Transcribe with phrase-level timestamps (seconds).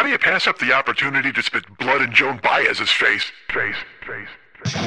[0.00, 3.30] How do you pass up the opportunity to spit blood in Joan Baez's face?
[3.52, 4.28] Face, face,
[4.64, 4.80] face.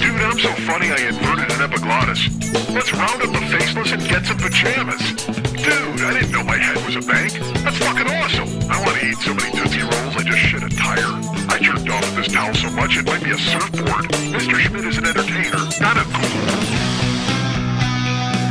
[0.00, 2.30] Dude, I'm so funny I inverted an epiglottis.
[2.70, 5.49] Let's round up the faceless and get some pajamas.
[5.60, 7.32] Dude, I didn't know my head was a bank.
[7.60, 8.48] That's fucking awesome.
[8.70, 11.12] I want to eat so many Tootsie Rolls I just shit a tire.
[11.52, 14.08] I jerked off with this towel so much it might be a surfboard.
[14.32, 14.56] Mr.
[14.56, 16.80] Schmidt is an entertainer, not a ghoul.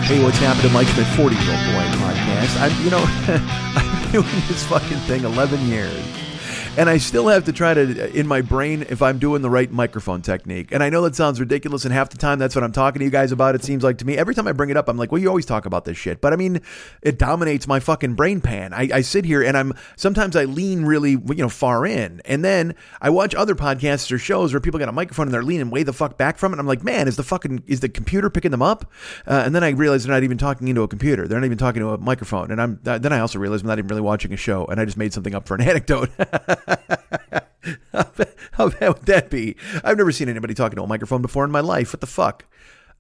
[0.05, 2.53] Hey, what's happening, Mike Schmidt, 40 year old boy podcast?
[2.61, 3.02] I'm, you know,
[3.77, 6.18] I've been doing this fucking thing 11 years.
[6.79, 9.69] And I still have to try to, in my brain, if I'm doing the right
[9.69, 10.71] microphone technique.
[10.71, 13.03] And I know that sounds ridiculous, and half the time that's what I'm talking to
[13.03, 13.53] you guys about.
[13.53, 14.17] It seems like to me.
[14.17, 16.21] Every time I bring it up, I'm like, well, you always talk about this shit.
[16.21, 16.61] But I mean,
[17.02, 18.73] it dominates my fucking brain pan.
[18.73, 22.21] I, I sit here and I'm, sometimes I lean really, you know, far in.
[22.23, 25.44] And then I watch other podcasts or shows where people got a microphone and they're
[25.44, 26.59] leaning way the fuck back from it.
[26.59, 28.89] I'm like, man, is the fucking, is the computer picking them up?
[29.27, 31.27] Uh, and then I realize they're not even talking into a computer.
[31.27, 32.52] They're not even talking to a microphone.
[32.52, 34.85] And I'm, then I also realize I'm not even really watching a show and I
[34.85, 36.09] just made something up for an anecdote.
[38.52, 39.56] how, bad, would that be?
[39.84, 41.94] I've never seen anybody talking to a microphone before in my life.
[41.94, 42.45] What the fuck?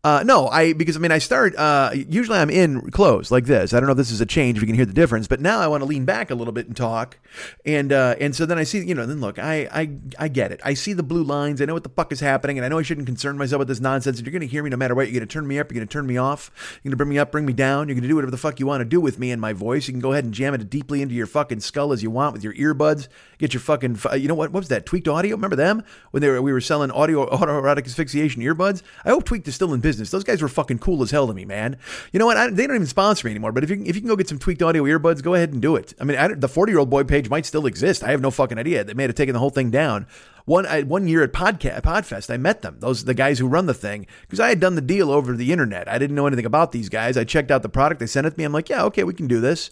[0.01, 3.73] Uh, no, I because I mean I start uh, usually I'm in close like this.
[3.73, 5.41] I don't know if this is a change if you can hear the difference, but
[5.41, 7.19] now I want to lean back a little bit and talk,
[7.65, 10.53] and uh, and so then I see you know then look I I I get
[10.53, 10.61] it.
[10.63, 11.61] I see the blue lines.
[11.61, 13.67] I know what the fuck is happening, and I know I shouldn't concern myself with
[13.67, 14.21] this nonsense.
[14.21, 15.07] You're going to hear me no matter what.
[15.07, 15.69] You're going to turn me up.
[15.69, 16.49] You're going to turn me off.
[16.75, 17.89] You're going to bring me up, bring me down.
[17.89, 19.51] You're going to do whatever the fuck you want to do with me and my
[19.51, 19.89] voice.
[19.89, 22.31] You can go ahead and jam it deeply into your fucking skull as you want
[22.31, 23.09] with your earbuds.
[23.39, 25.33] Get your fucking you know what what was that tweaked audio?
[25.33, 28.83] Remember them when they were we were selling audio autoerotic asphyxiation earbuds?
[29.05, 30.11] I hope Tweaked is still in business.
[30.11, 31.77] Those guys were fucking cool as hell to me, man.
[32.11, 32.35] You know what?
[32.35, 33.53] I, they don't even sponsor me anymore.
[33.53, 35.61] But if you if you can go get some tweaked audio earbuds, go ahead and
[35.61, 35.93] do it.
[36.01, 38.03] I mean, I, the forty year old boy page might still exist.
[38.03, 38.83] I have no fucking idea.
[38.83, 40.05] They may have taken the whole thing down.
[40.43, 42.75] One I, one year at Podcast Podfest, I met them.
[42.79, 45.53] Those the guys who run the thing because I had done the deal over the
[45.53, 45.87] internet.
[45.87, 47.15] I didn't know anything about these guys.
[47.15, 47.99] I checked out the product.
[47.99, 48.43] They sent it to me.
[48.43, 49.71] I'm like, yeah, okay, we can do this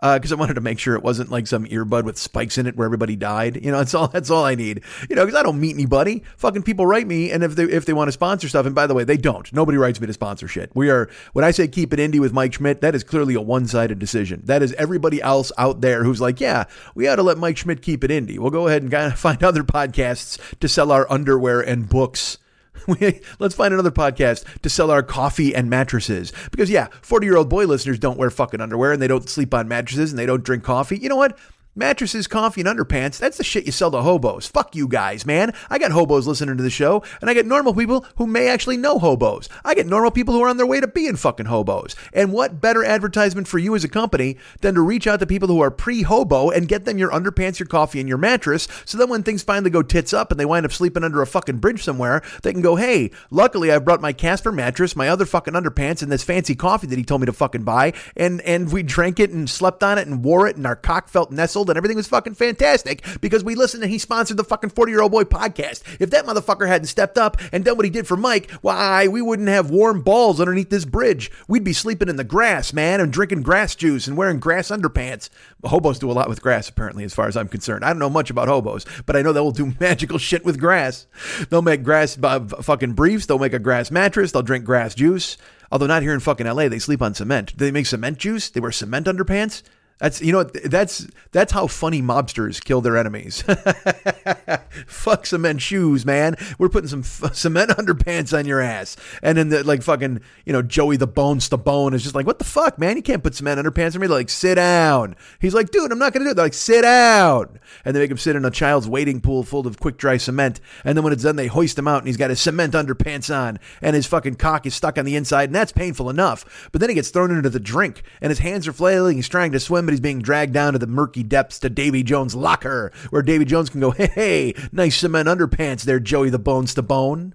[0.00, 2.66] because uh, I wanted to make sure it wasn't like some earbud with spikes in
[2.66, 3.64] it where everybody died.
[3.64, 4.08] You know, that's all.
[4.08, 4.82] That's all I need.
[5.08, 6.22] You know, because I don't meet anybody.
[6.36, 8.86] Fucking people write me, and if they if they want to sponsor stuff, and by
[8.86, 9.52] the way, they don't.
[9.52, 10.70] Nobody writes me to sponsor shit.
[10.74, 13.40] We are when I say keep it indie with Mike Schmidt, that is clearly a
[13.40, 14.42] one sided decision.
[14.44, 16.64] That is everybody else out there who's like, yeah,
[16.94, 18.38] we ought to let Mike Schmidt keep it indie.
[18.38, 22.38] We'll go ahead and kind of find other podcasts to sell our underwear and books.
[23.38, 26.32] Let's find another podcast to sell our coffee and mattresses.
[26.50, 29.52] Because, yeah, 40 year old boy listeners don't wear fucking underwear and they don't sleep
[29.54, 30.98] on mattresses and they don't drink coffee.
[30.98, 31.38] You know what?
[31.78, 34.46] Mattresses, coffee, and underpants, that's the shit you sell to hobos.
[34.46, 35.52] Fuck you guys, man.
[35.68, 38.78] I got hobos listening to the show, and I get normal people who may actually
[38.78, 39.50] know hobos.
[39.62, 41.94] I get normal people who are on their way to being fucking hobos.
[42.14, 45.48] And what better advertisement for you as a company than to reach out to people
[45.48, 48.96] who are pre hobo and get them your underpants, your coffee, and your mattress so
[48.96, 51.58] that when things finally go tits up and they wind up sleeping under a fucking
[51.58, 55.52] bridge somewhere, they can go, hey, luckily I brought my Casper mattress, my other fucking
[55.52, 58.82] underpants, and this fancy coffee that he told me to fucking buy, and, and we
[58.82, 61.76] drank it and slept on it and wore it, and our cock felt nestled and
[61.76, 65.12] everything was fucking fantastic because we listened and he sponsored the fucking 40 year old
[65.12, 65.82] boy podcast.
[66.00, 69.22] If that motherfucker hadn't stepped up and done what he did for Mike, why, we
[69.22, 71.30] wouldn't have warm balls underneath this bridge.
[71.48, 75.28] We'd be sleeping in the grass, man, and drinking grass juice and wearing grass underpants.
[75.64, 77.84] Hobos do a lot with grass, apparently, as far as I'm concerned.
[77.84, 80.60] I don't know much about hobos, but I know they will do magical shit with
[80.60, 81.06] grass.
[81.50, 85.36] They'll make grass uh, fucking briefs, they'll make a grass mattress, they'll drink grass juice.
[85.70, 87.56] Although not here in fucking LA, they sleep on cement.
[87.56, 88.50] Do they make cement juice?
[88.50, 89.62] They wear cement underpants?
[89.98, 93.42] That's you know that's that's how funny mobsters kill their enemies.
[94.86, 96.36] Fuck cement shoes, man.
[96.58, 100.52] We're putting some f- cement underpants on your ass, and then the like fucking you
[100.52, 102.96] know Joey the Bones the Bone is just like what the fuck, man?
[102.96, 104.06] You can't put cement underpants on me.
[104.06, 105.16] They're like sit down.
[105.40, 106.34] He's like, dude, I'm not gonna do it.
[106.34, 109.66] They're like sit down, and they make him sit in a child's wading pool full
[109.66, 112.18] of quick dry cement, and then when it's done, they hoist him out, and he's
[112.18, 115.54] got his cement underpants on, and his fucking cock is stuck on the inside, and
[115.54, 116.68] that's painful enough.
[116.70, 119.16] But then he gets thrown into the drink, and his hands are flailing.
[119.16, 122.34] He's trying to swim he's being dragged down to the murky depths to Davy Jones'
[122.34, 126.74] locker, where Davy Jones can go, hey, hey nice cement underpants there, Joey the Bones
[126.74, 127.34] to Bone.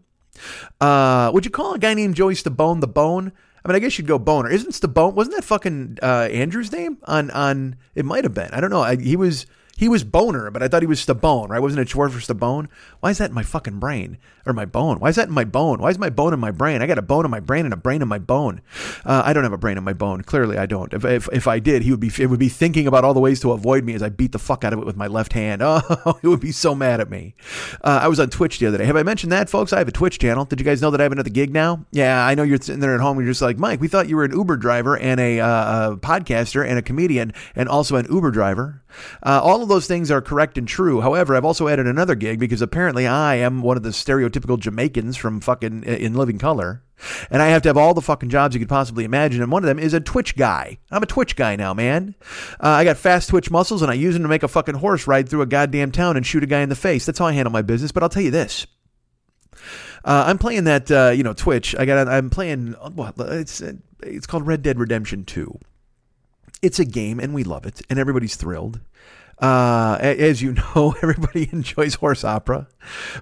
[0.79, 3.31] Uh, would you call a guy named Joey Stabone the Bone?
[3.63, 4.49] I mean, I guess you'd go Boner.
[4.49, 5.13] Isn't Stabone?
[5.13, 7.75] Wasn't that fucking uh, Andrew's name on on?
[7.93, 8.49] It might have been.
[8.51, 8.81] I don't know.
[8.81, 9.45] I, he was
[9.81, 11.59] He was boner, but I thought he was Stabone, right?
[11.59, 12.67] Wasn't it short for Stabone?
[12.99, 14.19] Why is that in my fucking brain?
[14.45, 14.99] Or my bone?
[14.99, 15.79] Why is that in my bone?
[15.79, 16.83] Why is my bone in my brain?
[16.83, 18.61] I got a bone in my brain and a brain in my bone.
[19.03, 20.21] Uh, I don't have a brain in my bone.
[20.21, 20.93] Clearly, I don't.
[20.93, 23.19] If, if, if I did, he would be it would be thinking about all the
[23.19, 25.33] ways to avoid me as I beat the fuck out of it with my left
[25.33, 25.63] hand.
[26.03, 27.33] Oh, he would be so mad at me.
[27.83, 28.85] Uh, I was on Twitch the other day.
[28.85, 29.73] Have I mentioned that, folks?
[29.73, 30.45] I have a Twitch channel.
[30.45, 31.85] Did you guys know that I have another gig now?
[31.91, 33.17] Yeah, I know you're sitting there at home.
[33.17, 35.91] And You're just like, Mike, we thought you were an Uber driver and a, uh,
[35.91, 38.83] a podcaster and a comedian and also an Uber driver.
[39.23, 41.01] Uh, all of those things are correct and true.
[41.01, 45.17] However, I've also added another gig because apparently I am one of the stereotypical Jamaicans
[45.17, 46.83] from fucking in living color.
[47.31, 49.41] And I have to have all the fucking jobs you could possibly imagine.
[49.41, 50.77] And one of them is a Twitch guy.
[50.91, 52.13] I'm a Twitch guy now, man.
[52.59, 55.07] Uh, I got fast Twitch muscles and I use them to make a fucking horse
[55.07, 57.05] ride through a goddamn town and shoot a guy in the face.
[57.05, 57.91] That's how I handle my business.
[57.91, 58.67] But I'll tell you this.
[60.03, 61.75] Uh, I'm playing that, uh, you know, Twitch.
[61.77, 62.07] I got.
[62.07, 62.73] I'm playing.
[62.73, 63.15] What?
[63.19, 63.61] It's
[64.01, 65.59] it's called Red Dead Redemption Two.
[66.61, 68.79] It's a game, and we love it, and everybody's thrilled.
[69.41, 72.67] Uh, as you know, everybody enjoys horse opera,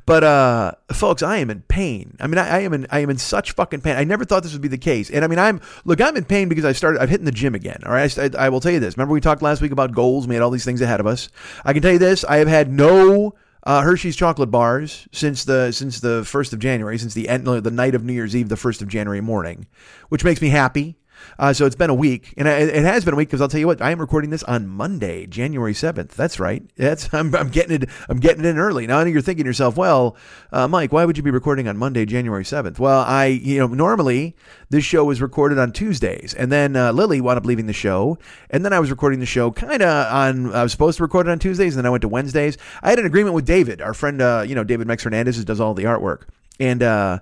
[0.05, 2.17] but uh, folks, I am in pain.
[2.19, 3.95] I mean, I, I, am in I am in such fucking pain.
[3.95, 6.25] I never thought this would be the case, and I mean, I'm look, I'm in
[6.25, 7.01] pain because I started.
[7.01, 7.81] I've hit in the gym again.
[7.85, 8.97] All right, I, I will tell you this.
[8.97, 10.27] Remember we talked last week about goals?
[10.27, 11.29] We had all these things ahead of us.
[11.63, 13.33] I can tell you this: I have had no
[13.63, 17.71] uh, Hershey's chocolate bars since the since the first of January, since the end, the
[17.71, 19.67] night of New Year's Eve, the first of January morning,
[20.09, 20.97] which makes me happy.
[21.37, 23.59] Uh, so it's been a week, and it has been a week because I'll tell
[23.59, 26.15] you what, I am recording this on Monday, January seventh.
[26.15, 26.63] That's right.
[26.75, 27.89] That's I'm, I'm, getting it.
[28.09, 28.87] I'm getting it in early.
[28.87, 30.15] Now you're thinking to yourself, well,
[30.51, 32.79] uh, Mike, why would you be recording on Monday, January seventh?
[32.79, 34.35] Well, I you know normally
[34.69, 38.17] this show was recorded on Tuesdays, and then uh, Lily wound up leaving the show,
[38.49, 40.53] and then I was recording the show kind of on.
[40.53, 42.57] I was supposed to record it on Tuesdays, and then I went to Wednesdays.
[42.83, 44.21] I had an agreement with David, our friend.
[44.21, 46.23] Uh, you know, David Mex Hernandez, who does all the artwork,
[46.59, 47.19] and uh,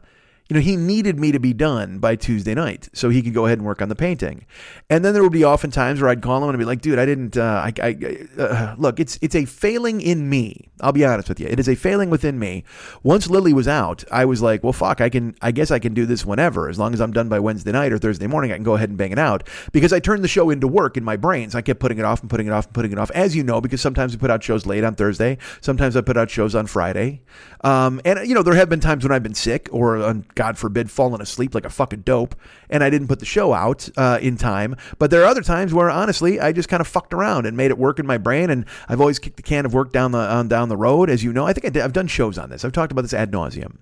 [0.50, 3.46] you know, he needed me to be done by Tuesday night so he could go
[3.46, 4.46] ahead and work on the painting.
[4.90, 6.82] And then there would be often times where I'd call him and I'd be like,
[6.82, 10.70] dude, I didn't, uh, I, I uh, look, it's, it's a failing in me.
[10.80, 11.48] I'll be honest with you.
[11.48, 12.64] It is a failing within me.
[13.04, 15.94] Once Lily was out, I was like, well, fuck, I can, I guess I can
[15.94, 16.70] do this whenever.
[16.70, 18.90] As long as I'm done by Wednesday night or Thursday morning, I can go ahead
[18.90, 21.54] and bang it out because I turned the show into work in my brains.
[21.54, 23.36] So I kept putting it off and putting it off and putting it off, as
[23.36, 25.38] you know, because sometimes we put out shows late on Thursday.
[25.62, 27.22] Sometimes I put out shows on Friday.
[27.64, 30.58] Um, and, you know, there have been times when I've been sick or, uh, God
[30.58, 32.36] forbid, fallen falling asleep like a fucking dope,
[32.70, 34.76] and I didn't put the show out uh, in time.
[35.00, 37.72] But there are other times where honestly, I just kind of fucked around and made
[37.72, 40.20] it work in my brain, and I've always kicked the can of work down the
[40.20, 41.10] on down the road.
[41.10, 42.64] As you know, I think I did, I've done shows on this.
[42.64, 43.78] I've talked about this ad nauseum.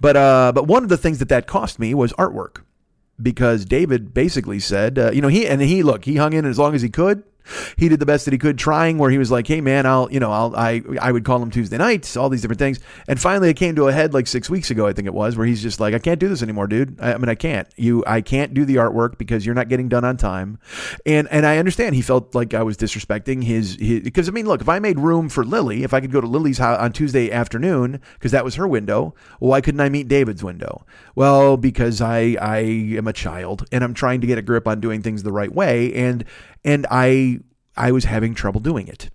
[0.00, 2.62] But uh, but one of the things that that cost me was artwork
[3.20, 6.58] because David basically said, uh, you know, he and he look, he hung in as
[6.58, 7.24] long as he could
[7.76, 10.10] he did the best that he could, trying where he was like, "Hey man, I'll
[10.10, 13.20] you know I'll I I would call him Tuesday nights, all these different things." And
[13.20, 15.46] finally, it came to a head like six weeks ago, I think it was, where
[15.46, 16.98] he's just like, "I can't do this anymore, dude.
[17.00, 17.68] I, I mean, I can't.
[17.76, 20.58] You, I can't do the artwork because you're not getting done on time."
[21.06, 24.46] And and I understand he felt like I was disrespecting his his because I mean,
[24.46, 26.92] look, if I made room for Lily, if I could go to Lily's house on
[26.92, 30.84] Tuesday afternoon because that was her window, why couldn't I meet David's window?
[31.14, 32.58] Well, because I I
[32.96, 35.52] am a child and I'm trying to get a grip on doing things the right
[35.52, 36.24] way, and
[36.64, 37.40] and I
[37.76, 39.10] I was having trouble doing it.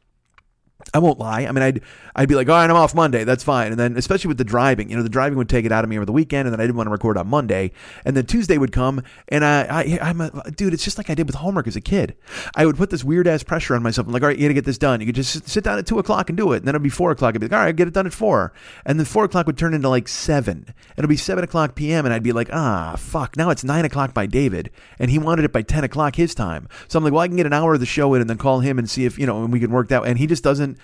[0.94, 1.45] I won't lie.
[1.45, 1.81] I mean, I'd
[2.16, 3.24] I'd be like, all right, I'm off Monday.
[3.24, 3.72] That's fine.
[3.72, 5.90] And then, especially with the driving, you know, the driving would take it out of
[5.90, 7.72] me over the weekend, and then I didn't want to record on Monday.
[8.06, 10.74] And then Tuesday would come, and I, I I'm a dude.
[10.74, 12.16] It's just like I did with homework as a kid.
[12.56, 14.07] I would put this weird ass pressure on myself.
[14.07, 15.00] I'm like, all right, you got to get this done.
[15.00, 16.57] You could just sit down at two o'clock and do it.
[16.57, 17.34] And then it'd be four o'clock.
[17.34, 18.54] I'd be like, all right, get it done at four.
[18.86, 20.74] And then four o'clock would turn into like seven.
[20.98, 22.06] It'll be seven o'clock p.m.
[22.06, 23.36] And I'd be like, ah, fuck.
[23.36, 24.69] Now it's nine o'clock by David,
[25.00, 26.68] and he wanted it by ten o'clock his time.
[26.88, 28.38] So I'm like, well, I can get an hour of the show in, and then
[28.38, 30.04] call him and see if you know, and we can work that.
[30.04, 30.78] And he just doesn't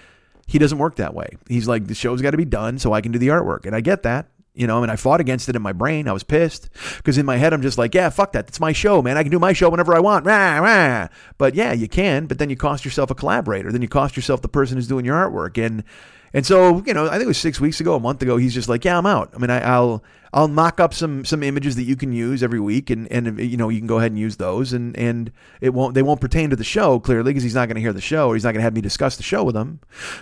[0.50, 1.38] he doesn't work that way.
[1.48, 3.68] He's like, the show's got to be done so I can do the artwork.
[3.68, 4.30] And I get that.
[4.56, 6.08] You know, I mean, I fought against it in my brain.
[6.08, 8.48] I was pissed because in my head, I'm just like, yeah, fuck that.
[8.48, 9.16] It's my show, man.
[9.16, 10.26] I can do my show whenever I want.
[10.26, 11.08] Rah, rah.
[11.38, 12.26] But yeah, you can.
[12.26, 13.72] But then you cost yourself a collaborator.
[13.72, 15.64] Then you cost yourself the person who's doing your artwork.
[15.64, 15.84] And
[16.34, 18.54] and so, you know, I think it was six weeks ago, a month ago, he's
[18.54, 19.32] just like, yeah, I'm out.
[19.34, 22.60] I mean, I, will I'll mock up some some images that you can use every
[22.60, 25.74] week, and and you know you can go ahead and use those, and and it
[25.74, 28.02] won't they won't pertain to the show clearly because he's not going to hear the
[28.02, 29.80] show or he's not going to have me discuss the show with him.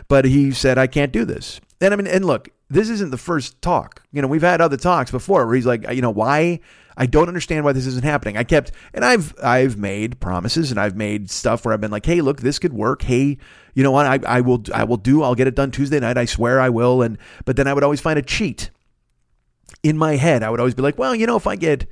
[0.08, 3.18] But he said I can't do this, and I mean, and look, this isn't the
[3.18, 4.02] first talk.
[4.14, 6.62] You know, we've had other talks before where he's like, you know, why
[6.98, 8.36] I don't understand why this isn't happening.
[8.36, 12.06] I kept and I've I've made promises and I've made stuff where I've been like,
[12.06, 13.04] hey, look, this could work.
[13.04, 13.38] Hey,
[13.76, 14.06] you know what?
[14.06, 15.24] I, I will I will do.
[15.24, 16.18] I'll get it done Tuesday night.
[16.18, 17.02] I swear I will.
[17.02, 18.72] And but then I would always find a cheat
[19.84, 21.88] in my head, I would always be like, well, you know, if I get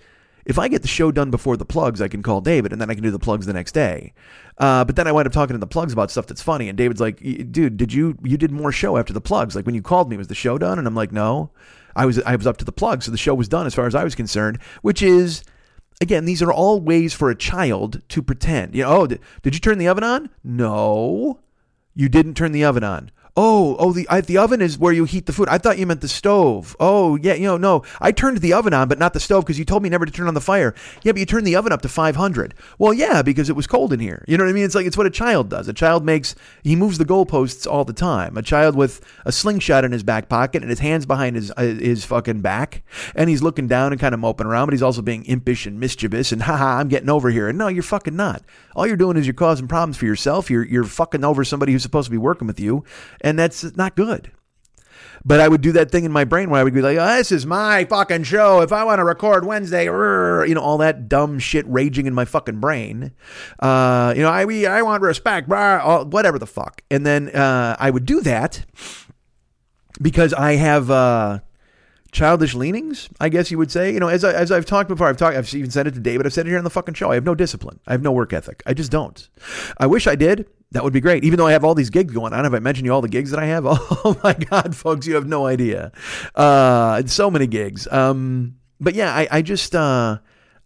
[0.46, 2.92] if I get the show done before the plugs, I can call David and then
[2.92, 4.14] I can do the plugs the next day.
[4.60, 6.78] Uh, but then I wind up talking to the plugs about stuff that's funny, and
[6.78, 7.20] David's like,
[7.52, 9.56] "Dude, did you you did more show after the plugs?
[9.56, 11.52] Like when you called me, was the show done?" And I'm like, "No,
[11.96, 13.88] I was I was up to the plug, so the show was done as far
[13.88, 15.44] as I was concerned." Which is,
[16.02, 18.76] again, these are all ways for a child to pretend.
[18.76, 20.30] You know, oh, did, did you turn the oven on?
[20.44, 21.40] No.
[21.94, 23.12] You didn't turn the oven on.
[23.38, 25.50] Oh, oh, the I, the oven is where you heat the food.
[25.50, 26.76] I thought you meant the stove.
[26.80, 29.60] Oh, yeah, you know, no, I turned the oven on, but not the stove because
[29.60, 30.74] you told me never to turn on the fire.
[31.04, 32.54] Yeah, but you turned the oven up to 500.
[32.80, 34.24] Well, yeah, because it was cold in here.
[34.26, 34.64] You know what I mean?
[34.64, 35.68] It's like it's what a child does.
[35.68, 38.38] A child makes he moves the goalposts all the time.
[38.38, 41.64] A child with a slingshot in his back pocket and his hands behind his uh,
[41.64, 42.84] his fucking back,
[43.16, 45.78] and he's looking down and kind of moping around, but he's also being impish and
[45.78, 47.50] mischievous and haha, I'm getting over here.
[47.50, 48.44] And no, you're fucking not.
[48.76, 50.50] All you're doing is you're causing problems for yourself.
[50.50, 52.84] You're you're fucking over somebody who's supposed to be working with you,
[53.26, 54.32] and that's not good.
[55.28, 57.18] But I would do that thing in my brain where I would be like, oh,
[57.18, 58.62] "This is my fucking show.
[58.62, 62.14] If I want to record Wednesday, rrr, you know, all that dumb shit raging in
[62.14, 63.12] my fucking brain.
[63.60, 67.76] Uh, you know, I we I want respect, all, whatever the fuck." And then uh,
[67.80, 68.64] I would do that
[70.00, 71.40] because I have uh,
[72.16, 73.94] childish leanings, I guess you would say.
[73.94, 76.00] You know, as, I, as I've talked before, I've talked, I've even said it to
[76.00, 77.12] David, I've said it here on the fucking show.
[77.12, 77.80] I have no discipline.
[77.86, 78.64] I have no work ethic.
[78.66, 79.30] I just don't.
[79.78, 80.48] I wish I did.
[80.72, 81.24] That would be great.
[81.24, 83.10] Even though I have all these gigs going on, have I mentioned you all the
[83.10, 83.66] gigs that I have?
[84.06, 85.92] Oh my God, folks, you have no idea.
[86.36, 87.88] Uh, so many gigs.
[87.92, 90.20] Um, but yeah, I, I just, uh,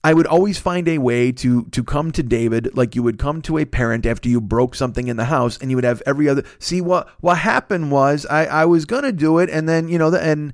[0.04, 3.42] I would always find a way to to come to David like you would come
[3.44, 6.30] to a parent after you broke something in the house, and you would have every
[6.30, 6.44] other.
[6.58, 10.10] See what what happened was I I was gonna do it, and then you know
[10.10, 10.54] the and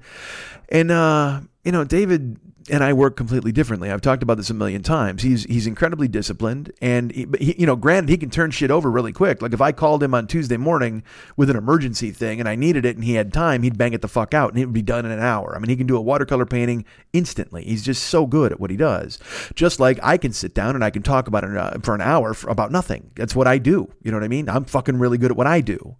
[0.69, 3.91] and uh you know David and I work completely differently.
[3.91, 5.21] I've talked about this a million times.
[5.21, 9.11] He's he's incredibly disciplined, and he, you know, granted, he can turn shit over really
[9.11, 9.41] quick.
[9.41, 11.03] Like if I called him on Tuesday morning
[11.37, 14.01] with an emergency thing and I needed it and he had time, he'd bang it
[14.01, 15.55] the fuck out and it would be done in an hour.
[15.55, 17.63] I mean, he can do a watercolor painting instantly.
[17.63, 19.19] He's just so good at what he does.
[19.53, 22.01] Just like I can sit down and I can talk about it uh, for an
[22.01, 23.11] hour for, about nothing.
[23.15, 23.91] That's what I do.
[24.01, 24.49] You know what I mean?
[24.49, 25.97] I'm fucking really good at what I do.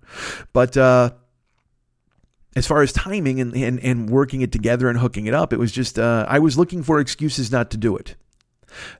[0.52, 1.12] But uh,
[2.56, 5.60] as far as timing and, and, and working it together and hooking it up, it
[5.60, 8.16] was just, uh, I was looking for excuses not to do it.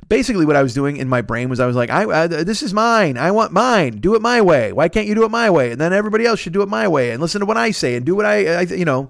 [0.08, 2.64] Basically, what I was doing in my brain was I was like, I, uh, this
[2.64, 3.18] is mine.
[3.18, 3.98] I want mine.
[3.98, 4.72] Do it my way.
[4.72, 5.72] Why can't you do it my way?
[5.72, 7.96] And then everybody else should do it my way and listen to what I say
[7.96, 9.10] and do what I, I you know.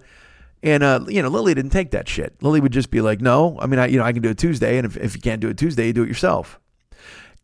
[0.63, 2.41] And uh, you know, Lily didn't take that shit.
[2.41, 4.39] Lily would just be like, "No, I mean, I, you know, I can do it
[4.39, 6.59] Tuesday, and if, if you can't do it Tuesday, you do it yourself."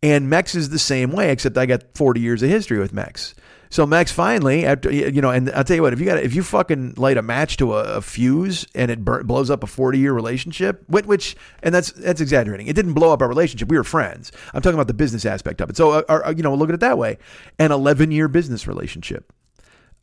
[0.01, 3.36] And Mex is the same way, except I got 40 years of history with Mex.
[3.72, 6.36] So Max finally, after you know, and I'll tell you what, if you got if
[6.36, 9.68] you fucking light a match to a, a fuse and it bur- blows up a
[9.68, 12.68] forty year relationship, which, which, and that's that's exaggerating.
[12.68, 13.70] It didn't blow up our relationship.
[13.70, 14.34] We were friends.
[14.54, 15.78] I'm talking about the business aspect of it.
[15.78, 17.18] So, uh, uh, you know, look at it that way.
[17.60, 19.32] An 11 year business relationship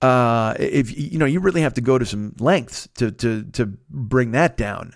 [0.01, 3.67] uh, if you know, you really have to go to some lengths to to to
[3.91, 4.95] bring that down.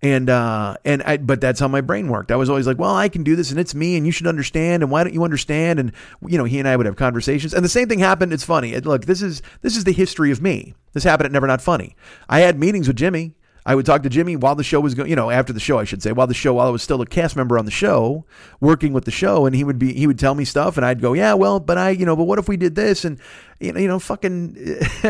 [0.00, 2.30] And uh, and I, but that's how my brain worked.
[2.30, 4.26] I was always like, well, I can do this, and it's me, and you should
[4.26, 4.82] understand.
[4.82, 5.78] And why don't you understand?
[5.78, 5.92] And
[6.26, 8.32] you know, he and I would have conversations, and the same thing happened.
[8.32, 8.72] It's funny.
[8.72, 10.74] It, look, this is this is the history of me.
[10.94, 11.94] This happened at Never Not Funny.
[12.28, 13.34] I had meetings with Jimmy.
[13.68, 15.78] I would talk to Jimmy while the show was going, you know, after the show,
[15.78, 17.70] I should say, while the show, while I was still a cast member on the
[17.70, 18.24] show,
[18.60, 21.02] working with the show, and he would be, he would tell me stuff, and I'd
[21.02, 23.20] go, yeah, well, but I, you know, but what if we did this, and
[23.60, 24.56] you know, you know, fucking,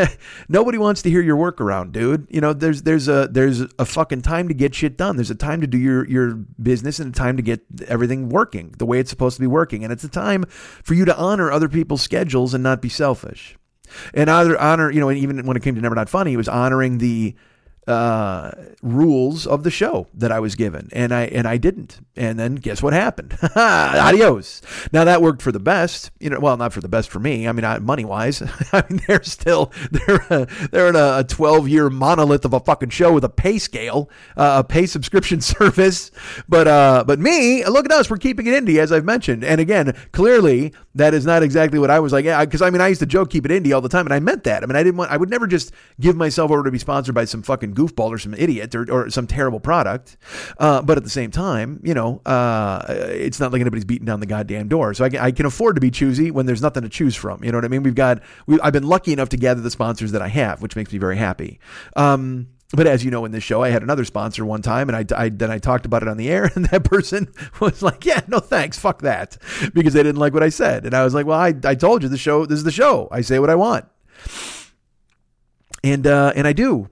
[0.48, 2.26] nobody wants to hear your workaround, dude.
[2.30, 5.14] You know, there's there's a there's a fucking time to get shit done.
[5.14, 8.74] There's a time to do your your business and a time to get everything working
[8.78, 10.42] the way it's supposed to be working, and it's a time
[10.82, 13.56] for you to honor other people's schedules and not be selfish.
[14.14, 16.36] And either honor, you know, and even when it came to Never Not Funny, it
[16.36, 17.36] was honoring the
[17.88, 18.50] uh,
[18.82, 22.00] rules of the show that I was given, and I and I didn't.
[22.16, 23.36] And then guess what happened?
[23.56, 24.60] Adios.
[24.92, 26.38] Now that worked for the best, you know.
[26.38, 27.48] Well, not for the best for me.
[27.48, 28.42] I mean, money wise,
[28.72, 30.18] I mean, they're still they're
[30.70, 34.62] they're in a twelve year monolith of a fucking show with a pay scale, uh,
[34.62, 36.10] a pay subscription service.
[36.48, 38.10] But uh, but me, look at us.
[38.10, 39.44] We're keeping it indie, as I've mentioned.
[39.44, 42.24] And again, clearly that is not exactly what I was like.
[42.24, 44.12] Yeah, because I mean, I used to joke keep it indie all the time, and
[44.12, 44.62] I meant that.
[44.62, 45.10] I mean, I didn't want.
[45.10, 48.18] I would never just give myself over to be sponsored by some fucking goofball or
[48.18, 50.16] some idiot or, or some terrible product.
[50.58, 54.20] Uh, but at the same time, you know, uh, it's not like anybody's beating down
[54.20, 54.92] the goddamn door.
[54.94, 57.42] So I can, I can afford to be choosy when there's nothing to choose from.
[57.44, 57.82] You know what I mean?
[57.82, 60.76] We've got, we, I've been lucky enough to gather the sponsors that I have, which
[60.76, 61.60] makes me very happy.
[61.96, 64.96] Um, but as you know, in this show, I had another sponsor one time, and
[64.96, 68.04] I, I, then I talked about it on the air, and that person was like,
[68.04, 69.38] "Yeah, no thanks, fuck that,"
[69.72, 72.02] because they didn't like what I said, and I was like, "Well, I, I told
[72.02, 72.46] you the show.
[72.46, 73.08] This is the show.
[73.10, 73.86] I say what I want."
[75.84, 76.88] and uh, and I do,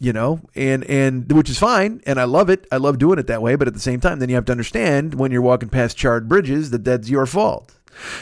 [0.00, 2.66] you know, and and which is fine, and I love it.
[2.70, 3.56] I love doing it that way.
[3.56, 6.28] But at the same time, then you have to understand when you're walking past charred
[6.28, 7.75] bridges that that's your fault.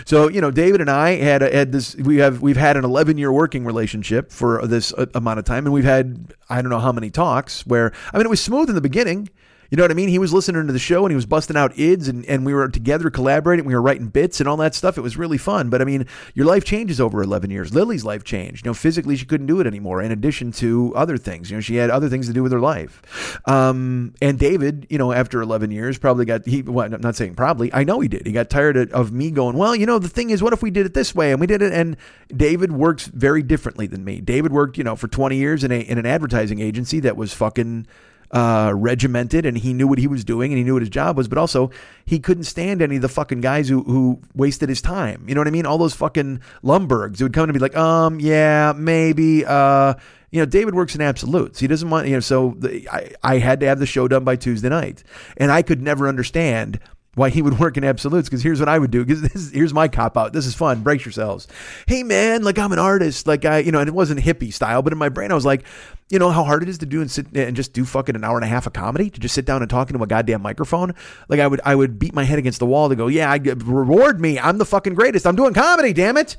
[0.04, 1.94] So you know, David and I had had this.
[1.96, 5.66] We have we've had an 11 year working relationship for this uh, amount of time,
[5.66, 8.68] and we've had I don't know how many talks where I mean it was smooth
[8.68, 9.30] in the beginning.
[9.74, 10.08] You know what I mean?
[10.08, 12.54] He was listening to the show and he was busting out ids and, and we
[12.54, 13.64] were together collaborating.
[13.64, 14.96] We were writing bits and all that stuff.
[14.96, 15.68] It was really fun.
[15.68, 17.74] But I mean, your life changes over 11 years.
[17.74, 18.64] Lily's life changed.
[18.64, 21.50] You know, physically she couldn't do it anymore in addition to other things.
[21.50, 23.40] You know, she had other things to do with her life.
[23.48, 27.34] Um, and David, you know, after 11 years probably got, he, well, I'm not saying
[27.34, 28.28] probably, I know he did.
[28.28, 30.62] He got tired of, of me going, well, you know, the thing is, what if
[30.62, 31.32] we did it this way?
[31.32, 31.72] And we did it.
[31.72, 31.96] And
[32.28, 34.20] David works very differently than me.
[34.20, 37.34] David worked, you know, for 20 years in a, in an advertising agency that was
[37.34, 37.88] fucking,
[38.34, 41.16] uh, regimented and he knew what he was doing and he knew what his job
[41.16, 41.70] was, but also
[42.04, 45.24] he couldn't stand any of the fucking guys who, who wasted his time.
[45.28, 45.66] You know what I mean?
[45.66, 49.94] All those fucking Lumbergs who would come to be like, um, yeah, maybe, uh,
[50.32, 51.60] you know, David works in absolutes.
[51.60, 54.24] He doesn't want, you know, so the, I, I had to have the show done
[54.24, 55.04] by Tuesday night.
[55.36, 56.80] And I could never understand
[57.14, 59.88] why he would work in absolutes because here's what I would do because here's my
[59.88, 60.32] cop out.
[60.32, 60.82] This is fun.
[60.82, 61.48] Brace yourselves.
[61.86, 63.26] Hey man, like I'm an artist.
[63.26, 65.46] Like I, you know, and it wasn't hippie style, but in my brain I was
[65.46, 65.64] like,
[66.10, 68.24] you know how hard it is to do and sit and just do fucking an
[68.24, 70.42] hour and a half of comedy to just sit down and talk into a goddamn
[70.42, 70.94] microphone.
[71.28, 73.36] Like I would, I would beat my head against the wall to go, yeah, I
[73.36, 74.38] reward me.
[74.38, 75.26] I'm the fucking greatest.
[75.26, 75.92] I'm doing comedy.
[75.92, 76.36] Damn it.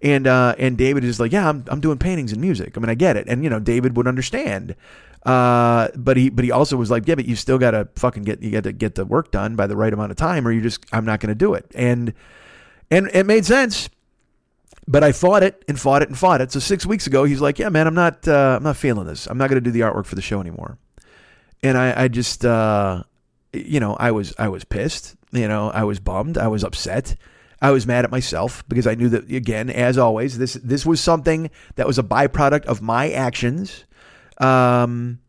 [0.00, 2.76] And uh, and David is like, yeah, I'm I'm doing paintings and music.
[2.76, 3.26] I mean, I get it.
[3.28, 4.74] And you know, David would understand.
[5.24, 8.42] Uh, but he but he also was like, yeah, but you still gotta fucking get
[8.42, 10.60] you got to get the work done by the right amount of time, or you
[10.60, 11.66] just I'm not gonna do it.
[11.74, 12.12] And
[12.90, 13.88] and it made sense.
[14.88, 16.50] But I fought it and fought it and fought it.
[16.50, 19.26] So six weeks ago, he's like, "Yeah, man, I'm not, uh, I'm not feeling this.
[19.26, 20.76] I'm not going to do the artwork for the show anymore."
[21.62, 23.04] And I, I just, uh,
[23.52, 25.14] you know, I was, I was pissed.
[25.30, 26.36] You know, I was bummed.
[26.36, 27.14] I was upset.
[27.62, 31.00] I was mad at myself because I knew that again, as always, this this was
[31.00, 33.84] something that was a byproduct of my actions.
[34.38, 35.20] Um,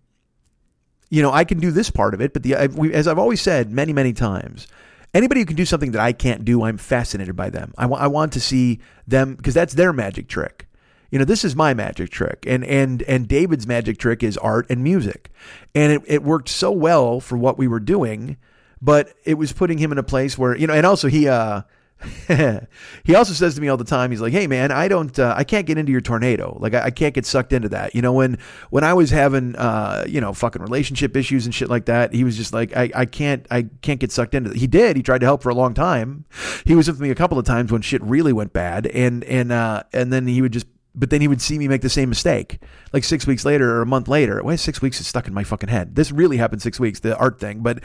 [1.12, 3.72] you know, I can do this part of it, but the as I've always said
[3.72, 4.68] many many times,
[5.14, 7.72] anybody who can do something that I can't do, I'm fascinated by them.
[7.78, 10.68] I, w- I want to see them because that's their magic trick.
[11.12, 14.66] You know, this is my magic trick, and and and David's magic trick is art
[14.72, 15.30] and music,
[15.76, 18.38] and it, it worked so well for what we were doing,
[18.82, 21.62] but it was putting him in a place where you know, and also he uh
[23.04, 25.34] he also says to me all the time, he's like, "Hey man, I don't, uh,
[25.38, 26.58] I can't get into your tornado.
[26.60, 27.96] Like, I, I, can't get sucked into that.
[27.96, 28.38] You know, when
[28.72, 32.24] when I was having, uh, you know, fucking relationship issues and shit like that, he
[32.24, 34.52] was just like, I, I can't, I can't get sucked into.
[34.52, 34.58] It.
[34.58, 34.96] He did.
[34.96, 36.26] He tried to help for a long time.
[36.66, 39.52] He was with me a couple of times when shit really went bad, and and
[39.52, 42.10] uh, and then he would just but then he would see me make the same
[42.10, 42.60] mistake
[42.92, 44.44] like six weeks later or a month later.
[44.44, 45.96] Why six weeks is stuck in my fucking head?
[45.96, 47.62] This really happened six weeks, the art thing.
[47.62, 47.80] But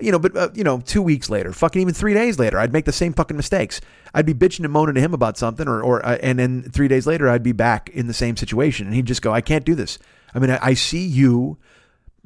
[0.00, 2.72] you know, but uh, you know, two weeks later, fucking even three days later, I'd
[2.72, 3.80] make the same fucking mistakes.
[4.14, 6.88] I'd be bitching and moaning to him about something, or or uh, and then three
[6.88, 9.64] days later, I'd be back in the same situation, and he'd just go, "I can't
[9.64, 9.98] do this."
[10.34, 11.58] I mean, I, I see you.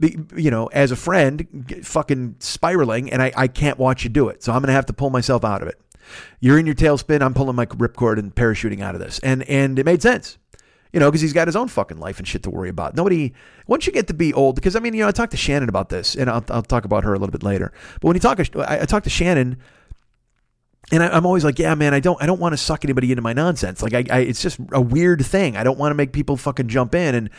[0.01, 4.45] You know, as a friend, fucking spiraling, and I, I can't watch you do it.
[4.45, 5.81] So I'm going to have to pull myself out of it.
[6.41, 7.23] You're in your tailspin.
[7.23, 9.19] I'm pulling my ripcord and parachuting out of this.
[9.21, 10.39] And and it made sense.
[10.93, 12.97] You know, because he's got his own fucking life and shit to worry about.
[12.97, 13.35] Nobody,
[13.67, 15.69] once you get to be old, because I mean, you know, I talked to Shannon
[15.69, 17.73] about this, and I'll, I'll talk about her a little bit later.
[18.01, 19.59] But when you talk, I, I talked to Shannon,
[20.91, 23.13] and I, am always like, yeah, man, I don't, I don't want to suck anybody
[23.13, 23.83] into my nonsense.
[23.83, 25.59] Like, I, I, it's just a weird thing.
[25.59, 27.31] I don't want to make people fucking jump in, and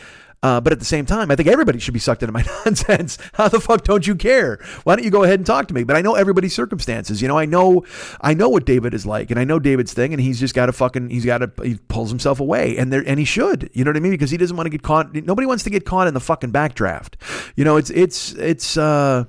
[0.42, 3.18] uh, but at the same time, I think everybody should be sucked into my nonsense.
[3.34, 4.58] How the fuck don't you care?
[4.84, 5.84] Why don't you go ahead and talk to me?
[5.84, 7.20] But I know everybody's circumstances.
[7.20, 7.84] You know, I know,
[8.20, 10.66] I know what David is like, and I know David's thing, and he's just got
[10.66, 13.70] to fucking, he's got to, he pulls himself away, and there, and he should.
[13.74, 14.12] You know what I mean?
[14.12, 15.14] Because he doesn't want to get caught.
[15.14, 17.14] Nobody wants to get caught in the fucking backdraft.
[17.56, 18.76] You know, it's, it's, it's.
[18.76, 19.24] uh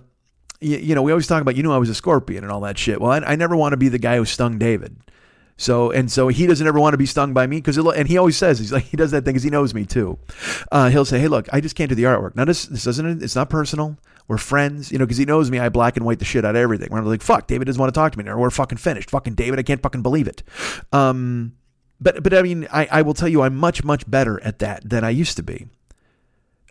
[0.63, 2.77] you, know, we always talk about, you know, I was a scorpion and all that
[2.77, 3.01] shit.
[3.01, 4.95] Well, I, I never want to be the guy who stung David.
[5.61, 8.17] So and so he doesn't ever want to be stung by me because and he
[8.17, 10.17] always says he's like he does that thing because he knows me too.
[10.71, 12.35] Uh, he'll say, "Hey, look, I just can't do the artwork.
[12.35, 13.97] Now this this doesn't it's not personal.
[14.27, 15.59] We're friends, you know, because he knows me.
[15.59, 16.89] I black and white the shit out of everything.
[16.89, 19.11] We're like, fuck, David doesn't want to talk to me, or we're fucking finished.
[19.11, 20.41] Fucking David, I can't fucking believe it.
[20.91, 21.53] Um,
[21.99, 24.89] but but I mean, I I will tell you, I'm much much better at that
[24.89, 25.67] than I used to be.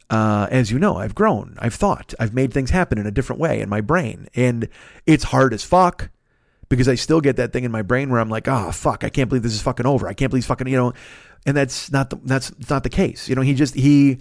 [0.09, 3.41] Uh, as you know, I've grown, I've thought, I've made things happen in a different
[3.41, 4.69] way in my brain, and
[5.07, 6.11] it's hard as fuck
[6.71, 9.11] because I still get that thing in my brain where I'm like, oh fuck, I
[9.11, 10.09] can't believe this is fucking over.
[10.09, 10.95] I can't believe fucking you know,
[11.45, 13.29] and that's not the that's not the case.
[13.29, 14.19] You know, he just he.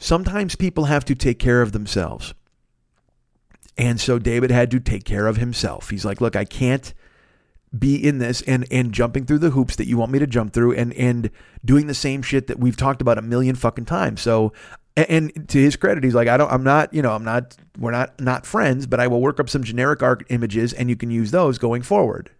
[0.00, 2.32] Sometimes people have to take care of themselves,
[3.76, 5.90] and so David had to take care of himself.
[5.90, 6.94] He's like, look, I can't
[7.76, 10.52] be in this and and jumping through the hoops that you want me to jump
[10.52, 11.30] through and and
[11.64, 14.22] doing the same shit that we've talked about a million fucking times.
[14.22, 14.52] So
[15.06, 17.92] and to his credit, he's like, I don't, I'm not, you know, I'm not, we're
[17.92, 21.10] not, not friends, but I will work up some generic art images and you can
[21.10, 22.30] use those going forward.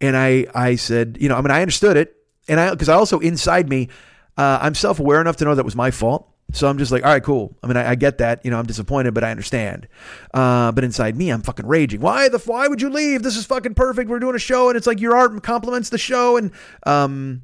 [0.00, 2.16] And I, I said, you know, I mean, I understood it.
[2.48, 3.88] And I, cause I also inside me,
[4.36, 6.28] uh, I'm self aware enough to know that was my fault.
[6.52, 7.56] So I'm just like, all right, cool.
[7.62, 8.44] I mean, I, I get that.
[8.44, 9.88] You know, I'm disappointed, but I understand.
[10.32, 12.00] Uh, but inside me, I'm fucking raging.
[12.00, 12.38] Why the?
[12.38, 13.22] Why would you leave?
[13.22, 14.08] This is fucking perfect.
[14.08, 16.52] We're doing a show, and it's like your art complements the show, and
[16.86, 17.42] um,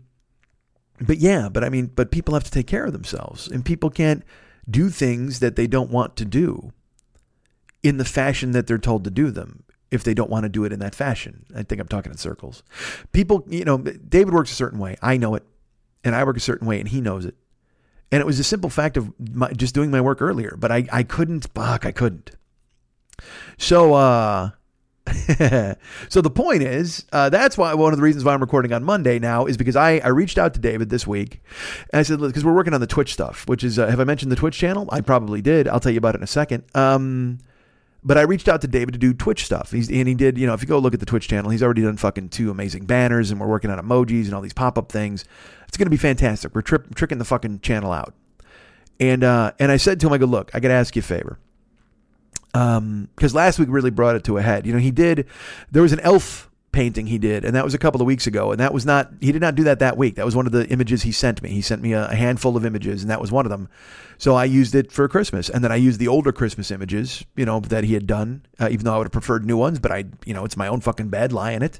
[1.01, 3.91] but yeah, but I mean, but people have to take care of themselves, and people
[3.91, 4.23] can't
[4.71, 6.73] do things that they don't want to do.
[7.83, 10.65] In the fashion that they're told to do them if they don't want to do
[10.65, 11.45] it in that fashion.
[11.55, 12.63] I think I'm talking in circles.
[13.13, 14.97] People, you know, David works a certain way.
[15.03, 15.45] I know it.
[16.03, 17.37] And I work a certain way and he knows it.
[18.11, 20.87] And it was a simple fact of my, just doing my work earlier, but I,
[20.93, 22.33] I couldn't, fuck, I couldn't.
[23.57, 24.51] So, uh,
[26.09, 28.85] so the point is, uh, that's why one of the reasons why I'm recording on
[28.85, 31.41] Monday now is because I, I reached out to David this week
[31.91, 34.05] and I said, because we're working on the Twitch stuff, which is, uh, have I
[34.05, 34.89] mentioned the Twitch channel?
[34.91, 35.67] I probably did.
[35.69, 36.65] I'll tell you about it in a second.
[36.75, 37.39] Um,
[38.05, 39.71] but I reached out to David to do Twitch stuff.
[39.71, 41.63] He's, and he did, you know, if you go look at the Twitch channel, he's
[41.63, 44.77] already done fucking two amazing banners and we're working on emojis and all these pop
[44.77, 45.25] up things.
[45.69, 46.55] It's going to be fantastic.
[46.55, 48.15] We're tri- tricking the fucking channel out.
[48.99, 51.01] And, uh, and I said to him, I go, look, I got to ask you
[51.01, 51.39] a favor
[52.53, 54.67] because um, last week really brought it to a head.
[54.67, 55.27] You know, he did.
[55.71, 58.51] There was an elf painting he did, and that was a couple of weeks ago.
[58.51, 59.11] And that was not.
[59.21, 60.17] He did not do that that week.
[60.17, 61.51] That was one of the images he sent me.
[61.51, 63.69] He sent me a, a handful of images, and that was one of them.
[64.19, 67.45] So I used it for Christmas, and then I used the older Christmas images, you
[67.45, 68.47] know, that he had done.
[68.59, 70.69] Uh, even though I would have preferred new ones, but I, you know, it's my
[70.69, 71.79] own fucking bed, lie in it.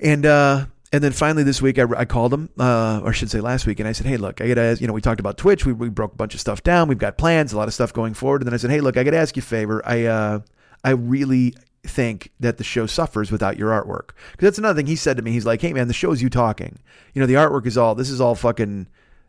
[0.00, 3.30] And uh, and then finally this week, I, I called him, uh, or I should
[3.30, 5.20] say last week, and I said, hey, look, I got to, you know, we talked
[5.20, 5.64] about Twitch.
[5.64, 6.86] We, we broke a bunch of stuff down.
[6.86, 8.42] We've got plans, a lot of stuff going forward.
[8.42, 9.80] And then I said, hey, look, I got to ask you a favor.
[9.86, 10.40] I, uh,
[10.84, 11.54] I really
[11.84, 14.10] think that the show suffers without your artwork.
[14.32, 15.32] Because that's another thing he said to me.
[15.32, 16.78] He's like, hey, man, the show's you talking.
[17.14, 18.86] You know, the artwork is all, this is all fucking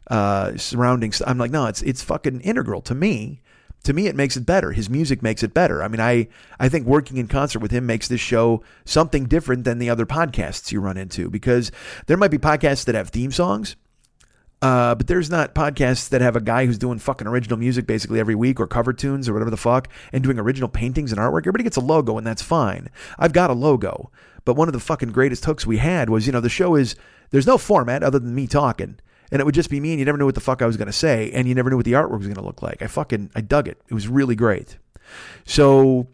[0.10, 1.14] uh, surrounding.
[1.26, 3.42] I'm like, no, it's, it's fucking integral to me
[3.84, 6.28] to me it makes it better his music makes it better i mean i
[6.60, 10.06] i think working in concert with him makes this show something different than the other
[10.06, 11.72] podcasts you run into because
[12.08, 13.76] there might be podcasts that have theme songs
[14.64, 18.18] uh, but there's not podcasts that have a guy who's doing fucking original music basically
[18.18, 21.42] every week or cover tunes or whatever the fuck and doing original paintings and artwork.
[21.42, 22.90] Everybody gets a logo and that's fine.
[23.20, 24.10] I've got a logo.
[24.46, 26.96] But one of the fucking greatest hooks we had was, you know, the show is,
[27.32, 29.00] there's no format other than me talking
[29.34, 30.78] and it would just be me and you never knew what the fuck I was
[30.78, 32.82] going to say and you never knew what the artwork was going to look like.
[32.82, 33.82] I fucking I dug it.
[33.90, 34.78] It was really great.
[35.46, 36.08] So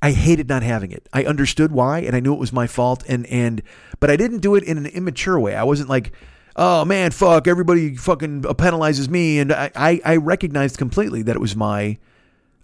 [0.00, 1.08] I hated not having it.
[1.12, 3.60] I understood why and I knew it was my fault and and
[3.98, 5.56] but I didn't do it in an immature way.
[5.56, 6.12] I wasn't like
[6.56, 9.38] oh man, fuck, everybody fucking penalizes me.
[9.38, 11.98] And I, I, I, recognized completely that it was my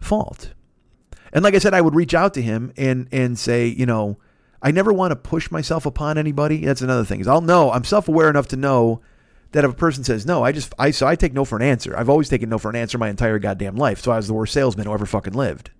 [0.00, 0.52] fault.
[1.32, 4.18] And like I said, I would reach out to him and, and say, you know,
[4.62, 6.64] I never want to push myself upon anybody.
[6.64, 9.00] That's another thing is I'll know, I'm self aware enough to know
[9.52, 11.62] that if a person says no, I just I so I take no for an
[11.62, 11.96] answer.
[11.96, 14.00] I've always taken no for an answer my entire goddamn life.
[14.00, 15.70] So I was the worst salesman who ever fucking lived.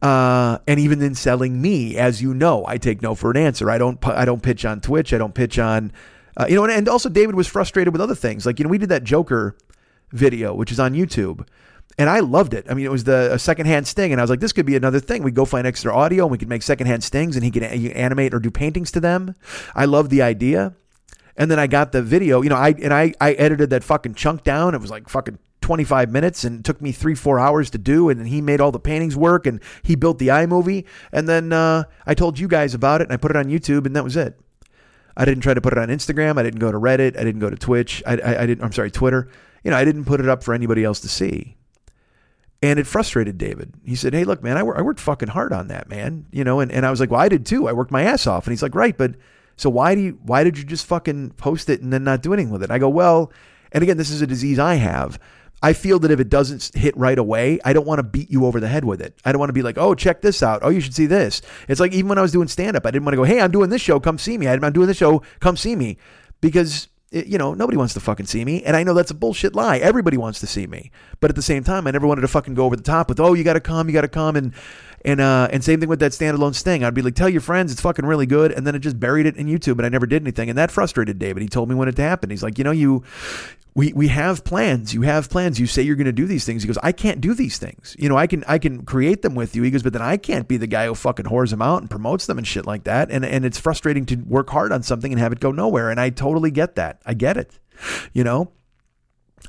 [0.00, 3.70] Uh, and even in selling me, as you know, I take no for an answer.
[3.70, 5.12] I don't I don't pitch on Twitch.
[5.12, 5.92] I don't pitch on
[6.36, 6.64] uh, you know.
[6.64, 8.46] And, and also David was frustrated with other things.
[8.46, 9.56] Like you know we did that Joker
[10.12, 11.46] video, which is on YouTube.
[11.98, 12.66] And I loved it.
[12.70, 15.00] I mean, it was the secondhand sting, and I was like, "This could be another
[15.00, 15.22] thing.
[15.22, 18.32] We go find extra audio, and we could make secondhand stings, and he can animate
[18.32, 19.34] or do paintings to them."
[19.74, 20.74] I love the idea.
[21.36, 24.14] And then I got the video, you know, I and I I edited that fucking
[24.14, 24.74] chunk down.
[24.74, 28.08] It was like fucking 25 minutes and took me three, four hours to do.
[28.08, 30.84] And then he made all the paintings work and he built the iMovie.
[31.12, 33.86] And then uh, I told you guys about it and I put it on YouTube
[33.86, 34.38] and that was it.
[35.16, 36.38] I didn't try to put it on Instagram.
[36.38, 37.18] I didn't go to Reddit.
[37.18, 38.02] I didn't go to Twitch.
[38.06, 39.28] I, I, I didn't, I'm sorry, Twitter.
[39.64, 41.56] You know, I didn't put it up for anybody else to see.
[42.62, 43.74] And it frustrated David.
[43.84, 46.26] He said, Hey, look, man, I, I worked fucking hard on that, man.
[46.30, 47.68] You know, and, and I was like, Well, I did too.
[47.68, 48.46] I worked my ass off.
[48.46, 49.14] And he's like, Right, but
[49.60, 52.32] so why do you, why did you just fucking post it and then not do
[52.32, 52.70] anything with it?
[52.70, 53.30] I go, well,
[53.72, 55.20] and again, this is a disease I have.
[55.62, 58.46] I feel that if it doesn't hit right away, I don't want to beat you
[58.46, 59.18] over the head with it.
[59.24, 60.60] I don't want to be like, oh, check this out.
[60.62, 61.42] Oh, you should see this.
[61.68, 63.40] It's like even when I was doing stand up, I didn't want to go, hey,
[63.40, 64.00] I'm doing this show.
[64.00, 64.48] Come see me.
[64.48, 65.22] I'm doing this show.
[65.40, 65.98] Come see me.
[66.40, 68.62] Because, it, you know, nobody wants to fucking see me.
[68.62, 69.76] And I know that's a bullshit lie.
[69.78, 70.90] Everybody wants to see me.
[71.20, 73.20] But at the same time, I never wanted to fucking go over the top with,
[73.20, 73.88] oh, you got to come.
[73.88, 74.36] You got to come.
[74.36, 74.54] And,
[75.04, 76.84] and uh, and same thing with that standalone sting.
[76.84, 79.26] I'd be like, tell your friends it's fucking really good, and then it just buried
[79.26, 81.42] it in YouTube, and I never did anything, and that frustrated David.
[81.42, 82.32] He told me when it happened.
[82.32, 83.04] He's like, you know, you.
[83.72, 84.92] We, we have plans.
[84.92, 85.60] You have plans.
[85.60, 86.64] You say you're going to do these things.
[86.64, 87.94] He goes, I can't do these things.
[88.00, 89.62] You know, I can I can create them with you.
[89.62, 91.88] He goes, but then I can't be the guy who fucking whores them out and
[91.88, 93.12] promotes them and shit like that.
[93.12, 95.88] And and it's frustrating to work hard on something and have it go nowhere.
[95.88, 97.00] And I totally get that.
[97.06, 97.60] I get it.
[98.12, 98.50] You know,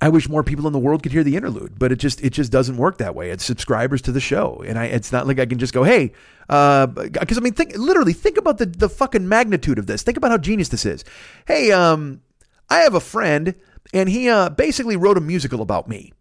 [0.04, 2.32] I wish more people in the world could hear the interlude, but it just it
[2.32, 3.30] just doesn't work that way.
[3.30, 6.12] It's subscribers to the show, and I it's not like I can just go, hey,
[6.48, 10.02] because uh, I mean, think literally think about the the fucking magnitude of this.
[10.02, 11.06] Think about how genius this is.
[11.46, 12.22] Hey, um,
[12.68, 13.54] I have a friend,
[13.94, 16.14] and he uh, basically wrote a musical about me.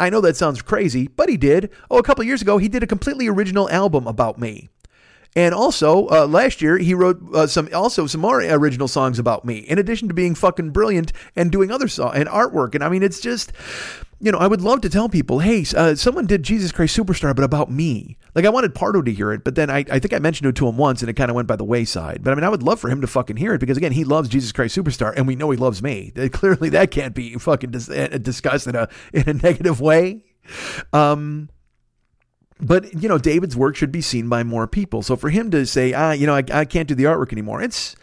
[0.00, 1.70] I know that sounds crazy, but he did.
[1.90, 4.70] Oh, a couple years ago, he did a completely original album about me.
[5.34, 9.44] And also, uh, last year he wrote uh, some also some more original songs about
[9.44, 9.58] me.
[9.58, 12.74] In addition to being fucking brilliant and doing other song and artwork.
[12.74, 13.52] And I mean, it's just,
[14.20, 17.34] you know, I would love to tell people, hey, uh, someone did Jesus Christ Superstar,
[17.34, 18.18] but about me.
[18.34, 20.56] Like I wanted Pardo to hear it, but then I, I think I mentioned it
[20.56, 22.22] to him once, and it kind of went by the wayside.
[22.22, 24.04] But I mean, I would love for him to fucking hear it because again, he
[24.04, 26.12] loves Jesus Christ Superstar, and we know he loves me.
[26.32, 30.24] Clearly, that can't be fucking dis- uh, discussed in a in a negative way.
[30.92, 31.48] Um,
[32.62, 35.02] but you know, David's work should be seen by more people.
[35.02, 37.60] So for him to say, ah, you know, I, I can't do the artwork anymore,
[37.62, 37.96] it's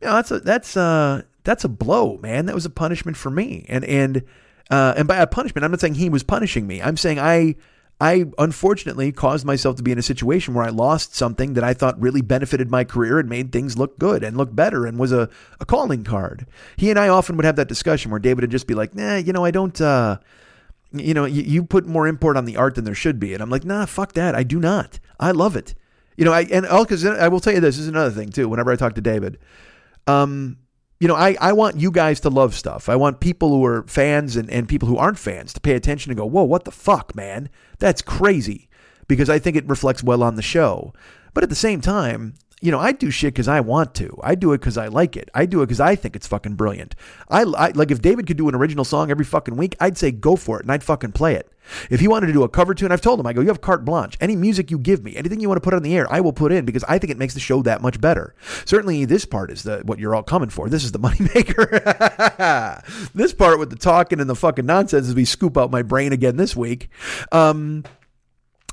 [0.00, 2.46] you know, that's a that's a that's a blow, man.
[2.46, 4.22] That was a punishment for me, and and
[4.70, 6.80] uh, and by a punishment, I'm not saying he was punishing me.
[6.80, 7.56] I'm saying I
[8.00, 11.74] I unfortunately caused myself to be in a situation where I lost something that I
[11.74, 15.12] thought really benefited my career and made things look good and look better and was
[15.12, 15.28] a,
[15.60, 16.46] a calling card.
[16.76, 19.16] He and I often would have that discussion where David would just be like, nah,
[19.16, 20.18] you know, I don't, uh,
[21.00, 23.34] you know, you, you put more import on the art than there should be.
[23.34, 24.34] And I'm like, nah, fuck that.
[24.34, 24.98] I do not.
[25.18, 25.74] I love it.
[26.16, 28.48] You know, I, and because I will tell you this, this is another thing too.
[28.48, 29.38] Whenever I talk to David,
[30.06, 30.58] um,
[31.00, 32.88] you know, I, I want you guys to love stuff.
[32.88, 36.10] I want people who are fans and, and people who aren't fans to pay attention
[36.10, 37.50] and go, whoa, what the fuck, man?
[37.78, 38.68] That's crazy.
[39.08, 40.94] Because I think it reflects well on the show.
[41.34, 44.18] But at the same time, you know, I do shit because I want to.
[44.22, 45.30] I do it because I like it.
[45.34, 46.94] I do it because I think it's fucking brilliant.
[47.28, 50.10] I, I, like if David could do an original song every fucking week, I'd say
[50.10, 51.52] go for it and I'd fucking play it.
[51.90, 53.60] If he wanted to do a cover tune, I've told him, I go, you have
[53.60, 54.16] carte blanche.
[54.18, 56.32] Any music you give me, anything you want to put on the air, I will
[56.32, 58.34] put in because I think it makes the show that much better.
[58.64, 60.70] Certainly, this part is the what you're all coming for.
[60.70, 62.82] This is the moneymaker.
[63.14, 66.14] this part with the talking and the fucking nonsense as we scoop out my brain
[66.14, 66.88] again this week.
[67.30, 67.84] Um,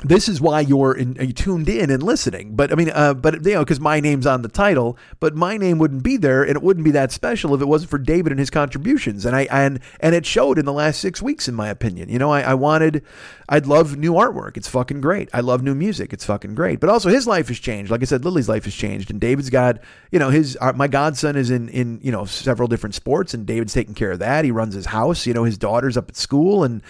[0.04, 2.56] this is why you're, in, you tuned in and listening.
[2.56, 5.58] But I mean, uh, but you know, because my name's on the title, but my
[5.58, 8.32] name wouldn't be there, and it wouldn't be that special if it wasn't for David
[8.32, 9.26] and his contributions.
[9.26, 12.10] And I and and it showed in the last six weeks, in my opinion.
[12.10, 13.04] You know, I, I wanted,
[13.48, 14.58] I'd love new artwork.
[14.58, 15.30] It's fucking great.
[15.34, 16.14] I love new music.
[16.14, 16.80] It's fucking great.
[16.80, 17.92] But also, his life has changed.
[17.92, 19.80] Like I said, Lily's life has changed, and David's got,
[20.12, 23.46] you know, his uh, my godson is in in you know several different sports, and
[23.46, 24.46] David's taking care of that.
[24.46, 25.28] He runs his house.
[25.28, 26.82] You know, his daughter's up at school, and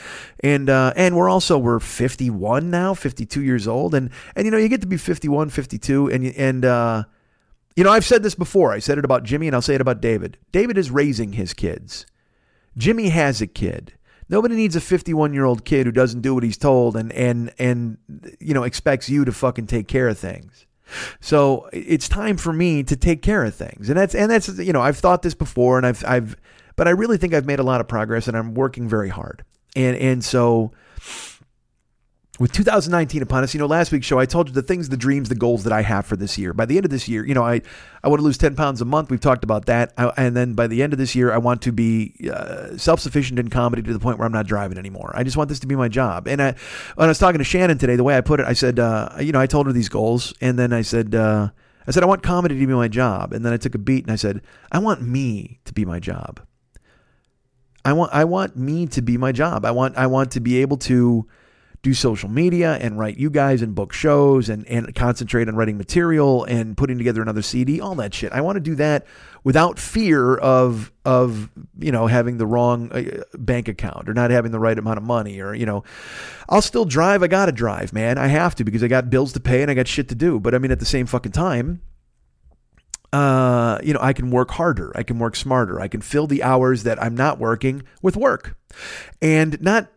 [0.42, 3.94] and uh, and we're also we're 51 now 52 years old.
[3.94, 7.04] And, and, you know, you get to be 51, 52, and, and, uh,
[7.76, 8.72] you know, I've said this before.
[8.72, 10.38] I said it about Jimmy, and I'll say it about David.
[10.52, 12.06] David is raising his kids.
[12.78, 13.94] Jimmy has a kid.
[14.30, 17.54] Nobody needs a 51 year old kid who doesn't do what he's told and and
[17.60, 17.98] and
[18.40, 20.66] you know expects you to fucking take care of things.
[21.20, 24.72] So it's time for me to take care of things, and that's and that's you
[24.72, 26.38] know I've thought this before, and I've I've
[26.78, 29.44] but I really think I've made a lot of progress, and I'm working very hard,
[29.76, 30.72] and and so
[32.42, 34.98] with 2019 upon us, you know, last week's show, I told you the things, the
[34.98, 36.54] dreams, the goals that I have for this year.
[36.54, 37.62] By the end of this year, you know, I,
[38.04, 39.12] I want to lose 10 pounds a month.
[39.12, 39.94] We've talked about that.
[39.96, 43.00] I, and then by the end of this year, I want to be uh, self
[43.00, 45.12] sufficient in comedy to the point where I'm not driving anymore.
[45.14, 46.28] I just want this to be my job.
[46.28, 46.56] And I,
[46.96, 49.10] when I was talking to Shannon today, the way I put it, I said, uh,
[49.20, 50.34] you know, I told her these goals.
[50.42, 51.50] And then I said, uh,
[51.86, 53.34] I said, I want comedy to be my job.
[53.34, 56.00] And then I took a beat and I said, I want me to be my
[56.00, 56.40] job.
[57.86, 59.64] I want, I want me to be my job.
[59.64, 61.28] I want, I want to be able to,
[61.82, 65.78] do social media and write you guys and book shows and, and concentrate on writing
[65.78, 68.32] material and putting together another CD, all that shit.
[68.32, 69.08] I want to do that
[69.44, 74.52] without fear of of you know having the wrong uh, bank account or not having
[74.52, 75.84] the right amount of money or you know
[76.48, 79.34] I'll still drive I got to drive man I have to because I got bills
[79.34, 81.32] to pay and I got shit to do but I mean at the same fucking
[81.32, 81.82] time
[83.14, 84.94] uh, you know, I can work harder.
[84.96, 85.82] I can work smarter.
[85.82, 88.56] I can fill the hours that I'm not working with work
[89.22, 89.92] and not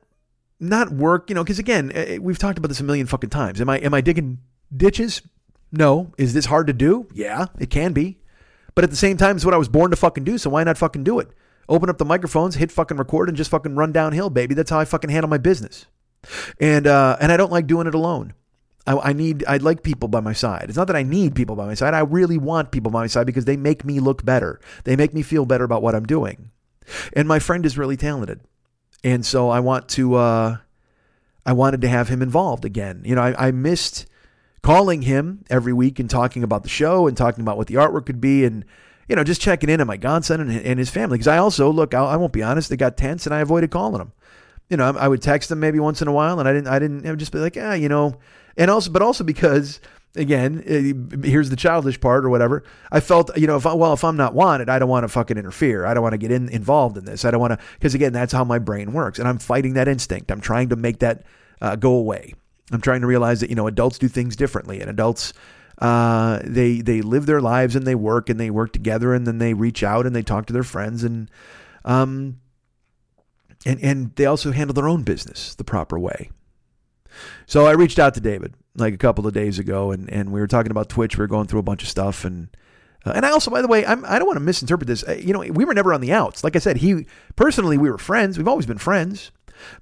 [0.68, 3.31] not work, you know, because again, eh, eh, we've talked about this a million fucking
[3.31, 3.61] times.
[3.61, 4.38] Am I am I digging
[4.74, 5.22] ditches?
[5.70, 6.12] No.
[6.18, 7.09] Is this hard to do?
[7.12, 8.18] Yeah, it can be.
[8.74, 10.64] But at the same time, it's what I was born to fucking do, so why
[10.64, 11.29] not fucking do it?
[11.68, 14.55] Open up the microphones, hit fucking record, and just fucking run downhill, baby.
[14.55, 15.87] That's how I fucking handle my business.
[16.61, 18.35] And uh, and I don't like doing it alone.
[18.87, 20.66] I, I need I'd like people by my side.
[20.68, 21.94] It's not that I need people by my side.
[21.94, 24.61] I really want people by my side because they make me look better.
[24.85, 26.50] They make me feel better about what I'm doing.
[27.14, 28.40] And my friend is really talented
[29.05, 30.57] and so I want to uh,
[31.47, 33.03] I wanted to have him involved again.
[33.05, 34.07] You know, I, I missed
[34.62, 38.07] calling him every week and talking about the show and talking about what the artwork
[38.07, 38.64] could be and
[39.07, 41.71] you know just checking in on my godson and, and his family because I also
[41.71, 44.12] look I, I, won't be honest they got tense and I avoided calling them.
[44.71, 46.69] You know, I, I would text them maybe once in a while and I didn't
[46.69, 48.19] I didn't I would just be like ah you know
[48.57, 49.81] and also but also because
[50.16, 52.62] again, eh, here's the childish part or whatever.
[52.90, 55.09] I felt, you know, if I, well, if I'm not wanted, I don't want to
[55.09, 55.85] fucking interfere.
[55.85, 57.24] I don't want to get in, involved in this.
[57.24, 59.18] I don't want to, because again, that's how my brain works.
[59.18, 60.31] And I'm fighting that instinct.
[60.31, 61.24] I'm trying to make that
[61.61, 62.35] uh, go away.
[62.72, 65.33] I'm trying to realize that, you know, adults do things differently and adults,
[65.79, 69.38] uh, they, they live their lives and they work and they work together and then
[69.38, 71.31] they reach out and they talk to their friends and,
[71.85, 72.40] um,
[73.66, 76.31] and, and they also handle their own business the proper way.
[77.46, 80.41] So I reached out to David like a couple of days ago, and, and we
[80.41, 81.17] were talking about Twitch.
[81.17, 82.49] We were going through a bunch of stuff, and
[83.05, 85.05] uh, and I also, by the way, I'm, I don't want to misinterpret this.
[85.07, 86.43] Uh, you know, we were never on the outs.
[86.43, 87.07] Like I said, he
[87.37, 88.39] personally, we were friends.
[88.39, 89.31] We've always been friends.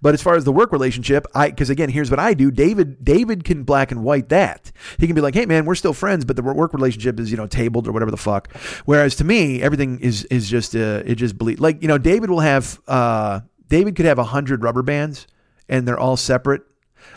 [0.00, 2.50] But as far as the work relationship, I because again, here's what I do.
[2.50, 4.70] David David can black and white that.
[4.98, 7.36] He can be like, "Hey man, we're still friends, but the work relationship is you
[7.36, 11.16] know tabled or whatever the fuck." Whereas to me, everything is is just uh, it
[11.16, 11.58] just bleed.
[11.58, 15.26] Like you know, David will have uh, David could have a hundred rubber bands,
[15.68, 16.62] and they're all separate.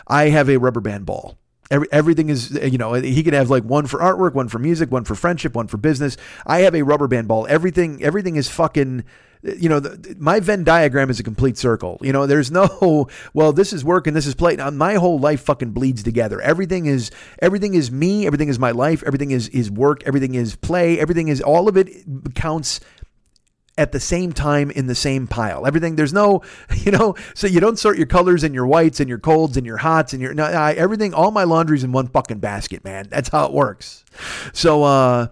[0.08, 1.36] I have a rubber band ball
[1.70, 4.48] Every, everything is, uh, you know, uh, he could have like one for artwork, one
[4.48, 6.16] for music, one for friendship, one for business.
[6.46, 7.46] I have a rubber band ball.
[7.48, 9.04] Everything, everything is fucking,
[9.46, 11.98] uh, you know, the, my Venn diagram is a complete circle.
[12.02, 14.54] You know, there's no, well, this is work and this is play.
[14.56, 16.40] Now, my whole life fucking bleeds together.
[16.40, 18.26] Everything is, everything is me.
[18.26, 19.02] Everything is my life.
[19.04, 20.04] Everything is, is work.
[20.06, 21.00] Everything is play.
[21.00, 21.88] Everything is, all of it
[22.34, 22.80] counts
[23.78, 25.66] at the same time in the same pile.
[25.66, 26.42] Everything there's no,
[26.76, 29.66] you know, so you don't sort your colors and your whites and your colds and
[29.66, 31.14] your hots and your no, I, everything.
[31.14, 33.08] All my laundry's in one fucking basket, man.
[33.10, 34.04] That's how it works.
[34.52, 35.28] So, uh,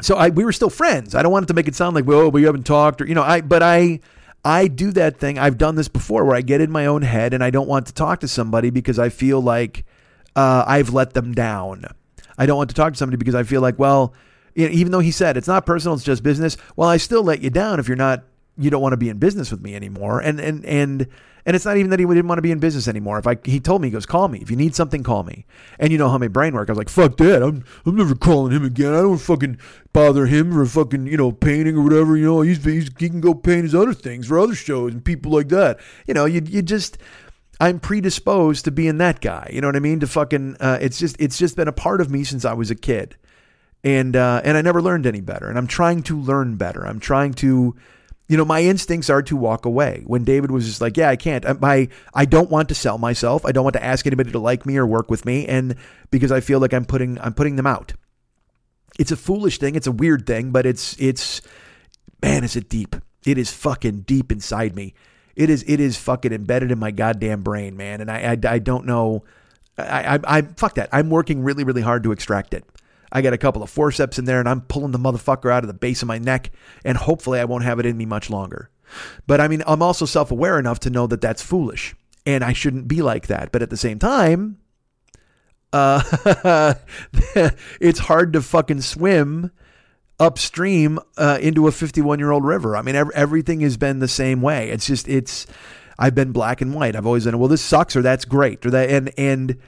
[0.00, 1.14] so I we were still friends.
[1.14, 3.14] I don't want it to make it sound like well we haven't talked or you
[3.14, 4.00] know I but I.
[4.44, 5.36] I do that thing.
[5.36, 7.88] I've done this before where I get in my own head and I don't want
[7.88, 9.84] to talk to somebody because I feel like
[10.36, 11.84] uh, I've let them down.
[12.38, 14.14] I don't want to talk to somebody because I feel like, well,
[14.66, 16.56] even though he said it's not personal, it's just business.
[16.76, 18.24] Well, I still let you down if you're not,
[18.56, 20.20] you don't want to be in business with me anymore.
[20.20, 21.06] And and and
[21.46, 23.18] and it's not even that he didn't want to be in business anymore.
[23.18, 25.46] If I, he told me, he goes, call me if you need something, call me.
[25.78, 26.68] And you know how my brain works.
[26.68, 27.42] I was like, fuck that.
[27.42, 28.92] I'm I'm never calling him again.
[28.92, 29.58] I don't fucking
[29.92, 32.16] bother him for fucking you know painting or whatever.
[32.16, 35.04] You know, he's, he's he can go paint his other things for other shows and
[35.04, 35.78] people like that.
[36.06, 36.98] You know, you you just.
[37.60, 39.50] I'm predisposed to being that guy.
[39.52, 39.98] You know what I mean?
[39.98, 42.70] To fucking, uh, it's just, it's just been a part of me since I was
[42.70, 43.16] a kid
[43.84, 45.48] and uh, and I never learned any better.
[45.48, 46.86] And I'm trying to learn better.
[46.86, 47.76] I'm trying to,
[48.28, 50.02] you know, my instincts are to walk away.
[50.06, 51.44] When David was just like, "Yeah, I can't.
[51.46, 53.44] I I don't want to sell myself.
[53.44, 55.76] I don't want to ask anybody to like me or work with me," and
[56.10, 57.94] because I feel like I'm putting I'm putting them out.
[58.98, 59.76] It's a foolish thing.
[59.76, 61.40] It's a weird thing, but it's it's
[62.22, 62.96] man, is it deep?
[63.24, 64.94] It is fucking deep inside me.
[65.36, 68.00] It is it is fucking embedded in my goddamn brain, man.
[68.00, 69.24] And I I, I don't know.
[69.76, 70.88] I, I I fuck that.
[70.90, 72.64] I'm working really really hard to extract it.
[73.10, 75.68] I got a couple of forceps in there and I'm pulling the motherfucker out of
[75.68, 76.50] the base of my neck,
[76.84, 78.70] and hopefully I won't have it in me much longer.
[79.26, 81.94] But I mean, I'm also self aware enough to know that that's foolish
[82.28, 83.52] and I shouldn't be like that.
[83.52, 84.58] But at the same time,
[85.72, 86.74] uh,
[87.80, 89.50] it's hard to fucking swim
[90.20, 92.76] upstream uh, into a 51 year old river.
[92.76, 94.68] I mean, ev- everything has been the same way.
[94.68, 95.46] It's just, it's,
[95.98, 96.96] I've been black and white.
[96.96, 99.58] I've always been, well, this sucks or that's great or that, and, and,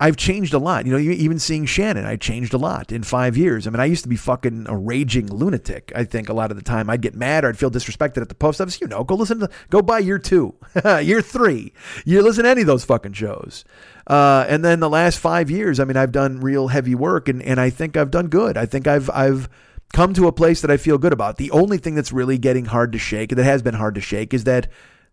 [0.00, 0.86] I've changed a lot.
[0.86, 3.66] You know, even seeing Shannon, I changed a lot in five years.
[3.66, 5.92] I mean, I used to be fucking a raging lunatic.
[5.94, 8.28] I think a lot of the time I'd get mad or I'd feel disrespected at
[8.28, 8.80] the post office.
[8.80, 11.72] You know, go listen to, go buy year two, year three.
[12.04, 13.64] You listen to any of those fucking shows.
[14.08, 17.40] Uh, and then the last five years, I mean, I've done real heavy work and,
[17.40, 18.56] and I think I've done good.
[18.56, 19.48] I think I've, I've,
[19.92, 21.36] come to a place that I feel good about.
[21.36, 24.34] The only thing that's really getting hard to shake, that has been hard to shake,
[24.34, 24.66] is that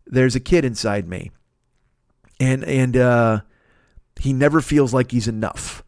[0.08, 1.30] there's a kid inside me.
[2.40, 3.42] And, and, uh,
[4.20, 5.84] he never feels like he's enough.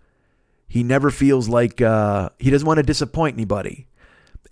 [0.67, 3.87] He never feels like uh, he doesn't want to disappoint anybody,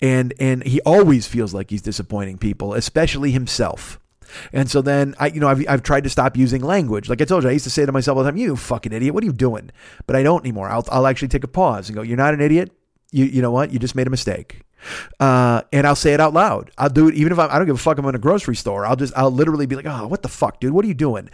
[0.02, 4.00] and and he always feels like he's disappointing people, especially himself.
[4.54, 7.10] And so then I, you know, I've, I've tried to stop using language.
[7.10, 8.94] Like I told you, I used to say to myself all the time, "You fucking
[8.94, 9.14] idiot!
[9.14, 9.72] What are you doing?"
[10.06, 10.70] But I don't anymore.
[10.70, 12.72] I'll I'll actually take a pause and go, "You're not an idiot.
[13.12, 13.74] You you know what?
[13.74, 14.64] You just made a mistake."
[15.20, 16.72] Uh, and I'll say it out loud.
[16.78, 17.98] I'll do it even if I'm, I don't give a fuck.
[17.98, 18.86] I'm in a grocery store.
[18.86, 20.74] I'll just, I'll literally be like, oh, what the fuck, dude?
[20.74, 21.30] What are you doing?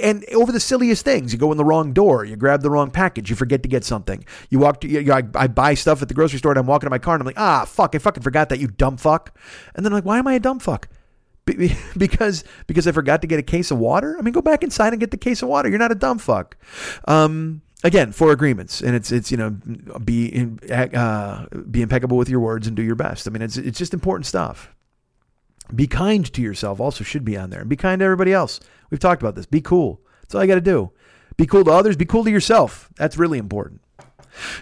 [0.00, 2.90] And over the silliest things, you go in the wrong door, you grab the wrong
[2.90, 4.24] package, you forget to get something.
[4.50, 6.86] You walk to, you, I, I buy stuff at the grocery store and I'm walking
[6.86, 9.36] to my car and I'm like, ah, fuck, I fucking forgot that, you dumb fuck.
[9.74, 10.88] And then I'm like, why am I a dumb fuck?
[11.96, 14.16] because because I forgot to get a case of water.
[14.16, 15.68] I mean, go back inside and get the case of water.
[15.68, 16.56] You're not a dumb fuck.
[17.08, 19.50] Um, again four agreements and it's it's you know
[20.04, 23.56] be in, uh, be impeccable with your words and do your best i mean it's
[23.56, 24.72] it's just important stuff
[25.74, 27.60] be kind to yourself also should be on there.
[27.60, 28.60] And be kind to everybody else.
[28.90, 29.46] We've talked about this.
[29.46, 30.00] Be cool.
[30.20, 30.92] That's all you got to do.
[31.36, 31.96] Be cool to others.
[31.96, 32.90] Be cool to yourself.
[32.96, 33.80] That's really important.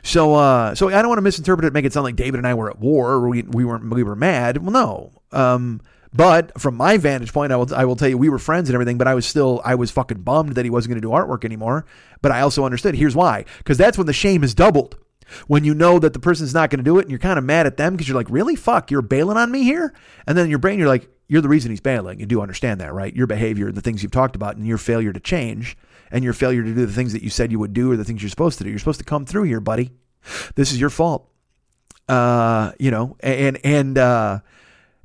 [0.02, 2.46] So uh so i don't want to misinterpret it make it sound like david and
[2.46, 4.56] i were at war or we, we weren't we were mad.
[4.58, 5.12] Well no.
[5.30, 5.80] Um
[6.12, 8.74] but from my vantage point, I will I will tell you we were friends and
[8.74, 11.12] everything, but I was still I was fucking bummed that he wasn't going to do
[11.12, 11.86] artwork anymore.
[12.20, 12.96] But I also understood.
[12.96, 14.96] Here's why: because that's when the shame is doubled.
[15.46, 17.44] When you know that the person's not going to do it, and you're kind of
[17.44, 19.94] mad at them because you're like, really, fuck, you're bailing on me here,
[20.26, 22.18] and then in your brain you're like, you're the reason he's bailing.
[22.18, 23.14] You do understand that, right?
[23.14, 25.76] Your behavior, the things you've talked about, and your failure to change,
[26.10, 28.04] and your failure to do the things that you said you would do, or the
[28.04, 28.70] things you're supposed to do.
[28.70, 29.92] You're supposed to come through here, buddy.
[30.54, 31.28] This is your fault.
[32.08, 34.40] Uh, you know, and and uh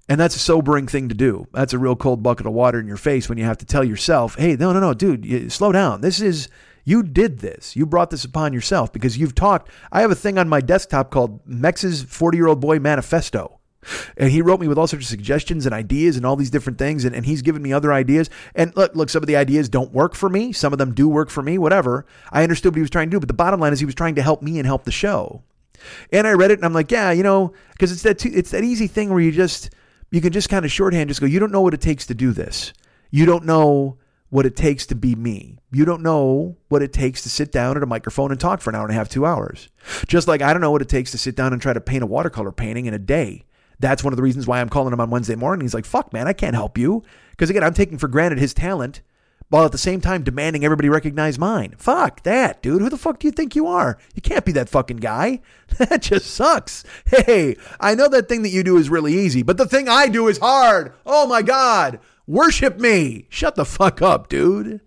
[0.08, 1.48] and that's a sobering thing to do.
[1.52, 3.84] That's a real cold bucket of water in your face when you have to tell
[3.84, 6.02] yourself, hey, no, no, no, dude, you, slow down.
[6.02, 6.48] This is,
[6.86, 7.76] you did this.
[7.76, 9.70] You brought this upon yourself because you've talked.
[9.92, 13.60] I have a thing on my desktop called Mex's 40 year old boy manifesto.
[14.18, 16.78] And he wrote me with all sorts of suggestions and ideas and all these different
[16.78, 17.06] things.
[17.06, 18.30] And, and he's given me other ideas.
[18.56, 20.54] And look, look, some of the ideas don't work for me.
[20.54, 22.06] Some of them do work for me, whatever.
[22.32, 23.20] I understood what he was trying to do.
[23.20, 25.44] But the bottom line is he was trying to help me and help the show.
[26.12, 28.64] And I read it and I'm like, yeah, you know, because it's that, it's that
[28.64, 29.70] easy thing where you just,
[30.10, 32.16] you can just kind of shorthand just go, you don't know what it takes to
[32.16, 32.74] do this.
[33.12, 33.98] You don't know
[34.30, 35.58] what it takes to be me.
[35.72, 38.70] You don't know what it takes to sit down at a microphone and talk for
[38.70, 39.70] an hour and a half, two hours.
[40.08, 42.04] Just like I don't know what it takes to sit down and try to paint
[42.04, 43.46] a watercolor painting in a day.
[43.80, 45.66] That's one of the reasons why I'm calling him on Wednesday morning.
[45.66, 47.04] He's like, fuck, man, I can't help you.
[47.32, 49.02] Because again, I'm taking for granted his talent
[49.50, 51.76] while at the same time demanding everybody recognize mine.
[51.78, 52.82] Fuck that, dude.
[52.82, 53.98] Who the fuck do you think you are?
[54.16, 55.42] You can't be that fucking guy.
[55.78, 56.86] That just sucks.
[57.06, 60.08] Hey, I know that thing that you do is really easy, but the thing I
[60.08, 60.94] do is hard.
[61.06, 62.00] Oh my God.
[62.28, 63.28] Worship me.
[63.30, 64.82] Shut the fuck up, dude.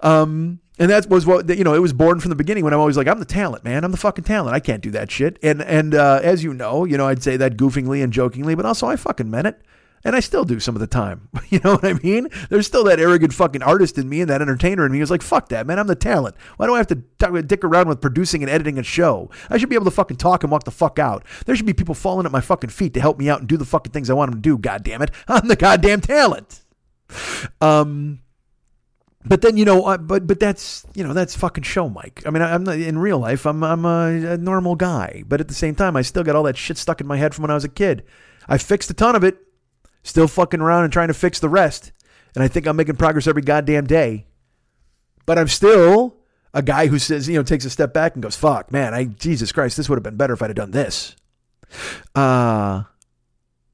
[0.00, 1.74] Um, and that was what you know.
[1.74, 3.84] It was born from the beginning when I'm always like, I'm the talent, man.
[3.84, 4.54] I'm the fucking talent.
[4.54, 5.38] I can't do that shit.
[5.42, 8.64] And and uh, as you know, you know, I'd say that goofingly and jokingly, but
[8.64, 9.60] also I fucking meant it.
[10.02, 11.28] And I still do some of the time.
[11.50, 12.28] You know what I mean?
[12.48, 15.20] There's still that arrogant fucking artist in me and that entertainer in me who's like,
[15.20, 15.80] fuck that, man.
[15.80, 16.36] I'm the talent.
[16.58, 19.30] Why do I have to talk, dick around with producing and editing a show?
[19.50, 21.24] I should be able to fucking talk and walk the fuck out.
[21.46, 23.56] There should be people falling at my fucking feet to help me out and do
[23.56, 24.58] the fucking things I want them to do.
[24.58, 25.10] God damn it.
[25.28, 26.60] I'm the goddamn talent.
[27.60, 28.20] Um,
[29.24, 32.22] but then you know, but but that's you know that's fucking show, Mike.
[32.24, 35.40] I mean, I, am not, in real life, I'm I'm a, a, normal guy, but
[35.40, 37.42] at the same time, I still got all that shit stuck in my head from
[37.42, 38.02] when I was a kid.
[38.48, 39.38] I fixed a ton of it,
[40.02, 41.92] still fucking around and trying to fix the rest,
[42.34, 44.26] and I think I'm making progress every goddamn day.
[45.26, 46.16] But I'm still
[46.54, 49.04] a guy who says, you know, takes a step back and goes, "Fuck, man, I
[49.04, 51.14] Jesus Christ, this would have been better if I'd have done this."
[52.14, 52.84] Uh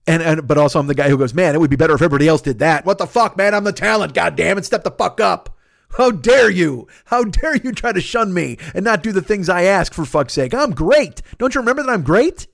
[0.06, 2.02] and, and but also I'm the guy who goes, man, it would be better if
[2.02, 2.84] everybody else did that.
[2.84, 3.54] What the fuck, man?
[3.54, 4.14] I'm the talent.
[4.14, 4.64] God damn it.
[4.64, 5.56] Step the fuck up.
[5.96, 6.88] How dare you?
[7.06, 10.04] How dare you try to shun me and not do the things I ask for
[10.04, 10.52] fuck's sake?
[10.52, 11.22] I'm great.
[11.38, 12.46] Don't you remember that I'm great?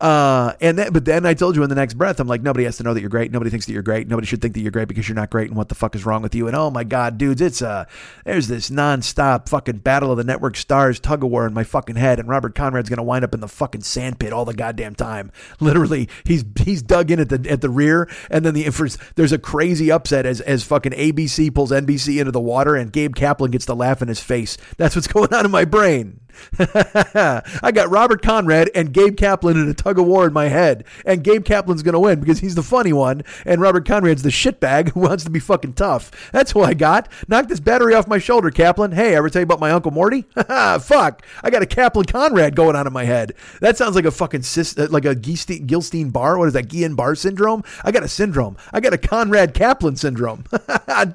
[0.00, 2.64] Uh, and then, but then I told you in the next breath, I'm like, nobody
[2.64, 3.30] has to know that you're great.
[3.30, 4.08] Nobody thinks that you're great.
[4.08, 5.48] Nobody should think that you're great because you're not great.
[5.48, 6.46] And what the fuck is wrong with you?
[6.46, 7.84] And oh my god, dudes, it's uh,
[8.24, 11.96] there's this nonstop fucking battle of the network stars tug of war in my fucking
[11.96, 12.18] head.
[12.18, 15.30] And Robert Conrad's gonna wind up in the fucking sandpit all the goddamn time.
[15.60, 18.70] Literally, he's he's dug in at the at the rear, and then the
[19.16, 23.14] there's a crazy upset as as fucking ABC pulls NBC into the water, and Gabe
[23.14, 24.56] Kaplan gets the laugh in his face.
[24.78, 26.20] That's what's going on in my brain.
[26.58, 30.84] I got Robert Conrad and Gabe Kaplan in a tug of war in my head.
[31.04, 33.22] And Gabe Kaplan's going to win because he's the funny one.
[33.44, 36.10] And Robert Conrad's the shitbag who wants to be fucking tough.
[36.32, 37.08] That's who I got.
[37.28, 38.92] Knock this battery off my shoulder, Kaplan.
[38.92, 40.22] Hey, ever tell you about my Uncle Morty?
[40.34, 41.24] Fuck.
[41.42, 43.34] I got a Kaplan Conrad going on in my head.
[43.60, 46.38] That sounds like a fucking uh, like a Gilstein bar.
[46.38, 46.68] What is that?
[46.68, 47.62] Guillain-Barré syndrome?
[47.84, 48.56] I got a syndrome.
[48.72, 50.44] I got a Conrad Kaplan syndrome.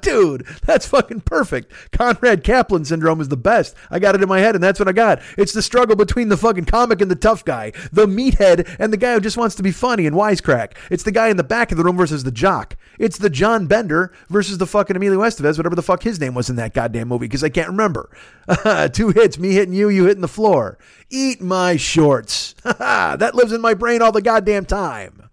[0.00, 1.72] Dude, that's fucking perfect.
[1.92, 3.74] Conrad Kaplan syndrome is the best.
[3.90, 5.05] I got it in my head, and that's what I got.
[5.36, 8.96] It's the struggle between the fucking comic and the tough guy, the meathead and the
[8.96, 10.72] guy who just wants to be funny and wisecrack.
[10.90, 12.76] It's the guy in the back of the room versus the jock.
[12.98, 16.50] It's the John Bender versus the fucking Emilio Estevez, whatever the fuck his name was
[16.50, 18.10] in that goddamn movie, because I can't remember.
[18.92, 20.78] Two hits, me hitting you, you hitting the floor.
[21.10, 22.54] Eat my shorts.
[22.62, 25.30] that lives in my brain all the goddamn time.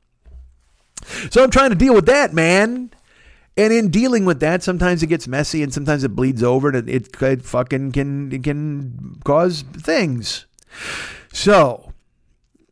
[1.29, 2.91] So I'm trying to deal with that, man.
[3.55, 6.89] And in dealing with that, sometimes it gets messy and sometimes it bleeds over and
[6.89, 10.47] it, it fucking can, it can cause things.
[11.31, 11.93] So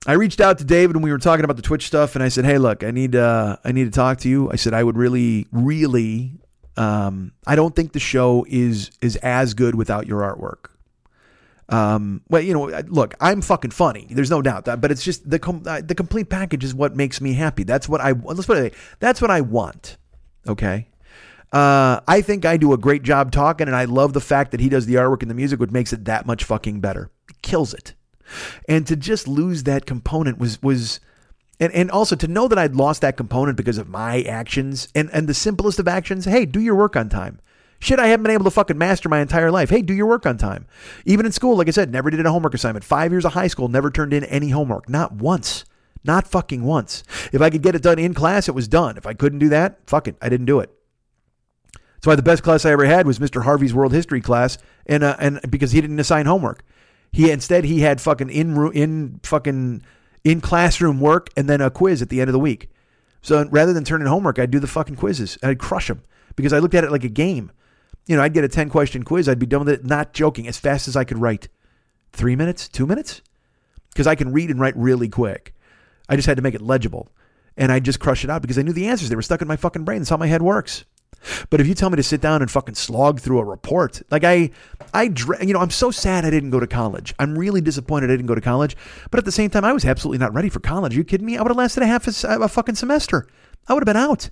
[0.08, 2.30] I reached out to David when we were talking about the Twitch stuff and I
[2.30, 4.52] said, Hey, look, I need, uh, I need to talk to you.
[4.52, 6.32] I said, I would really, really,
[6.78, 10.72] um, I don't think the show is, is as good without your artwork.
[11.72, 14.08] Um, well, you know, look, I'm fucking funny.
[14.10, 16.98] There's no doubt that, but it's just the com- uh, the complete package is what
[16.98, 17.64] makes me happy.
[17.64, 18.74] That's what I let's put it.
[19.00, 19.96] That's what I want.
[20.48, 20.88] Okay.
[21.52, 24.62] Uh, I think I do a great job talking, and I love the fact that
[24.62, 27.12] he does the artwork and the music, which makes it that much fucking better.
[27.30, 27.94] It kills it.
[28.70, 31.02] And to just lose that component was was
[31.60, 35.10] and, and also to know that I'd lost that component because of my actions and,
[35.14, 37.40] and the simplest of actions, hey, do your work on time.
[37.80, 39.70] Shit, I haven't been able to fucking master my entire life.
[39.70, 40.66] Hey, do your work on time.
[41.06, 42.84] Even in school, like I said, never did a homework assignment.
[42.84, 44.90] Five years of high school, never turned in any homework.
[44.90, 45.66] Not once.
[46.04, 47.04] Not fucking once.
[47.32, 48.98] If I could get it done in class, it was done.
[48.98, 50.72] If I couldn't do that, fuck it, I didn't do it.
[51.74, 53.44] That's why the best class I ever had was Mr.
[53.44, 56.64] Harvey's World History class, and uh, and because he didn't assign homework,
[57.12, 59.84] he instead he had fucking in in fucking
[60.24, 62.72] in classroom work and then a quiz at the end of the week.
[63.22, 65.38] So rather than turning homework, I'd do the fucking quizzes.
[65.44, 66.02] I'd crush them
[66.36, 67.52] because I looked at it like a game.
[68.08, 69.30] You know, I'd get a ten question quiz.
[69.30, 71.50] I'd be done with it, not joking, as fast as I could write.
[72.14, 73.22] Three minutes, two minutes,
[73.90, 75.54] because I can read and write really quick.
[76.12, 77.10] I just had to make it legible.
[77.58, 79.10] And I just crush it out because I knew the answers.
[79.10, 80.00] They were stuck in my fucking brain.
[80.00, 80.86] That's how my head works.
[81.50, 84.24] But if you tell me to sit down and fucking slog through a report, like
[84.24, 84.52] I,
[84.94, 85.04] I,
[85.42, 87.14] you know, I'm so sad I didn't go to college.
[87.20, 88.76] I'm really disappointed I didn't go to college.
[89.10, 90.96] But at the same time, I was absolutely not ready for college.
[90.96, 91.38] Are you kidding me?
[91.38, 93.28] I would have lasted a half a, a fucking semester.
[93.68, 94.30] I would have been out.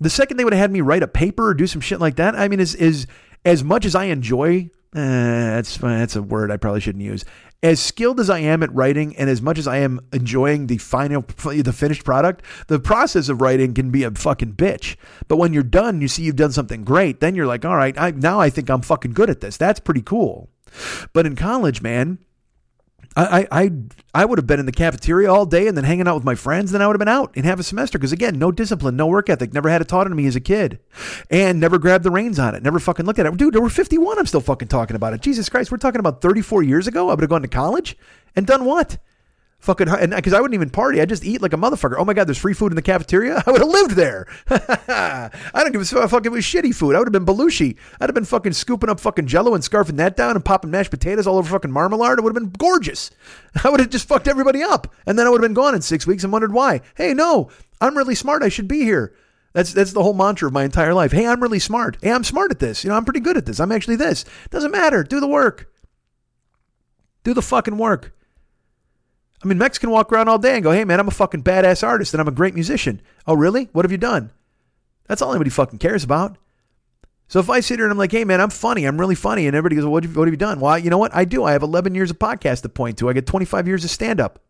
[0.00, 2.16] The second they would have had me write a paper or do some shit like
[2.16, 3.06] that, I mean, is is
[3.44, 7.24] as much as I enjoy eh, that's that's a word I probably shouldn't use.
[7.62, 10.76] As skilled as I am at writing, and as much as I am enjoying the
[10.76, 14.96] final, the finished product, the process of writing can be a fucking bitch.
[15.28, 17.20] But when you're done, you see you've done something great.
[17.20, 19.56] Then you're like, all right, I, now I think I'm fucking good at this.
[19.56, 20.50] That's pretty cool.
[21.14, 22.18] But in college, man,
[23.16, 23.70] I, I,
[24.12, 26.34] I would have been in the cafeteria all day and then hanging out with my
[26.34, 26.72] friends.
[26.72, 29.06] Then I would have been out in half a semester because again, no discipline, no
[29.06, 30.80] work ethic, never had it taught to me as a kid,
[31.30, 33.36] and never grabbed the reins on it, never fucking looked at it.
[33.36, 34.18] Dude, we're 51.
[34.18, 35.20] I'm still fucking talking about it.
[35.20, 37.08] Jesus Christ, we're talking about 34 years ago.
[37.08, 37.96] I would have gone to college
[38.34, 38.98] and done what?
[39.64, 41.94] Fucking, and because I wouldn't even party, I'd just eat like a motherfucker.
[41.96, 43.42] Oh my god, there's free food in the cafeteria.
[43.46, 44.26] I would have lived there.
[44.50, 46.26] I don't give a fuck.
[46.26, 46.94] It was shitty food.
[46.94, 47.78] I would have been Belushi.
[47.98, 50.90] I'd have been fucking scooping up fucking Jello and scarfing that down and popping mashed
[50.90, 52.18] potatoes all over fucking marmalade.
[52.18, 53.10] It would have been gorgeous.
[53.64, 55.80] I would have just fucked everybody up, and then I would have been gone in
[55.80, 56.82] six weeks and wondered why.
[56.94, 57.48] Hey, no,
[57.80, 58.42] I'm really smart.
[58.42, 59.14] I should be here.
[59.54, 61.12] That's that's the whole mantra of my entire life.
[61.12, 61.96] Hey, I'm really smart.
[62.02, 62.84] Hey, I'm smart at this.
[62.84, 63.60] You know, I'm pretty good at this.
[63.60, 64.26] I'm actually this.
[64.50, 65.02] Doesn't matter.
[65.02, 65.70] Do the work.
[67.22, 68.13] Do the fucking work.
[69.44, 71.42] I mean, Mex can walk around all day and go, hey, man, I'm a fucking
[71.42, 73.02] badass artist and I'm a great musician.
[73.26, 73.68] Oh, really?
[73.72, 74.30] What have you done?
[75.06, 76.38] That's all anybody fucking cares about.
[77.28, 78.84] So if I sit here and I'm like, hey, man, I'm funny.
[78.84, 79.46] I'm really funny.
[79.46, 80.60] And everybody goes, well, what, have you, what have you done?
[80.60, 81.14] Well, you know what?
[81.14, 81.44] I do.
[81.44, 83.08] I have 11 years of podcast to point to.
[83.08, 84.40] I get 25 years of stand up.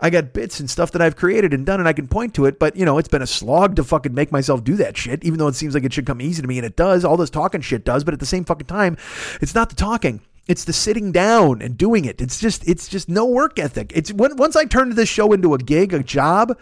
[0.00, 2.46] I got bits and stuff that I've created and done and I can point to
[2.46, 2.58] it.
[2.58, 5.38] But, you know, it's been a slog to fucking make myself do that shit, even
[5.38, 6.58] though it seems like it should come easy to me.
[6.58, 7.04] And it does.
[7.04, 8.04] All this talking shit does.
[8.04, 8.96] But at the same fucking time,
[9.40, 10.20] it's not the talking.
[10.46, 12.20] It's the sitting down and doing it.
[12.20, 13.92] It's just it's just no work ethic.
[13.94, 16.58] It's when once I turned this show into a gig, a job,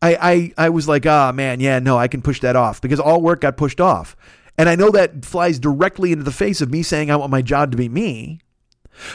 [0.00, 2.80] I I I was like, ah oh, man, yeah, no, I can push that off
[2.80, 4.16] because all work got pushed off.
[4.56, 7.42] And I know that flies directly into the face of me saying I want my
[7.42, 8.40] job to be me.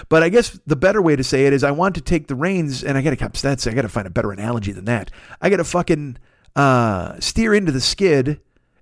[0.07, 2.35] But I guess the better way to say it is I want to take the
[2.35, 5.11] reins and I gotta that's I gotta find a better analogy than that.
[5.41, 6.17] I gotta fucking
[6.55, 8.39] uh, steer into the skid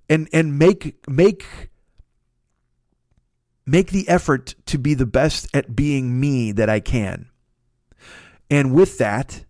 [0.08, 1.70] and and make make
[3.66, 7.28] make the effort to be the best at being me that I can.
[8.50, 9.44] And with that,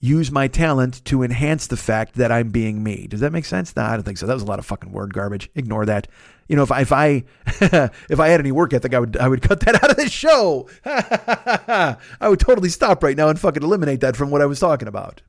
[0.00, 3.06] use my talent to enhance the fact that I'm being me.
[3.06, 3.74] Does that make sense?
[3.74, 4.26] No, I don't think so.
[4.26, 5.50] That was a lot of fucking word garbage.
[5.54, 6.08] Ignore that.
[6.48, 7.24] You know, if I if I
[8.10, 10.08] if I had any work ethic, I would I would cut that out of the
[10.08, 10.68] show.
[10.84, 14.88] I would totally stop right now and fucking eliminate that from what I was talking
[14.88, 15.22] about.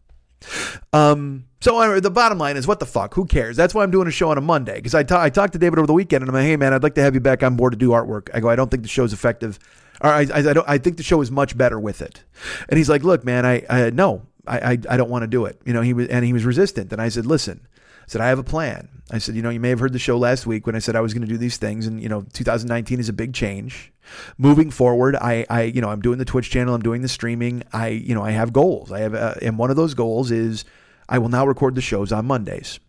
[0.94, 3.14] Um, so uh, the bottom line is, what the fuck?
[3.16, 3.58] Who cares?
[3.58, 5.60] That's why I'm doing a show on a Monday because I, ta- I talked to
[5.60, 7.44] David over the weekend and I'm like, hey man, I'd like to have you back
[7.44, 8.30] on board to do artwork.
[8.34, 9.60] I go, I don't think the show's effective.
[10.02, 10.70] Or I, I, I don't.
[10.70, 12.24] I think the show is much better with it.
[12.70, 15.46] And he's like, look, man, I, I no, I, I, I don't want to do
[15.46, 15.60] it.
[15.66, 16.94] You know, he was and he was resistant.
[16.94, 18.90] And I said, listen, I said I have a plan.
[19.10, 20.96] I said, you know, you may have heard the show last week when I said
[20.96, 23.92] I was going to do these things, and you know, 2019 is a big change.
[24.38, 27.64] Moving forward, I, I, you know, I'm doing the Twitch channel, I'm doing the streaming.
[27.74, 28.92] I, you know, I have goals.
[28.92, 30.66] I have, uh, and one of those goals is
[31.10, 32.80] I will now record the shows on Mondays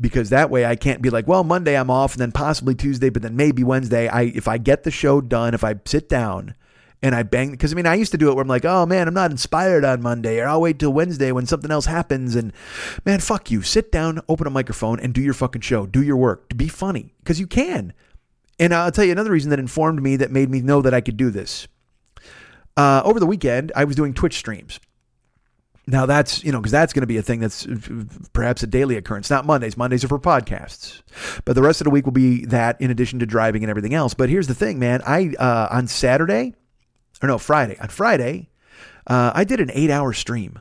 [0.00, 3.10] because that way I can't be like, well, Monday I'm off and then possibly Tuesday,
[3.10, 4.08] but then maybe Wednesday.
[4.08, 6.54] I if I get the show done, if I sit down
[7.02, 8.86] and I bang because I mean I used to do it where I'm like, oh
[8.86, 12.34] man, I'm not inspired on Monday, or I'll wait till Wednesday when something else happens.
[12.36, 12.52] And
[13.04, 13.62] man, fuck you.
[13.62, 15.86] Sit down, open a microphone, and do your fucking show.
[15.86, 16.56] Do your work.
[16.56, 17.92] Be funny because you can.
[18.58, 21.00] And I'll tell you another reason that informed me that made me know that I
[21.00, 21.68] could do this.
[22.76, 24.80] Uh, over the weekend, I was doing Twitch streams.
[25.86, 27.66] Now that's, you know, because that's going to be a thing that's
[28.32, 29.30] perhaps a daily occurrence.
[29.30, 29.76] Not Mondays.
[29.76, 31.00] Mondays are for podcasts.
[31.44, 33.94] But the rest of the week will be that in addition to driving and everything
[33.94, 34.12] else.
[34.12, 35.00] But here's the thing, man.
[35.06, 36.54] I, uh, on Saturday,
[37.22, 38.50] or no, Friday, on Friday,
[39.06, 40.58] uh, I did an eight hour stream.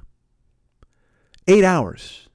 [1.46, 2.27] Eight hours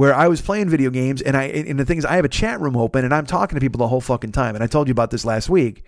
[0.00, 2.28] where I was playing video games and I and the thing is I have a
[2.30, 4.54] chat room open and I'm talking to people the whole fucking time.
[4.54, 5.84] And I told you about this last week.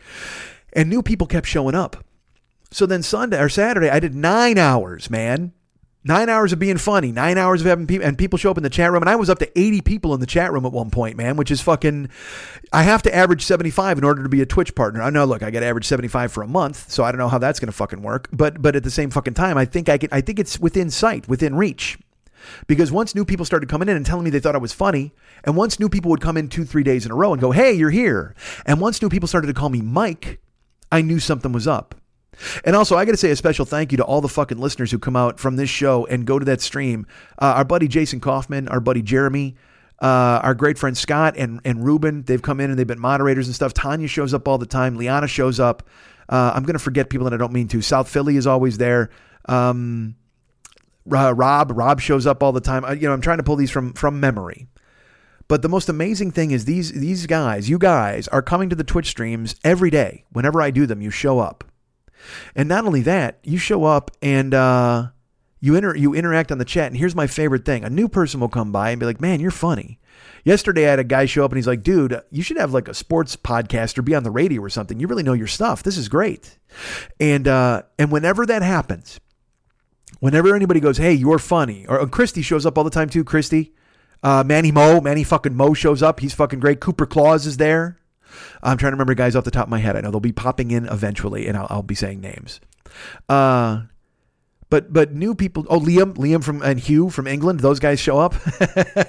[0.75, 2.05] And new people kept showing up.
[2.71, 5.55] So then Sunday or Saturday, I did nine hours, man.
[6.05, 8.65] Nine hours of being funny, nine hours of having people, and people show up in
[8.65, 9.03] the chat room.
[9.03, 11.37] And I was up to 80 people in the chat room at one point, man,
[11.37, 12.11] which is fucking.
[12.71, 15.01] I have to average 75 in order to be a Twitch partner.
[15.01, 17.29] I know, look, I got to average 75 for a month, so I don't know
[17.29, 18.29] how that's going to fucking work.
[18.31, 20.11] But but at the same fucking time, I think I can.
[20.13, 21.97] I think it's within sight, within reach.
[22.67, 25.13] Because once new people started coming in and telling me they thought I was funny,
[25.45, 27.51] and once new people would come in two, three days in a row and go,
[27.51, 28.35] hey, you're here.
[28.67, 30.41] And once new people started to call me Mike,
[30.91, 31.95] I knew something was up.
[32.65, 34.91] And also, I got to say a special thank you to all the fucking listeners
[34.91, 37.07] who come out from this show and go to that stream.
[37.39, 39.55] Uh, our buddy Jason Kaufman, our buddy Jeremy,
[40.01, 43.47] uh, our great friend Scott and, and Ruben, they've come in and they've been moderators
[43.47, 43.75] and stuff.
[43.75, 44.97] Tanya shows up all the time.
[44.97, 45.83] Liana shows up.
[46.29, 47.83] Uh, I'm to forget people that I don't mean to.
[47.83, 49.11] South Philly is always there.
[49.49, 50.17] Um,
[51.05, 52.85] Rob, Rob shows up all the time.
[53.01, 54.69] you know, I'm trying to pull these from from memory.
[55.49, 58.85] But the most amazing thing is these these guys, you guys, are coming to the
[58.85, 60.25] Twitch streams every day.
[60.31, 61.65] Whenever I do them, you show up.
[62.55, 65.09] And not only that, you show up and uh,
[65.61, 68.41] You inter you interact on the chat, and here's my favorite thing: a new person
[68.41, 69.99] will come by and be like, "Man, you're funny."
[70.45, 72.89] Yesterday, I had a guy show up and he's like, "Dude, you should have like
[72.89, 74.99] a sports podcast or be on the radio or something.
[74.99, 75.83] You really know your stuff.
[75.83, 76.59] This is great."
[77.21, 79.21] And uh, and whenever that happens,
[80.23, 83.25] whenever anybody goes, "Hey, you're funny," or, or Christy shows up all the time too.
[83.25, 83.75] Christy,
[84.23, 86.21] uh, Manny Mo, Manny fucking Mo shows up.
[86.21, 86.81] He's fucking great.
[86.81, 87.99] Cooper Claus is there.
[88.63, 89.97] I'm trying to remember guys off the top of my head.
[89.97, 92.61] I know they'll be popping in eventually, and I'll, I'll be saying names.
[93.29, 93.83] Uh,
[94.71, 95.67] but but new people.
[95.69, 97.59] Oh, Liam, Liam from and Hugh from England.
[97.61, 98.35] Those guys show up.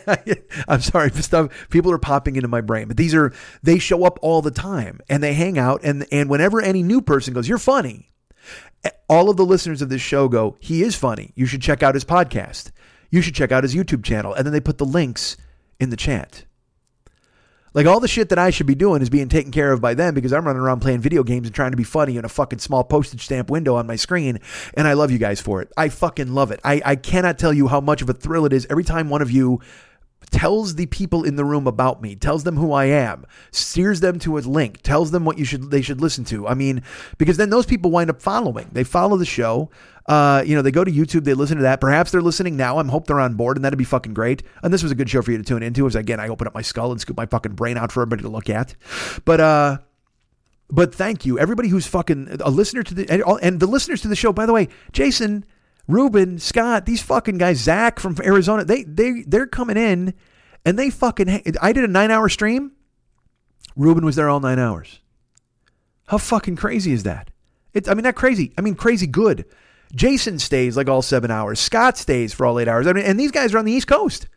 [0.67, 1.67] I'm sorry, stuff.
[1.69, 4.99] People are popping into my brain, but these are they show up all the time
[5.07, 5.81] and they hang out.
[5.83, 8.09] And and whenever any new person goes, "You're funny,"
[9.07, 11.31] all of the listeners of this show go, "He is funny.
[11.35, 12.71] You should check out his podcast.
[13.11, 15.37] You should check out his YouTube channel." And then they put the links
[15.79, 16.45] in the chat.
[17.73, 19.95] Like all the shit that I should be doing is being taken care of by
[19.95, 22.29] them because I'm running around playing video games and trying to be funny in a
[22.29, 24.39] fucking small postage stamp window on my screen.
[24.75, 25.71] And I love you guys for it.
[25.75, 26.59] I fucking love it.
[26.63, 29.23] I, I cannot tell you how much of a thrill it is every time one
[29.23, 29.59] of you
[30.33, 34.17] tells the people in the room about me, tells them who I am, steers them
[34.19, 36.47] to a link, tells them what you should they should listen to.
[36.47, 36.81] I mean,
[37.19, 38.67] because then those people wind up following.
[38.73, 39.69] They follow the show.
[40.07, 41.79] Uh, you know, they go to YouTube, they listen to that.
[41.79, 42.79] Perhaps they're listening now.
[42.79, 44.43] I'm hope they're on board, and that'd be fucking great.
[44.61, 45.85] And this was a good show for you to tune into.
[45.87, 48.23] As again, I open up my skull and scoop my fucking brain out for everybody
[48.23, 48.75] to look at.
[49.23, 49.77] But uh,
[50.69, 54.07] but thank you, everybody who's fucking a listener to the and, and the listeners to
[54.07, 54.33] the show.
[54.33, 55.45] By the way, Jason,
[55.87, 60.13] Ruben, Scott, these fucking guys, Zach from Arizona, they they they're coming in,
[60.65, 61.41] and they fucking.
[61.61, 62.71] I did a nine hour stream.
[63.75, 65.01] Ruben was there all nine hours.
[66.07, 67.31] How fucking crazy is that?
[67.73, 68.53] It's, I mean, not crazy.
[68.57, 69.45] I mean, crazy good.
[69.95, 71.59] Jason stays like all seven hours.
[71.59, 72.87] Scott stays for all eight hours.
[72.87, 74.27] I mean, and these guys are on the East Coast.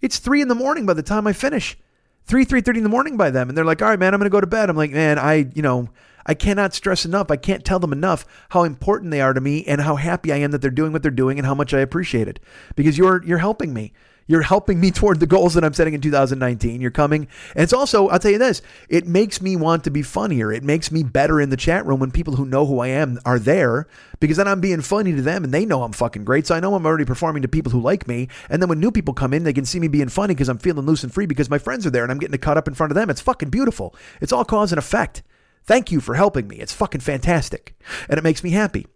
[0.00, 1.76] It's three in the morning by the time I finish.
[2.24, 4.20] Three, three thirty in the morning by them, and they're like, "All right, man, I'm
[4.20, 5.88] gonna go to bed." I'm like, "Man, I, you know,
[6.26, 7.30] I cannot stress enough.
[7.30, 10.36] I can't tell them enough how important they are to me and how happy I
[10.36, 12.40] am that they're doing what they're doing and how much I appreciate it
[12.76, 13.92] because you're you're helping me.
[14.30, 16.80] You're helping me toward the goals that I'm setting in 2019.
[16.80, 17.26] You're coming.
[17.56, 20.52] And it's also, I'll tell you this, it makes me want to be funnier.
[20.52, 23.18] It makes me better in the chat room when people who know who I am
[23.24, 23.88] are there
[24.20, 26.46] because then I'm being funny to them and they know I'm fucking great.
[26.46, 28.28] So I know I'm already performing to people who like me.
[28.48, 30.58] And then when new people come in, they can see me being funny because I'm
[30.58, 32.68] feeling loose and free because my friends are there and I'm getting to cut up
[32.68, 33.10] in front of them.
[33.10, 33.96] It's fucking beautiful.
[34.20, 35.24] It's all cause and effect.
[35.64, 36.56] Thank you for helping me.
[36.56, 37.74] It's fucking fantastic.
[38.08, 38.86] And it makes me happy.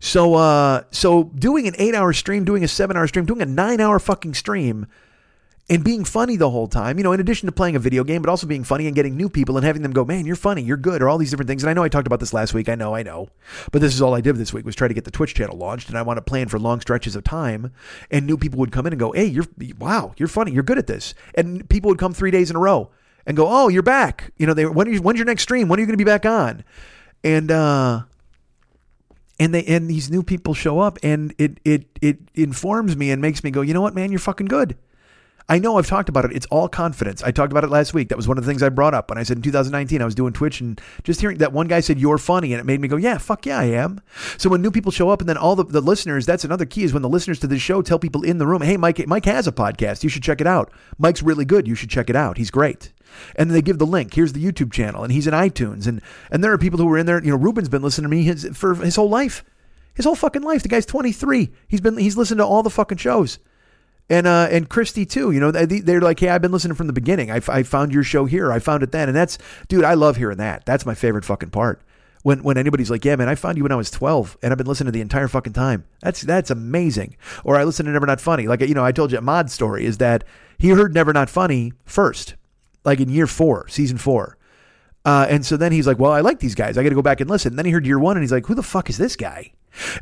[0.00, 3.46] So, uh, so doing an eight hour stream, doing a seven hour stream, doing a
[3.46, 4.86] nine hour fucking stream,
[5.70, 8.20] and being funny the whole time, you know, in addition to playing a video game,
[8.20, 10.62] but also being funny and getting new people and having them go, man, you're funny,
[10.62, 11.62] you're good, or all these different things.
[11.62, 12.68] And I know I talked about this last week.
[12.68, 13.28] I know, I know.
[13.70, 15.56] But this is all I did this week was try to get the Twitch channel
[15.56, 15.88] launched.
[15.88, 17.72] And I want to plan for long stretches of time.
[18.10, 19.46] And new people would come in and go, hey, you're,
[19.78, 21.14] wow, you're funny, you're good at this.
[21.36, 22.90] And people would come three days in a row
[23.30, 24.32] and go, oh, you're back.
[24.36, 25.68] You know, they, when you, when's your next stream?
[25.68, 26.64] When are you going to be back on?
[27.24, 28.02] And, uh,
[29.40, 33.22] and they and these new people show up and it it it informs me and
[33.22, 34.12] makes me go you know what man?
[34.12, 34.76] You're fucking good.
[35.48, 36.32] I know i've talked about it.
[36.32, 37.22] It's all confidence.
[37.22, 38.10] I talked about it last week.
[38.10, 40.04] That was one of the things i brought up when i said in 2019 i
[40.04, 42.80] was doing twitch and just hearing that one guy said you're funny and it made
[42.80, 44.00] me go yeah fuck yeah i am.
[44.36, 46.84] So when new people show up and then all the, the listeners that's another key
[46.84, 49.24] is when the listeners to this show tell people in the room hey mike mike
[49.24, 50.04] has a podcast.
[50.04, 50.70] You should check it out.
[50.98, 51.66] Mike's really good.
[51.66, 52.36] You should check it out.
[52.36, 52.92] He's great
[53.36, 54.14] and then they give the link.
[54.14, 56.00] Here's the YouTube channel, and he's in iTunes, and
[56.30, 57.22] and there are people who are in there.
[57.22, 59.44] You know, Ruben's been listening to me his, for his whole life,
[59.94, 60.62] his whole fucking life.
[60.62, 61.50] The guy's 23.
[61.68, 63.38] He's been he's listened to all the fucking shows,
[64.08, 65.30] and uh and Christy too.
[65.30, 67.30] You know, they, they're like, hey, I've been listening from the beginning.
[67.30, 68.52] I, I found your show here.
[68.52, 69.38] I found it then, and that's
[69.68, 69.84] dude.
[69.84, 70.66] I love hearing that.
[70.66, 71.82] That's my favorite fucking part.
[72.22, 74.58] When, when anybody's like, yeah, man, I found you when I was 12 and I've
[74.58, 75.84] been listening to the entire fucking time.
[76.02, 77.16] That's, that's amazing.
[77.44, 78.46] Or I listened to Never Not Funny.
[78.46, 80.24] Like, you know, I told you a mod story is that
[80.58, 82.34] he heard Never Not Funny first
[82.84, 84.36] like in year four, season four.
[85.04, 86.76] Uh, and so then he's like, well, I like these guys.
[86.76, 87.52] I got to go back and listen.
[87.52, 89.52] And then he heard year one and he's like, who the fuck is this guy?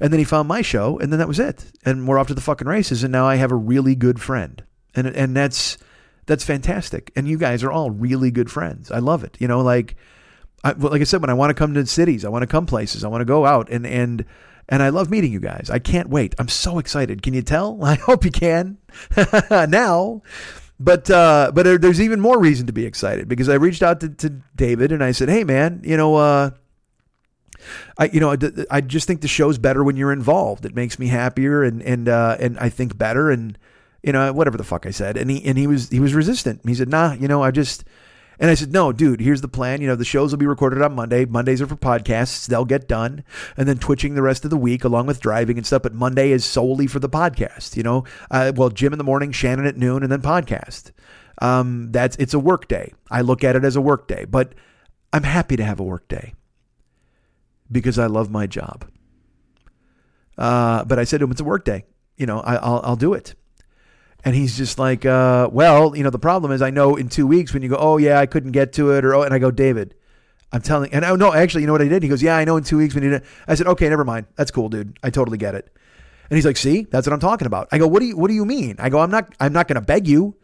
[0.00, 1.66] And then he found my show and then that was it.
[1.84, 3.04] And we're off to the fucking races.
[3.04, 4.62] And now I have a really good friend.
[4.94, 5.78] And, and that's,
[6.26, 7.12] that's fantastic.
[7.14, 8.90] And you guys are all really good friends.
[8.90, 9.36] I love it.
[9.38, 9.96] You know, like,
[10.64, 12.66] I, like I said, when I want to come to cities, I want to come
[12.66, 14.24] places, I want to go out and, and,
[14.68, 15.70] and I love meeting you guys.
[15.70, 16.34] I can't wait.
[16.38, 17.22] I'm so excited.
[17.22, 17.78] Can you tell?
[17.84, 18.78] I hope you can.
[19.50, 20.22] now,
[20.80, 24.08] but uh, but there's even more reason to be excited because I reached out to,
[24.10, 26.50] to David and I said, "Hey, man, you know, uh,
[27.98, 28.36] I you know I,
[28.70, 30.64] I just think the show's better when you're involved.
[30.64, 33.58] It makes me happier and and uh, and I think better and
[34.02, 36.60] you know whatever the fuck I said." And he and he was he was resistant.
[36.64, 37.84] He said, "Nah, you know, I just."
[38.40, 39.80] And I said, no, dude, here's the plan.
[39.80, 41.24] You know, the shows will be recorded on Monday.
[41.24, 42.46] Mondays are for podcasts.
[42.46, 43.24] They'll get done.
[43.56, 45.82] And then twitching the rest of the week along with driving and stuff.
[45.82, 48.04] But Monday is solely for the podcast, you know?
[48.30, 50.92] Uh, well, Jim in the morning, Shannon at noon, and then podcast.
[51.42, 52.92] Um, that's, it's a work day.
[53.10, 54.54] I look at it as a work day, but
[55.12, 56.34] I'm happy to have a work day
[57.70, 58.88] because I love my job.
[60.36, 61.84] Uh, but I said to him, it's a work day.
[62.16, 63.34] You know, I, will I'll do it.
[64.24, 67.26] And he's just like, uh, well, you know, the problem is I know in two
[67.26, 69.38] weeks when you go, oh yeah, I couldn't get to it, or oh, and I
[69.38, 69.94] go, David,
[70.52, 72.02] I'm telling, and oh no, actually, you know what I did?
[72.02, 73.10] He goes, yeah, I know in two weeks when you.
[73.10, 73.22] Did.
[73.46, 74.98] I said, okay, never mind, that's cool, dude.
[75.02, 75.72] I totally get it.
[76.30, 77.68] And he's like, see, that's what I'm talking about.
[77.72, 78.76] I go, what do you, what do you mean?
[78.78, 80.36] I go, I'm not, I'm not going to beg you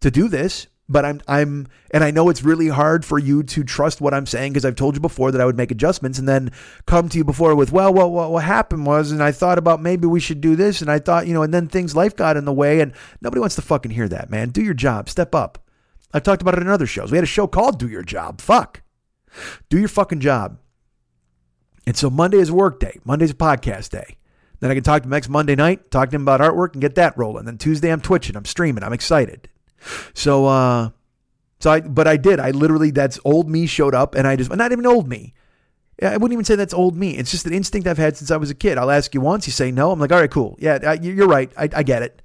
[0.00, 3.64] to do this but I'm I'm and I know it's really hard for you to
[3.64, 6.28] trust what I'm saying because I've told you before that I would make adjustments and
[6.28, 6.50] then
[6.86, 9.80] come to you before with well well what, what happened was and I thought about
[9.80, 12.36] maybe we should do this and I thought you know and then things life got
[12.36, 14.50] in the way and nobody wants to fucking hear that man.
[14.50, 15.08] Do your job.
[15.08, 15.58] Step up.
[16.12, 17.10] I've talked about it in other shows.
[17.10, 18.42] We had a show called Do Your Job.
[18.42, 18.82] Fuck.
[19.70, 20.58] Do your fucking job.
[21.86, 22.98] And so Monday is work day.
[23.02, 24.18] Monday's a podcast day.
[24.60, 26.82] Then I can talk to him next Monday night talk to him about artwork and
[26.82, 27.46] get that rolling.
[27.46, 28.36] Then Tuesday I'm twitching.
[28.36, 28.84] I'm streaming.
[28.84, 29.48] I'm excited
[30.14, 30.90] so, uh,
[31.60, 32.40] so I, but I did.
[32.40, 35.34] I literally, that's old me showed up and I just, not even old me.
[36.02, 37.16] I wouldn't even say that's old me.
[37.16, 38.78] It's just an instinct I've had since I was a kid.
[38.78, 39.92] I'll ask you once, you say no.
[39.92, 40.56] I'm like, all right, cool.
[40.58, 41.52] Yeah, you're right.
[41.56, 42.22] I, I get it.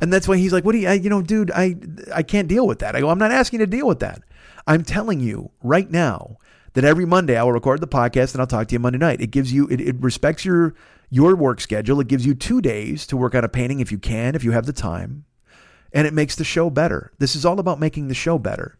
[0.00, 1.76] And that's why he's like, what do you, I, you know, dude, I,
[2.14, 2.94] I can't deal with that.
[2.94, 4.22] I go, I'm not asking you to deal with that.
[4.66, 6.36] I'm telling you right now
[6.74, 9.20] that every Monday I will record the podcast and I'll talk to you Monday night.
[9.20, 10.74] It gives you, it, it respects your,
[11.10, 12.00] your work schedule.
[12.00, 14.52] It gives you two days to work on a painting if you can, if you
[14.52, 15.24] have the time
[15.92, 17.12] and it makes the show better.
[17.18, 18.78] This is all about making the show better.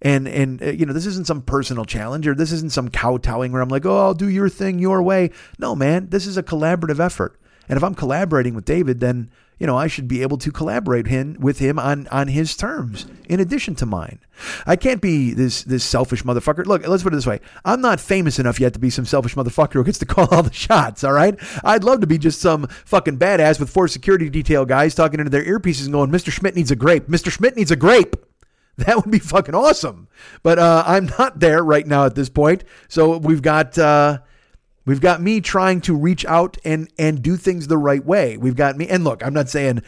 [0.00, 3.52] And and uh, you know, this isn't some personal challenge or this isn't some kowtowing
[3.52, 6.42] where I'm like, "Oh, I'll do your thing your way." No, man, this is a
[6.42, 7.38] collaborative effort.
[7.68, 9.30] And if I'm collaborating with David, then
[9.62, 13.06] you know, I should be able to collaborate him with him on on his terms
[13.28, 14.18] in addition to mine.
[14.66, 16.66] I can't be this this selfish motherfucker.
[16.66, 17.38] Look, let's put it this way.
[17.64, 20.42] I'm not famous enough yet to be some selfish motherfucker who gets to call all
[20.42, 21.38] the shots, all right?
[21.62, 25.30] I'd love to be just some fucking badass with four security detail guys talking into
[25.30, 26.32] their earpieces and going, "Mr.
[26.32, 27.06] Schmidt needs a grape.
[27.06, 27.30] Mr.
[27.30, 28.16] Schmidt needs a grape."
[28.78, 30.08] That would be fucking awesome.
[30.42, 32.64] But uh, I'm not there right now at this point.
[32.88, 34.20] So we've got uh,
[34.84, 38.36] We've got me trying to reach out and and do things the right way.
[38.36, 39.82] We've got me, and look, I'm not saying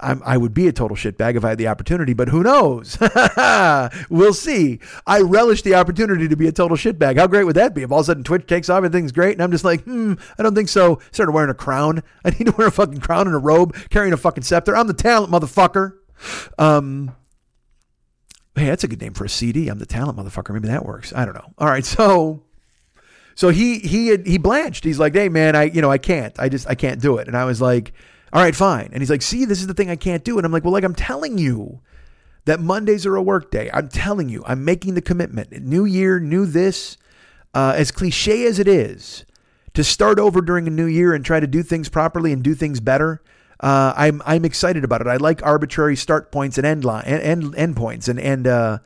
[0.00, 2.96] I'm, i would be a total shitbag if I had the opportunity, but who knows?
[4.10, 4.78] we'll see.
[5.06, 7.18] I relish the opportunity to be a total shitbag.
[7.18, 9.10] How great would that be if all of a sudden Twitch takes off and things
[9.10, 11.00] great, and I'm just like, hmm, I don't think so.
[11.10, 12.02] Started wearing a crown.
[12.24, 14.76] I need to wear a fucking crown and a robe, carrying a fucking scepter.
[14.76, 15.94] I'm the talent, motherfucker.
[16.58, 17.16] Um,
[18.54, 19.68] hey, that's a good name for a CD.
[19.68, 20.52] I'm the talent, motherfucker.
[20.52, 21.12] Maybe that works.
[21.12, 21.52] I don't know.
[21.58, 22.44] All right, so
[23.38, 24.82] so he he had, he blanched.
[24.82, 26.36] He's like, "Hey man, I you know I can't.
[26.40, 27.92] I just I can't do it." And I was like,
[28.32, 30.44] "All right, fine." And he's like, "See, this is the thing I can't do." And
[30.44, 31.78] I'm like, "Well, like I'm telling you
[32.46, 33.70] that Mondays are a work day.
[33.72, 35.52] I'm telling you, I'm making the commitment.
[35.52, 36.96] New year, new this.
[37.54, 39.24] Uh, as cliche as it is,
[39.72, 42.56] to start over during a new year and try to do things properly and do
[42.56, 43.22] things better."
[43.60, 45.06] Uh, I'm I'm excited about it.
[45.06, 48.78] I like arbitrary start points and end line and end, end points and and uh,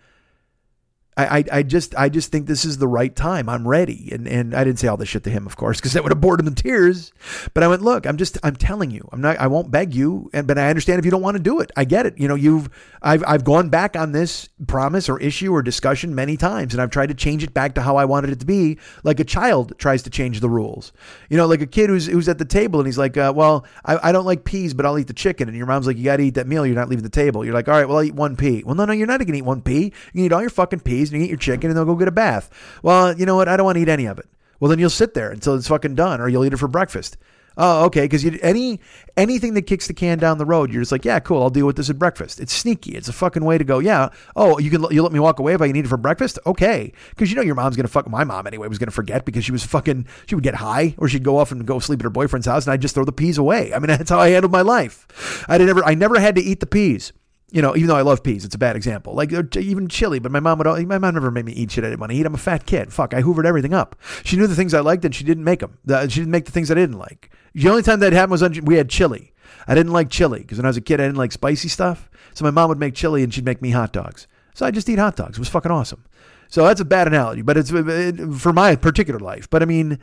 [1.14, 3.48] I, I, just I just think this is the right time.
[3.48, 4.08] I'm ready.
[4.12, 6.10] And and I didn't say all this shit to him, of course, because that would
[6.10, 7.12] have bored him to tears.
[7.52, 9.06] But I went, look, I'm just I'm telling you.
[9.12, 10.30] I'm not I won't beg you.
[10.32, 11.70] And but I understand if you don't want to do it.
[11.76, 12.18] I get it.
[12.18, 12.70] You know, you've
[13.02, 16.90] I've I've gone back on this promise or issue or discussion many times, and I've
[16.90, 19.74] tried to change it back to how I wanted it to be, like a child
[19.76, 20.92] tries to change the rules.
[21.28, 23.66] You know, like a kid who's who's at the table and he's like, uh, well,
[23.84, 25.48] I, I don't like peas, but I'll eat the chicken.
[25.48, 26.64] And your mom's like, you got to eat that meal.
[26.64, 27.44] You're not leaving the table.
[27.44, 28.62] You're like, all right, well, I'll eat one pea.
[28.64, 29.92] Well, no, no, you're not gonna eat one pea.
[30.14, 32.08] You eat all your fucking peas and you eat your chicken and they'll go get
[32.08, 32.50] a bath.
[32.82, 33.48] Well, you know what?
[33.48, 34.28] I don't want to eat any of it.
[34.60, 37.16] Well, then you'll sit there until it's fucking done, or you'll eat it for breakfast.
[37.56, 38.02] Oh, okay.
[38.02, 38.80] Because any
[39.16, 41.42] anything that kicks the can down the road, you're just like, yeah, cool.
[41.42, 42.40] I'll deal with this at breakfast.
[42.40, 42.92] It's sneaky.
[42.92, 43.78] It's a fucking way to go.
[43.78, 44.10] Yeah.
[44.36, 46.38] Oh, you can you let me walk away if I need it for breakfast.
[46.46, 46.92] Okay.
[47.10, 48.08] Because you know your mom's gonna fuck.
[48.08, 50.06] My mom anyway was gonna forget because she was fucking.
[50.26, 52.66] She would get high or she'd go off and go sleep at her boyfriend's house,
[52.66, 53.74] and I'd just throw the peas away.
[53.74, 55.44] I mean, that's how I handled my life.
[55.48, 57.12] I never I never had to eat the peas
[57.52, 59.14] you know, even though I love peas, it's a bad example.
[59.14, 60.88] Like even chili, but my mom would.
[60.88, 62.24] My mom never made me eat shit I didn't want to eat.
[62.24, 62.92] I'm a fat kid.
[62.92, 63.94] Fuck, I hoovered everything up.
[64.24, 65.78] She knew the things I liked, and she didn't make them.
[66.08, 67.30] She didn't make the things I didn't like.
[67.54, 69.34] The only time that happened was we had chili.
[69.68, 72.10] I didn't like chili because when I was a kid, I didn't like spicy stuff.
[72.32, 74.26] So my mom would make chili, and she'd make me hot dogs.
[74.54, 75.36] So I just eat hot dogs.
[75.36, 76.06] It was fucking awesome.
[76.48, 79.48] So that's a bad analogy, but it's uh, for my particular life.
[79.50, 79.98] But I mean,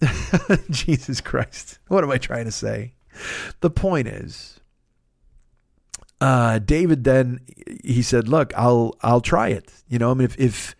[0.70, 2.94] Jesus Christ, what am I trying to say?
[3.60, 4.55] The point is
[6.20, 7.40] uh, David then
[7.84, 9.72] he said, "Look, I'll I'll try it.
[9.88, 10.76] You know, I mean, if if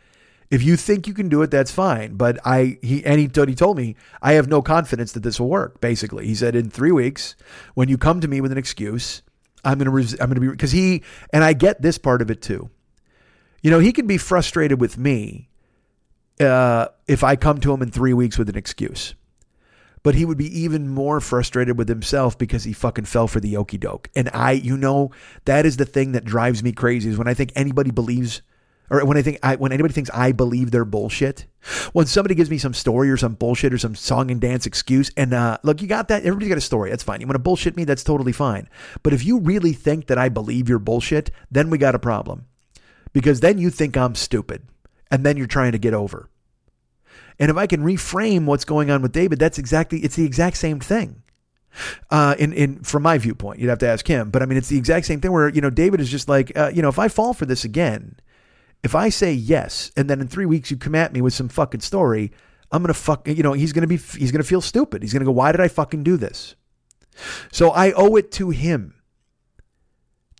[0.51, 2.14] if you think you can do it, that's fine.
[2.14, 5.49] But I he and he, he told me I have no confidence that this will
[5.49, 5.80] work.
[5.80, 7.37] Basically, he said in three weeks,
[7.74, 9.22] when you come to me with an excuse,
[9.64, 12.41] I'm gonna res- I'm gonna be because he and I get this part of it
[12.41, 12.70] too.
[13.62, 15.49] You know, he can be frustrated with me
[16.41, 19.14] uh, if I come to him in three weeks with an excuse
[20.07, 23.55] but he would be even more frustrated with himself because he fucking fell for the
[23.55, 24.09] okie doke.
[24.15, 25.11] And I, you know,
[25.47, 28.41] that is the thing that drives me crazy is when I think anybody believes
[28.89, 31.47] or when I think I, when anybody thinks I believe their bullshit,
[31.93, 35.11] when somebody gives me some story or some bullshit or some song and dance excuse,
[35.17, 36.23] and uh, look, you got that.
[36.23, 36.91] Everybody's got a story.
[36.91, 37.21] That's fine.
[37.21, 37.83] You want to bullshit me?
[37.83, 38.69] That's totally fine.
[39.03, 42.47] But if you really think that I believe your bullshit, then we got a problem,
[43.13, 44.69] because then you think I'm stupid,
[45.11, 46.31] and then you're trying to get over.
[47.39, 50.57] And if I can reframe what's going on with David, that's exactly it's the exact
[50.57, 51.22] same thing.
[52.11, 54.68] Uh, in in from my viewpoint, you'd have to ask him, but I mean, it's
[54.68, 55.30] the exact same thing.
[55.30, 57.64] Where you know, David is just like, uh, you know, if I fall for this
[57.64, 58.16] again,
[58.82, 61.49] if I say yes, and then in three weeks you come at me with some
[61.49, 62.32] fucking story,
[62.72, 63.28] I'm gonna fuck.
[63.28, 65.03] You know, he's gonna be he's gonna feel stupid.
[65.03, 66.57] He's gonna go, why did I fucking do this?
[67.53, 68.95] So I owe it to him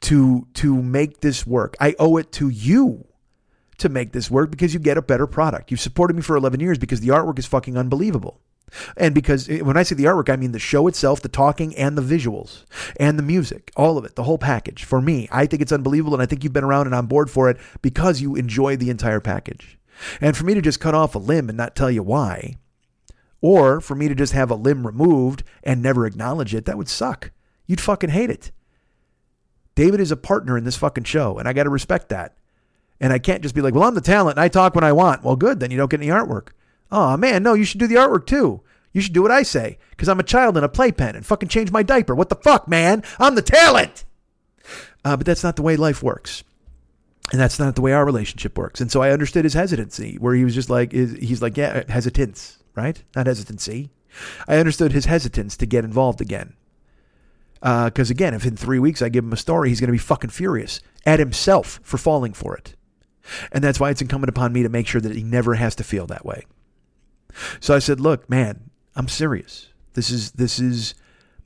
[0.03, 1.77] to to make this work.
[1.81, 3.07] I owe it to you
[3.79, 5.71] to make this work because you get a better product.
[5.71, 8.41] You've supported me for 11 years because the artwork is fucking unbelievable.
[8.97, 11.75] And because eh, when I say the artwork, I mean the show itself, the talking,
[11.77, 12.65] and the visuals,
[12.99, 14.85] and the music, all of it, the whole package.
[14.85, 17.31] For me, I think it's unbelievable, and I think you've been around and on board
[17.31, 19.79] for it because you enjoy the entire package.
[20.21, 22.57] And for me to just cut off a limb and not tell you why,
[23.41, 26.89] or for me to just have a limb removed and never acknowledge it, that would
[26.89, 27.31] suck.
[27.67, 28.51] You'd fucking hate it.
[29.75, 32.37] David is a partner in this fucking show, and I got to respect that.
[33.01, 34.93] And I can't just be like, well, I'm the talent and I talk when I
[34.93, 35.23] want.
[35.23, 36.49] Well, good, then you don't get any artwork.
[36.91, 38.63] Oh, man, no, you should do the artwork too.
[38.93, 41.51] You should do what I say because I'm a child in a playpen and fucking
[41.51, 42.15] change my diaper.
[42.15, 43.03] What the fuck, man?
[43.19, 44.05] I'm the talent.
[45.05, 46.43] Uh, but that's not the way life works.
[47.33, 48.81] And that's not the way our relationship works.
[48.81, 52.59] And so I understood his hesitancy, where he was just like, he's like, yeah, hesitance,
[52.75, 53.03] right?
[53.15, 53.91] Not hesitancy.
[54.49, 56.55] I understood his hesitance to get involved again.
[57.61, 59.93] Because uh, again, if in three weeks I give him a story, he's going to
[59.93, 62.75] be fucking furious at himself for falling for it.
[63.53, 65.85] And that's why it's incumbent upon me to make sure that he never has to
[65.85, 66.45] feel that way.
[67.61, 69.69] So I said, look, man, I'm serious.
[69.95, 70.95] This is, this is,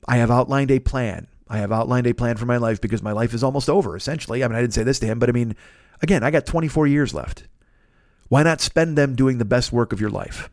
[0.07, 1.27] I have outlined a plan.
[1.49, 4.43] I have outlined a plan for my life because my life is almost over, essentially.
[4.43, 5.55] I mean, I didn't say this to him, but I mean,
[6.01, 7.47] again, I got 24 years left.
[8.29, 10.49] Why not spend them doing the best work of your life?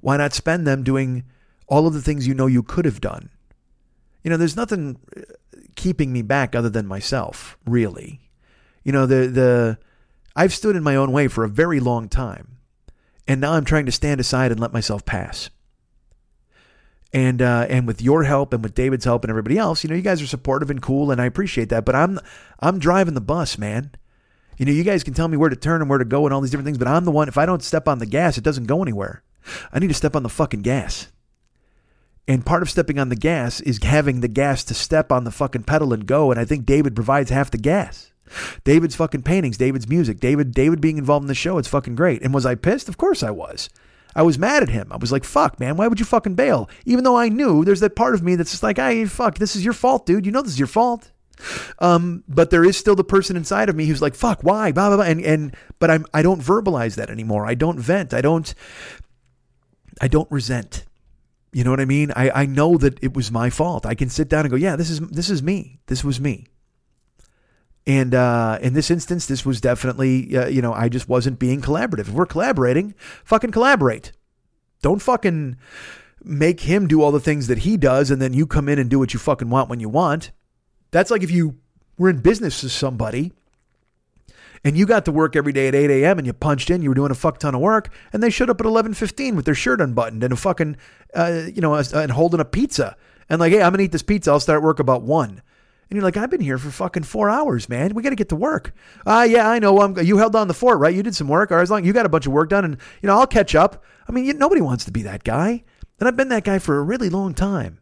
[0.00, 1.24] Why not spend them doing
[1.68, 3.30] all of the things you know you could have done?
[4.24, 5.20] You know, there's nothing uh,
[5.76, 8.20] keeping me back other than myself, really.
[8.82, 9.78] You know, the the
[10.36, 12.58] I've stood in my own way for a very long time.
[13.26, 15.50] And now I'm trying to stand aside and let myself pass.
[17.12, 19.96] And uh, and with your help and with David's help and everybody else, you know,
[19.96, 21.84] you guys are supportive and cool, and I appreciate that.
[21.84, 22.20] But I'm
[22.60, 23.92] I'm driving the bus, man.
[24.58, 26.34] You know, you guys can tell me where to turn and where to go and
[26.34, 27.28] all these different things, but I'm the one.
[27.28, 29.22] If I don't step on the gas, it doesn't go anywhere.
[29.72, 31.08] I need to step on the fucking gas.
[32.28, 35.30] And part of stepping on the gas is having the gas to step on the
[35.30, 36.30] fucking pedal and go.
[36.30, 38.12] And I think David provides half the gas.
[38.64, 42.22] David's fucking paintings, David's music, David David being involved in the show, it's fucking great.
[42.22, 42.88] And was I pissed?
[42.88, 43.68] Of course I was.
[44.14, 44.90] I was mad at him.
[44.90, 46.70] I was like, fuck, man, why would you fucking bail?
[46.86, 49.54] Even though I knew there's that part of me that's just like, hey, fuck, this
[49.54, 50.24] is your fault, dude.
[50.24, 51.12] You know this is your fault.
[51.80, 54.72] Um, but there is still the person inside of me who's like, fuck, why?
[54.72, 55.04] Blah, blah, blah.
[55.04, 57.46] And and but I'm I don't verbalize that anymore.
[57.46, 58.14] I don't vent.
[58.14, 58.54] I don't
[60.00, 60.84] I don't resent.
[61.52, 62.12] You know what I mean?
[62.14, 63.86] I, I know that it was my fault.
[63.86, 65.80] I can sit down and go, yeah, this is this is me.
[65.86, 66.46] This was me.
[67.86, 71.60] And uh, in this instance, this was definitely, uh, you know, I just wasn't being
[71.60, 72.00] collaborative.
[72.00, 74.12] If we're collaborating, fucking collaborate.
[74.82, 75.56] Don't fucking
[76.22, 78.90] make him do all the things that he does and then you come in and
[78.90, 80.32] do what you fucking want when you want.
[80.90, 81.58] That's like if you
[81.96, 83.32] were in business with somebody
[84.64, 86.18] and you got to work every day at 8 a.m.
[86.18, 88.50] and you punched in, you were doing a fuck ton of work, and they showed
[88.50, 90.76] up at 11:15 with their shirt unbuttoned and a fucking,
[91.14, 92.96] uh, you know, and holding a pizza,
[93.28, 94.32] and like, hey, I'm gonna eat this pizza.
[94.32, 95.40] I'll start work about one.
[95.88, 97.94] And you're like, I've been here for fucking four hours, man.
[97.94, 98.74] We got to get to work.
[99.06, 99.80] Ah, uh, yeah, I know.
[99.80, 100.94] I'm, you held down the fort, right?
[100.94, 102.76] You did some work, or as long you got a bunch of work done, and
[103.02, 103.84] you know, I'll catch up.
[104.08, 105.62] I mean, you, nobody wants to be that guy,
[106.00, 107.78] and I've been that guy for a really long time.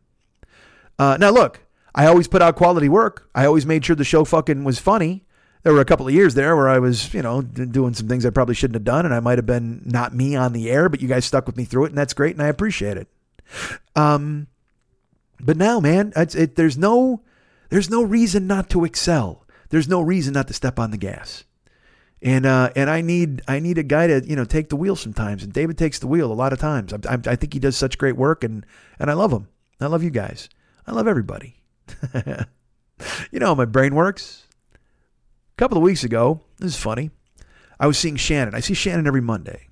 [0.98, 1.60] Uh, now, look,
[1.94, 3.30] I always put out quality work.
[3.34, 5.24] I always made sure the show fucking was funny.
[5.62, 8.26] There were a couple of years there where I was, you know, doing some things
[8.26, 10.90] I probably shouldn't have done, and I might have been not me on the air,
[10.90, 13.08] but you guys stuck with me through it, and that's great, and I appreciate it.
[13.96, 14.48] Um,
[15.40, 17.22] but now, man, it, there's no
[17.74, 19.44] there's no reason not to excel.
[19.70, 21.42] There's no reason not to step on the gas.
[22.22, 24.94] And uh, and I need I need a guy to you know take the wheel
[24.94, 25.42] sometimes.
[25.42, 26.92] And David takes the wheel a lot of times.
[26.92, 28.64] I, I, I think he does such great work, and
[29.00, 29.48] and I love him.
[29.80, 30.48] I love you guys.
[30.86, 31.56] I love everybody.
[33.32, 34.46] you know how my brain works.
[34.72, 37.10] A couple of weeks ago, this is funny.
[37.80, 38.54] I was seeing Shannon.
[38.54, 39.66] I see Shannon every Monday.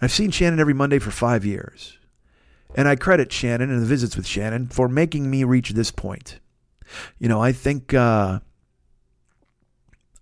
[0.00, 1.98] I've seen Shannon every Monday for five years.
[2.74, 6.40] And I credit Shannon and the visits with Shannon for making me reach this point.
[7.18, 8.40] You know, I think uh,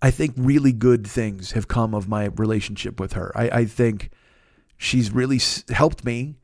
[0.01, 3.31] I think really good things have come of my relationship with her.
[3.35, 4.11] I, I think
[4.77, 5.39] she's really
[5.69, 6.35] helped me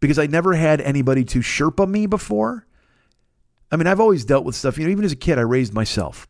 [0.00, 2.66] because I never had anybody to Sherpa me before.
[3.70, 4.78] I mean, I've always dealt with stuff.
[4.78, 6.28] You know, even as a kid, I raised myself.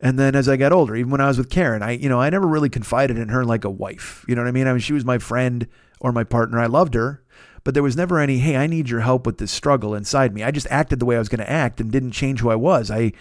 [0.00, 2.20] And then as I got older, even when I was with Karen, I, you know,
[2.20, 4.24] I never really confided in her like a wife.
[4.26, 4.66] You know what I mean?
[4.66, 5.66] I mean, she was my friend
[6.00, 6.58] or my partner.
[6.58, 7.22] I loved her,
[7.64, 10.42] but there was never any, hey, I need your help with this struggle inside me.
[10.42, 12.56] I just acted the way I was going to act and didn't change who I
[12.56, 12.90] was.
[12.90, 13.12] I,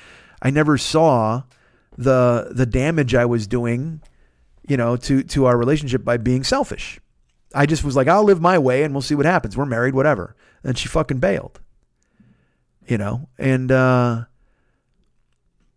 [0.41, 1.43] I never saw
[1.97, 4.01] the the damage I was doing,
[4.67, 6.99] you know, to to our relationship by being selfish.
[7.53, 9.57] I just was like, I'll live my way and we'll see what happens.
[9.57, 10.35] We're married, whatever.
[10.63, 11.59] And she fucking bailed.
[12.87, 14.25] You know, and uh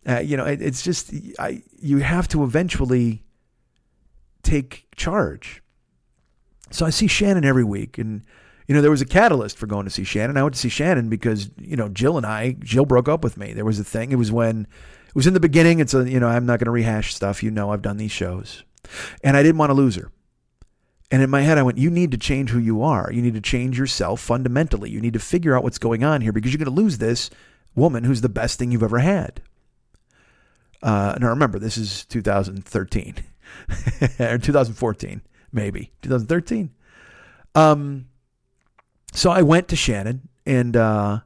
[0.07, 3.25] uh, you know, it, it's just I you have to eventually
[4.43, 5.63] take charge.
[6.71, 8.23] So I see Shannon every week, and
[8.73, 10.39] you know there was a catalyst for going to see Shannon.
[10.39, 13.37] I went to see Shannon because you know Jill and I, Jill broke up with
[13.37, 13.53] me.
[13.53, 14.13] There was a thing.
[14.13, 15.79] It was when it was in the beginning.
[15.79, 17.43] It's a you know I'm not going to rehash stuff.
[17.43, 18.65] You know I've done these shows,
[19.23, 20.11] and I didn't want to lose her.
[21.11, 23.13] And in my head, I went, You need to change who you are.
[23.13, 24.89] You need to change yourself fundamentally.
[24.89, 27.29] You need to figure out what's going on here because you're going to lose this
[27.75, 29.43] woman who's the best thing you've ever had.
[30.83, 33.17] Uh, now remember, this is 2013
[34.19, 35.21] or 2014,
[35.53, 36.71] maybe 2013.
[37.55, 38.07] Um,
[39.13, 41.21] so I went to Shannon, and uh,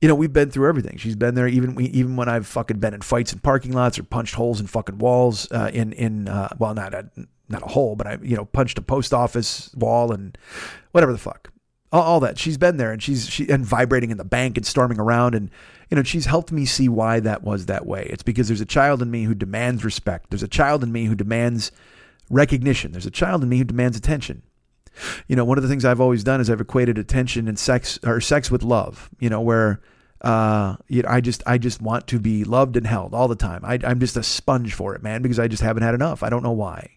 [0.00, 0.96] you know we've been through everything.
[0.98, 4.02] She's been there, even even when I've fucking been in fights in parking lots or
[4.02, 5.50] punched holes in fucking walls.
[5.50, 7.08] Uh, in in uh, well, not a
[7.48, 10.36] not a hole, but I you know punched a post office wall and
[10.92, 11.50] whatever the fuck
[11.92, 12.38] all, all, that.
[12.38, 15.50] She's been there and she's she and vibrating in the bank and storming around and
[15.90, 18.06] you know she's helped me see why that was that way.
[18.10, 20.30] It's because there's a child in me who demands respect.
[20.30, 21.72] There's a child in me who demands
[22.28, 22.92] recognition.
[22.92, 24.42] There's a child in me who demands attention.
[25.28, 27.98] You know, one of the things I've always done is I've equated attention and sex
[28.04, 29.08] or sex with love.
[29.18, 29.80] You know, where
[30.20, 33.36] uh, you know, I just I just want to be loved and held all the
[33.36, 33.62] time.
[33.64, 36.22] I, I'm just a sponge for it, man, because I just haven't had enough.
[36.22, 36.90] I don't know why.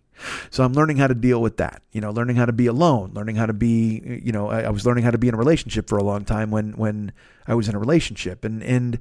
[0.50, 1.82] So I'm learning how to deal with that.
[1.92, 4.70] You know, learning how to be alone, learning how to be, you know, I, I,
[4.70, 7.14] was learning how to be in a relationship for a long time when when
[7.48, 9.00] I was in a relationship and and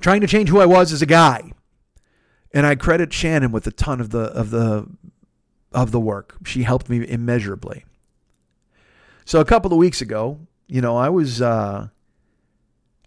[0.00, 1.52] trying to change who I was as a guy.
[2.52, 4.88] And I credit Shannon with a ton of the of the
[5.72, 6.36] of the work.
[6.44, 7.84] She helped me immeasurably.
[9.24, 11.88] So a couple of weeks ago, you know, I was uh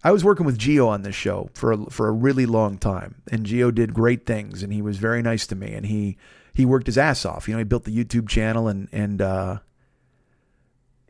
[0.03, 3.21] I was working with Geo on this show for a, for a really long time,
[3.31, 6.17] and Geo did great things, and he was very nice to me, and he
[6.53, 7.47] he worked his ass off.
[7.47, 9.59] You know, he built the YouTube channel, and and uh,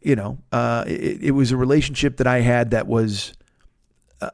[0.01, 3.33] you know, uh, it, it, was a relationship that I had that was.
[4.19, 4.31] Uh,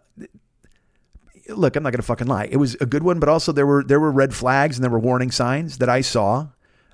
[1.49, 2.47] look, I'm not gonna fucking lie.
[2.49, 4.91] It was a good one, but also there were there were red flags and there
[4.91, 6.47] were warning signs that I saw,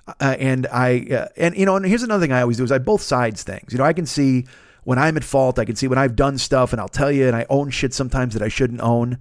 [0.07, 2.71] uh, and I uh, and you know, and here's another thing I always do is
[2.71, 3.71] I both sides things.
[3.71, 4.45] You know, I can see
[4.83, 5.59] when I'm at fault.
[5.59, 7.93] I can see when I've done stuff, and I'll tell you, and I own shit
[7.93, 9.19] sometimes that I shouldn't own.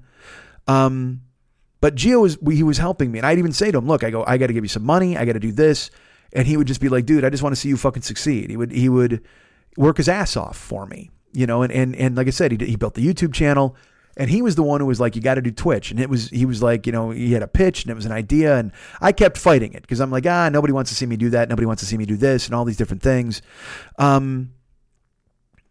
[0.67, 1.23] Um,
[1.81, 4.11] but Geo was he was helping me, and I'd even say to him, "Look, I
[4.11, 5.17] go, I got to give you some money.
[5.17, 5.91] I got to do this,"
[6.33, 8.51] and he would just be like, "Dude, I just want to see you fucking succeed."
[8.51, 9.23] He would he would
[9.77, 12.57] work his ass off for me, you know, and and and like I said, he
[12.57, 13.77] did, he built the YouTube channel.
[14.17, 16.11] And he was the one who was like, "You got to do Twitch," and it
[16.11, 18.59] was he was like, you know, he had a pitch and it was an idea,
[18.59, 21.31] and I kept fighting it because I'm like, ah, nobody wants to see me do
[21.31, 23.41] that, nobody wants to see me do this, and all these different things.
[23.99, 24.51] Um,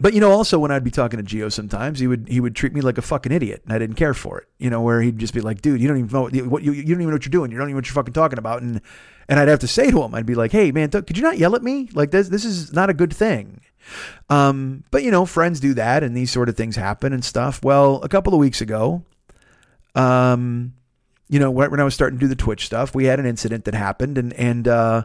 [0.02, 2.56] but you know, also when I'd be talking to Geo, sometimes he would he would
[2.56, 4.48] treat me like a fucking idiot, and I didn't care for it.
[4.58, 6.82] You know, where he'd just be like, "Dude, you don't even know what you, you
[6.82, 7.52] don't even know what you're doing.
[7.52, 8.82] You don't even know what you're fucking talking about." And
[9.32, 11.38] and I'd have to say to him, I'd be like, "Hey, man, could you not
[11.38, 11.90] yell at me?
[11.94, 13.62] Like this this is not a good thing."
[14.30, 17.64] Um, but you know, friends do that, and these sort of things happen and stuff.
[17.64, 19.06] Well, a couple of weeks ago,
[19.96, 20.74] um,
[21.30, 23.64] you know, when I was starting to do the Twitch stuff, we had an incident
[23.64, 25.04] that happened, and and uh,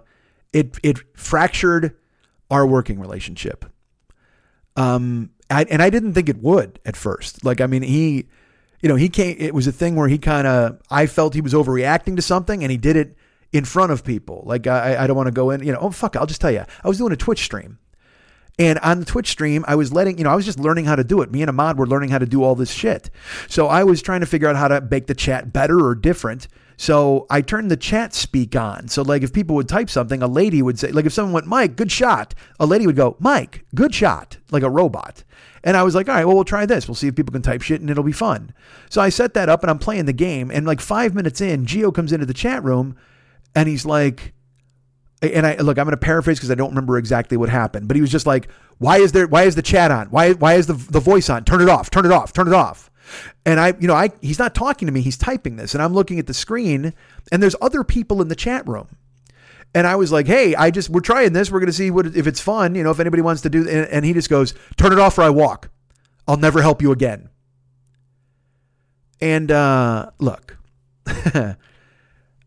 [0.52, 1.96] it it fractured
[2.50, 3.64] our working relationship.
[4.74, 7.44] Um, I, and I didn't think it would at first.
[7.44, 8.26] Like, I mean, he,
[8.82, 11.40] you know, he came, it was a thing where he kind of, I felt he
[11.40, 13.16] was overreacting to something and he did it
[13.52, 14.42] in front of people.
[14.46, 16.50] Like, I, I don't want to go in, you know, oh, fuck, I'll just tell
[16.50, 16.64] you.
[16.84, 17.78] I was doing a Twitch stream.
[18.58, 20.96] And on the Twitch stream, I was letting, you know, I was just learning how
[20.96, 21.30] to do it.
[21.30, 23.10] Me and Ahmad were learning how to do all this shit.
[23.48, 26.48] So I was trying to figure out how to make the chat better or different.
[26.78, 28.88] So I turned the chat speak on.
[28.88, 31.46] So like if people would type something, a lady would say, like if someone went,
[31.46, 35.22] Mike, good shot, a lady would go, Mike, good shot, like a robot.
[35.62, 36.86] And I was like, all right, well, we'll try this.
[36.86, 38.52] We'll see if people can type shit and it'll be fun.
[38.88, 40.50] So I set that up and I'm playing the game.
[40.50, 42.96] And like five minutes in, Geo comes into the chat room
[43.56, 44.34] and he's like,
[45.22, 47.96] and I look, I'm going to paraphrase because I don't remember exactly what happened, but
[47.96, 48.48] he was just like,
[48.78, 50.08] why is there, why is the chat on?
[50.08, 51.44] Why, why is the, the voice on?
[51.44, 52.90] Turn it off, turn it off, turn it off.
[53.46, 55.94] And I, you know, I he's not talking to me, he's typing this, and I'm
[55.94, 56.92] looking at the screen,
[57.32, 58.88] and there's other people in the chat room.
[59.74, 61.50] And I was like, "Hey, I just we're trying this.
[61.50, 62.74] We're going to see what if it's fun.
[62.74, 65.18] You know, if anybody wants to do." And, and he just goes, "Turn it off,
[65.18, 65.70] or I walk.
[66.26, 67.28] I'll never help you again."
[69.20, 70.56] And uh, look,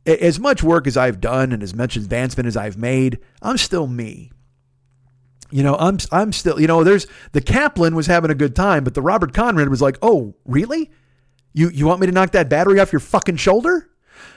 [0.05, 3.87] as much work as I've done and as much advancement as I've made, I'm still
[3.87, 4.31] me.
[5.51, 8.83] You know, I'm I'm still, you know, there's the Kaplan was having a good time,
[8.83, 10.91] but the Robert Conrad was like, "Oh, really?
[11.53, 13.89] You you want me to knock that battery off your fucking shoulder?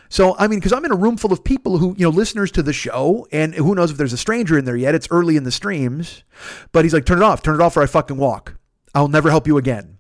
[0.09, 2.51] So I mean, because I'm in a room full of people who you know listeners
[2.53, 4.95] to the show, and who knows if there's a stranger in there yet?
[4.95, 6.25] It's early in the streams,
[6.73, 8.57] but he's like, turn it off, turn it off, or I fucking walk.
[8.95, 9.99] I'll never help you again.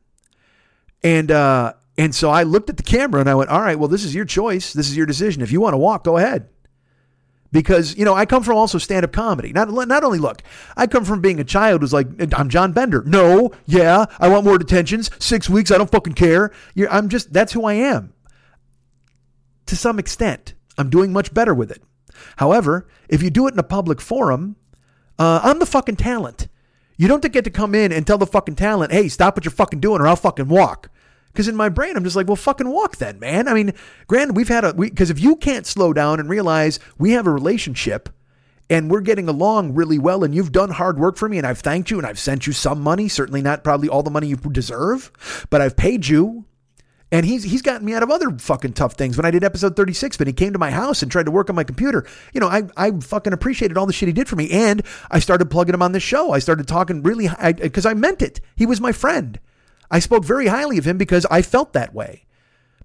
[1.02, 3.88] And uh, and so I looked at the camera and I went, all right, well,
[3.88, 5.42] this is your choice, this is your decision.
[5.42, 6.48] If you want to walk, go ahead.
[7.50, 9.52] Because you know, I come from also stand-up comedy.
[9.52, 10.42] Not not only look,
[10.74, 13.02] I come from being a child who's like, I'm John Bender.
[13.04, 15.10] No, yeah, I want more detentions.
[15.18, 16.50] Six weeks, I don't fucking care.
[16.74, 18.14] You're, I'm just that's who I am
[19.66, 20.54] to some extent.
[20.78, 21.82] I'm doing much better with it.
[22.36, 24.56] However, if you do it in a public forum,
[25.18, 26.48] uh, I'm the fucking talent.
[26.96, 29.52] You don't get to come in and tell the fucking talent, hey, stop what you're
[29.52, 30.88] fucking doing or I'll fucking walk.
[31.32, 33.48] Because in my brain, I'm just like, well, fucking walk then, man.
[33.48, 33.72] I mean,
[34.06, 37.30] granted, we've had a, because if you can't slow down and realize we have a
[37.30, 38.10] relationship
[38.68, 41.60] and we're getting along really well and you've done hard work for me and I've
[41.60, 44.36] thanked you and I've sent you some money, certainly not probably all the money you
[44.36, 45.10] deserve,
[45.48, 46.44] but I've paid you
[47.12, 49.18] and he's he's gotten me out of other fucking tough things.
[49.18, 51.50] When I did episode 36, but he came to my house and tried to work
[51.50, 52.06] on my computer.
[52.32, 54.50] You know, I I fucking appreciated all the shit he did for me.
[54.50, 56.32] And I started plugging him on the show.
[56.32, 57.28] I started talking really
[57.60, 58.40] because I, I meant it.
[58.56, 59.38] He was my friend.
[59.92, 62.24] I spoke very highly of him because I felt that way.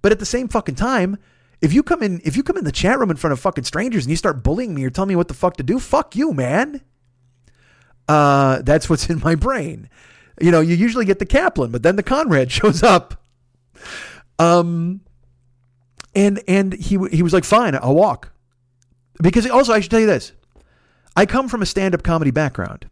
[0.01, 1.17] But at the same fucking time,
[1.61, 3.63] if you come in if you come in the chat room in front of fucking
[3.63, 6.15] strangers and you start bullying me or telling me what the fuck to do, fuck
[6.15, 6.81] you, man.
[8.07, 9.89] Uh, that's what's in my brain.
[10.39, 13.23] You know, you usually get the Kaplan, but then the Conrad shows up.
[14.37, 15.01] Um,
[16.13, 18.31] and and he he was like, fine, I'll walk.
[19.21, 20.33] Because also, I should tell you this:
[21.15, 22.89] I come from a stand-up comedy background,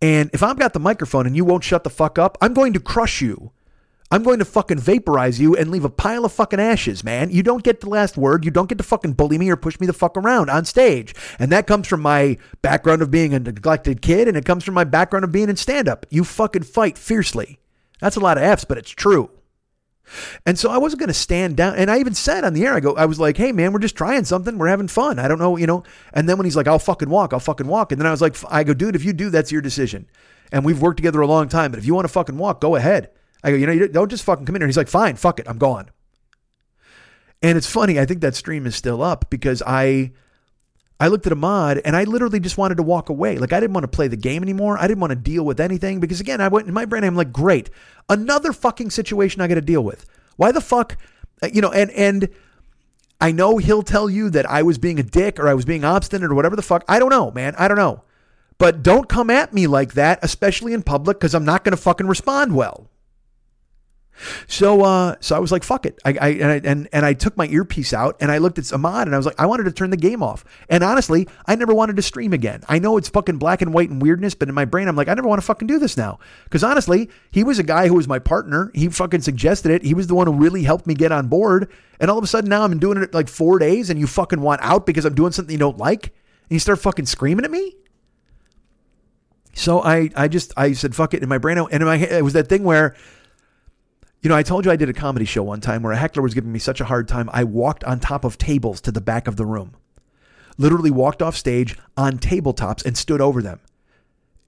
[0.00, 2.72] and if I've got the microphone and you won't shut the fuck up, I'm going
[2.72, 3.52] to crush you.
[4.10, 7.30] I'm going to fucking vaporize you and leave a pile of fucking ashes, man.
[7.30, 8.42] You don't get the last word.
[8.42, 11.14] You don't get to fucking bully me or push me the fuck around on stage.
[11.38, 14.74] And that comes from my background of being a neglected kid, and it comes from
[14.74, 16.06] my background of being in stand up.
[16.08, 17.58] You fucking fight fiercely.
[18.00, 19.30] That's a lot of F's, but it's true.
[20.46, 21.76] And so I wasn't going to stand down.
[21.76, 23.78] And I even said on the air, I go, I was like, hey, man, we're
[23.78, 24.58] just trying something.
[24.58, 25.18] We're having fun.
[25.18, 25.84] I don't know, you know.
[26.12, 27.92] And then when he's like, I'll fucking walk, I'll fucking walk.
[27.92, 30.08] And then I was like, I go, dude, if you do, that's your decision.
[30.50, 31.70] And we've worked together a long time.
[31.70, 33.10] But if you want to fucking walk, go ahead.
[33.44, 34.66] I go, you know, you don't just fucking come in here.
[34.66, 35.90] And he's like, fine, fuck it, I'm gone.
[37.42, 38.00] And it's funny.
[38.00, 40.12] I think that stream is still up because I
[41.00, 43.38] I looked at Ahmad and I literally just wanted to walk away.
[43.38, 44.76] Like I didn't want to play the game anymore.
[44.78, 47.04] I didn't want to deal with anything because again, I went in my brain.
[47.04, 47.70] I'm like, great,
[48.08, 50.06] another fucking situation I got to deal with.
[50.36, 50.96] Why the fuck,
[51.42, 51.70] uh, you know?
[51.70, 52.28] And and
[53.20, 55.84] I know he'll tell you that I was being a dick or I was being
[55.84, 56.84] obstinate or whatever the fuck.
[56.88, 57.54] I don't know, man.
[57.58, 58.02] I don't know.
[58.58, 61.82] But don't come at me like that, especially in public, because I'm not going to
[61.82, 62.88] fucking respond well.
[64.46, 67.14] So, uh, so I was like, "Fuck it," I, I, and, I, and and I
[67.14, 69.64] took my earpiece out and I looked at Ahmad and I was like, I wanted
[69.64, 70.44] to turn the game off.
[70.68, 72.62] And honestly, I never wanted to stream again.
[72.68, 75.08] I know it's fucking black and white and weirdness, but in my brain, I'm like,
[75.08, 76.18] I never want to fucking do this now.
[76.44, 78.70] Because honestly, he was a guy who was my partner.
[78.74, 79.82] He fucking suggested it.
[79.82, 81.70] He was the one who really helped me get on board.
[82.00, 84.40] And all of a sudden, now I'm doing it like four days, and you fucking
[84.40, 87.50] want out because I'm doing something you don't like, and you start fucking screaming at
[87.50, 87.74] me.
[89.54, 91.58] So I, I just, I said, fuck it in my brain.
[91.58, 92.94] And in my head, it was that thing where
[94.22, 96.22] you know, I told you I did a comedy show one time where a heckler
[96.22, 97.30] was giving me such a hard time.
[97.32, 99.76] I walked on top of tables to the back of the room.
[100.56, 103.60] Literally walked off stage on tabletops and stood over them.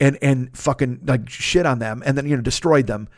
[0.01, 3.09] And and fucking like shit on them and then you know destroyed them.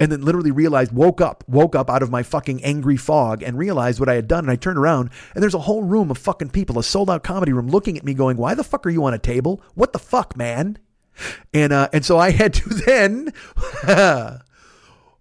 [0.00, 3.56] And then literally realized, woke up, woke up out of my fucking angry fog and
[3.56, 4.40] realized what I had done.
[4.44, 7.22] And I turned around and there's a whole room of fucking people, a sold out
[7.22, 9.62] comedy room looking at me going, why the fuck are you on a table?
[9.74, 10.78] What the fuck, man?
[11.54, 13.32] And uh, and so I had to then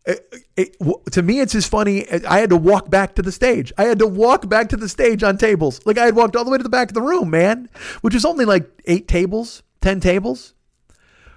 [0.06, 0.78] It, it,
[1.12, 2.10] to me, it's as funny.
[2.10, 3.72] I had to walk back to the stage.
[3.78, 5.80] I had to walk back to the stage on tables.
[5.86, 7.70] Like I had walked all the way to the back of the room, man,
[8.02, 10.54] which is only like eight tables, 10 tables.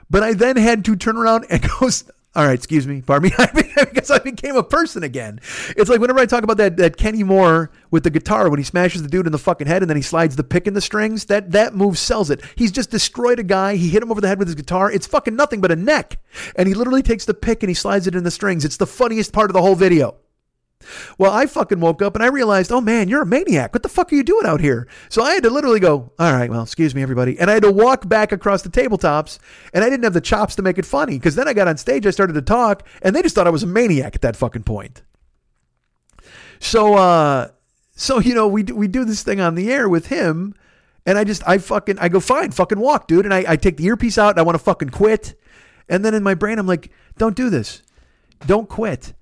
[0.09, 1.91] But I then had to turn around and go,
[2.37, 5.41] all right, excuse me, pardon me, because I became a person again.
[5.77, 8.65] It's like whenever I talk about that that Kenny Moore with the guitar when he
[8.65, 10.81] smashes the dude in the fucking head and then he slides the pick in the
[10.81, 11.27] strings.
[11.27, 12.43] That that move sells it.
[12.57, 13.77] He's just destroyed a guy.
[13.77, 14.91] He hit him over the head with his guitar.
[14.91, 16.19] It's fucking nothing but a neck,
[16.57, 18.65] and he literally takes the pick and he slides it in the strings.
[18.65, 20.17] It's the funniest part of the whole video.
[21.19, 23.73] Well, I fucking woke up and I realized, oh man, you're a maniac.
[23.73, 24.89] What the fuck are you doing out here?
[25.09, 27.39] So I had to literally go, all right, well, excuse me, everybody.
[27.39, 29.39] And I had to walk back across the tabletops
[29.73, 31.77] and I didn't have the chops to make it funny because then I got on
[31.77, 34.37] stage, I started to talk, and they just thought I was a maniac at that
[34.37, 35.03] fucking point.
[36.61, 37.49] So, uh,
[37.95, 40.55] so you know, we do, we do this thing on the air with him,
[41.07, 43.77] and I just I fucking I go fine, fucking walk, dude, and I, I take
[43.77, 45.39] the earpiece out and I want to fucking quit,
[45.89, 47.83] and then in my brain I'm like, don't do this,
[48.47, 49.15] don't quit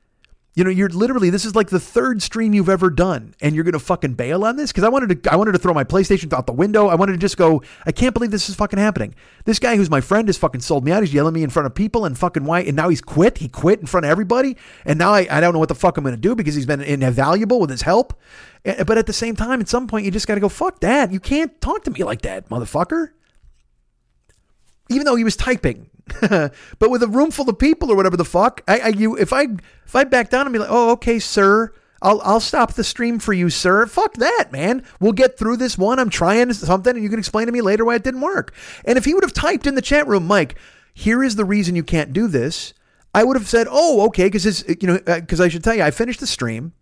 [0.55, 3.64] You know, you're literally this is like the third stream you've ever done, and you're
[3.64, 6.30] gonna fucking bail on this because I wanted to I wanted to throw my PlayStation
[6.34, 6.88] out the window.
[6.88, 7.62] I wanted to just go.
[7.87, 9.14] I can't believe this is fucking happening.
[9.46, 11.03] This guy who's my friend has fucking sold me out.
[11.03, 12.61] He's yelling me in front of people and fucking why.
[12.61, 13.38] And now he's quit.
[13.38, 15.96] He quit in front of everybody, and now I, I don't know what the fuck
[15.96, 18.12] I'm gonna do because he's been invaluable with his help.
[18.66, 21.12] Eh, But at the same time, at some point, you just gotta go fuck that.
[21.12, 23.08] You can't talk to me like that, motherfucker
[24.91, 25.88] even though he was typing.
[26.79, 29.33] but with a room full of people or whatever the fuck, I, I you if
[29.33, 29.49] I
[29.84, 31.72] if I back down and be like, oh okay, sir,
[32.03, 33.87] I'll I'll stop the stream for you, sir.
[33.87, 34.84] Fuck that, man.
[35.01, 35.99] We'll get through this one.
[35.99, 38.53] I'm trying something, and you can explain to me later why it didn't work.
[38.84, 40.57] And if he would have typed in the chat room, Mike,
[40.93, 42.75] here is the reason you can't do this.
[43.14, 45.83] I would have said, oh okay, because you know uh, because I should tell you,
[45.83, 46.72] I finished the stream,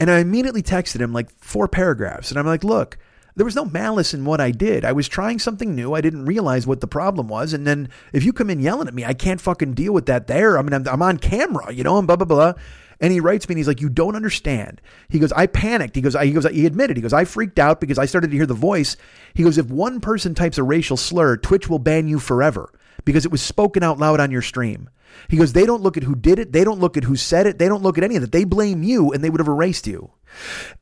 [0.00, 2.98] and I immediately texted him like four paragraphs, and I'm like, look.
[3.34, 4.84] There was no malice in what I did.
[4.84, 5.94] I was trying something new.
[5.94, 7.52] I didn't realize what the problem was.
[7.52, 10.26] And then if you come in yelling at me, I can't fucking deal with that
[10.26, 10.58] there.
[10.58, 12.52] I mean, I'm, I'm on camera, you know, and blah, blah, blah.
[13.00, 14.80] And he writes me and he's like, You don't understand.
[15.08, 15.96] He goes, I panicked.
[15.96, 18.30] He goes, I, he goes, he admitted, he goes, I freaked out because I started
[18.30, 18.96] to hear the voice.
[19.34, 22.72] He goes, If one person types a racial slur, Twitch will ban you forever
[23.04, 24.88] because it was spoken out loud on your stream.
[25.28, 26.52] He goes, They don't look at who did it.
[26.52, 27.58] They don't look at who said it.
[27.58, 28.32] They don't look at any of it.
[28.32, 30.12] They blame you and they would have erased you.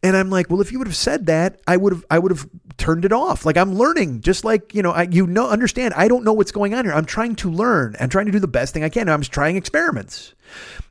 [0.02, 2.31] And I'm like, well, if you would have said that, I would have, I would
[2.31, 3.44] have turned it off.
[3.44, 5.94] Like I'm learning, just like you know, I, you know, understand.
[5.94, 6.94] I don't know what's going on here.
[6.94, 7.97] I'm trying to learn.
[7.98, 9.09] I'm trying to do the best thing I can.
[9.09, 10.35] I'm trying experiments.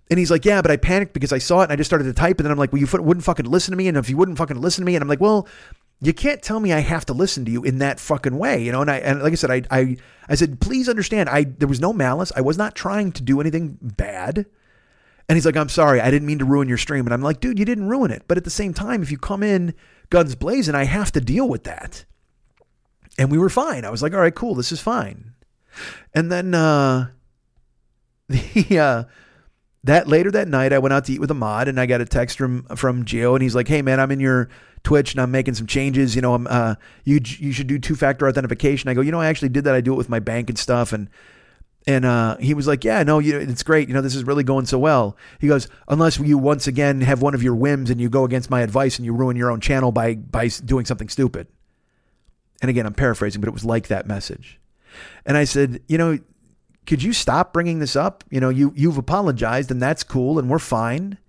[0.10, 2.06] And he's like, yeah, but I panicked because I saw it and I just started
[2.06, 2.40] to type.
[2.40, 3.88] And then I'm like, well, you wouldn't fucking listen to me.
[3.88, 5.48] And if you wouldn't fucking listen to me, and I'm like, well,
[6.02, 8.72] you can't tell me I have to listen to you in that fucking way, you
[8.72, 8.82] know.
[8.82, 9.98] And I and like I said, I I
[10.30, 12.32] I said, please understand, I there was no malice.
[12.36, 14.46] I was not trying to do anything bad.
[15.28, 17.06] And he's like, I'm sorry, I didn't mean to ruin your stream.
[17.06, 18.24] And I'm like, dude, you didn't ruin it.
[18.28, 19.76] But at the same time, if you come in
[20.10, 22.06] guns blazing, I have to deal with that.
[23.20, 23.86] And we were fine.
[23.86, 25.34] I was like, all right, cool, this is fine.
[26.14, 27.10] And then uh
[28.30, 29.04] the uh
[29.84, 32.06] that later that night I went out to eat with Ahmad and I got a
[32.06, 34.50] text from from Gio and he's like, "Hey man, I'm in your
[34.84, 36.16] Twitch and I'm making some changes.
[36.16, 36.76] You know, I'm uh
[37.06, 39.76] you you should do two factor authentication." I go, "You know, I actually did that.
[39.76, 41.10] I do it with my bank and stuff." And
[41.88, 43.88] and uh, he was like, "Yeah, no, you, it's great.
[43.88, 47.22] You know, this is really going so well." He goes, "Unless you once again have
[47.22, 49.62] one of your whims and you go against my advice and you ruin your own
[49.62, 51.48] channel by by doing something stupid."
[52.62, 54.60] And again, I'm paraphrasing, but it was like that message.
[55.26, 56.20] And I said, "You know,
[56.90, 58.24] could you stop bringing this up?
[58.32, 61.20] You know, you you've apologized and that's cool and we're fine.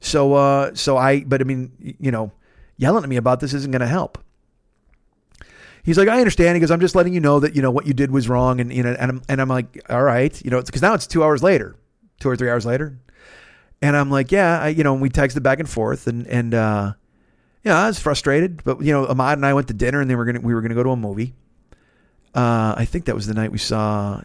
[0.00, 2.32] So uh, so I, but I mean, you know,
[2.76, 4.18] yelling at me about this isn't going to help."
[5.84, 6.56] He's like, I understand.
[6.56, 8.60] He goes, I'm just letting you know that you know what you did was wrong,
[8.60, 11.06] and you know, and I'm and I'm like, all right, you know, because now it's
[11.06, 11.76] two hours later,
[12.18, 12.98] two or three hours later,
[13.80, 16.54] and I'm like, yeah, I, you know, and we texted back and forth, and and
[16.54, 16.94] uh,
[17.62, 20.16] yeah, I was frustrated, but you know, Ahmad and I went to dinner, and they
[20.16, 21.34] were gonna we were gonna go to a movie.
[22.34, 24.20] Uh, I think that was the night we saw.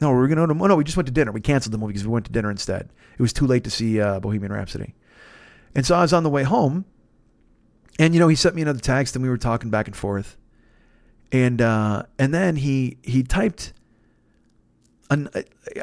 [0.00, 0.42] No, we were gonna.
[0.42, 1.30] Oh, no, we just went to dinner.
[1.30, 2.88] We canceled the movie because we went to dinner instead.
[3.18, 4.94] It was too late to see uh, Bohemian Rhapsody,
[5.74, 6.86] and so I was on the way home,
[7.98, 10.38] and you know, he sent me another text, and we were talking back and forth
[11.34, 13.72] and uh, and then he he typed.
[15.10, 15.28] An,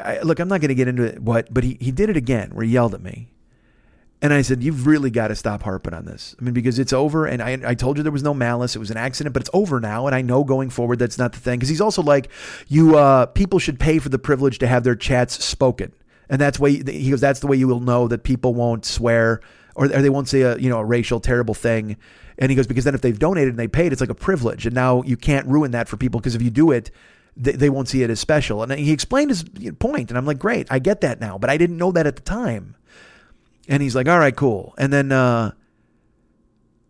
[0.02, 2.16] I, look, I'm not going to get into it, what, but he he did it
[2.16, 3.32] again where he yelled at me,
[4.22, 6.36] and I said, "You've really got to stop harping on this.
[6.40, 8.76] I mean, because it's over, and I I told you there was no malice.
[8.76, 11.32] It was an accident, but it's over now, and I know going forward that's not
[11.32, 11.58] the thing.
[11.58, 12.30] Because he's also like,
[12.68, 15.92] you uh, people should pay for the privilege to have their chats spoken,
[16.30, 17.20] and that's way he goes.
[17.20, 19.40] That's the way you will know that people won't swear
[19.74, 21.96] or, or they won't say a you know a racial terrible thing."
[22.38, 24.64] And he goes, because then if they've donated and they paid, it's like a privilege.
[24.64, 26.90] And now you can't ruin that for people because if you do it,
[27.36, 28.62] they, they won't see it as special.
[28.62, 29.44] And he explained his
[29.78, 32.16] point, and I'm like, great, I get that now, but I didn't know that at
[32.16, 32.74] the time.
[33.68, 34.74] And he's like, all right, cool.
[34.76, 35.52] And then, uh,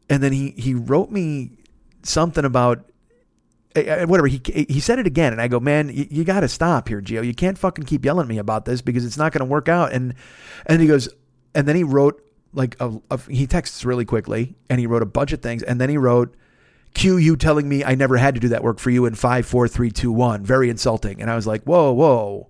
[0.08, 1.52] and then he he wrote me
[2.02, 2.84] something about
[3.74, 6.88] whatever he he said it again, and I go, man, you, you got to stop
[6.88, 7.24] here, Gio.
[7.24, 9.68] You can't fucking keep yelling at me about this because it's not going to work
[9.68, 9.92] out.
[9.92, 10.14] And
[10.66, 11.08] and he goes,
[11.54, 12.22] and then he wrote
[12.52, 15.80] like a, a, he texts really quickly and he wrote a bunch of things and
[15.80, 16.34] then he wrote
[16.94, 19.46] cue you telling me i never had to do that work for you in five
[19.46, 22.48] four three two one very insulting and i was like whoa whoa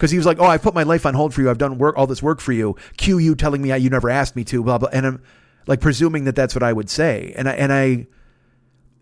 [0.00, 1.76] because he was like oh i put my life on hold for you i've done
[1.76, 4.62] work all this work for you cue you telling me you never asked me to
[4.62, 5.22] blah blah and i'm
[5.66, 8.06] like presuming that that's what i would say and i and i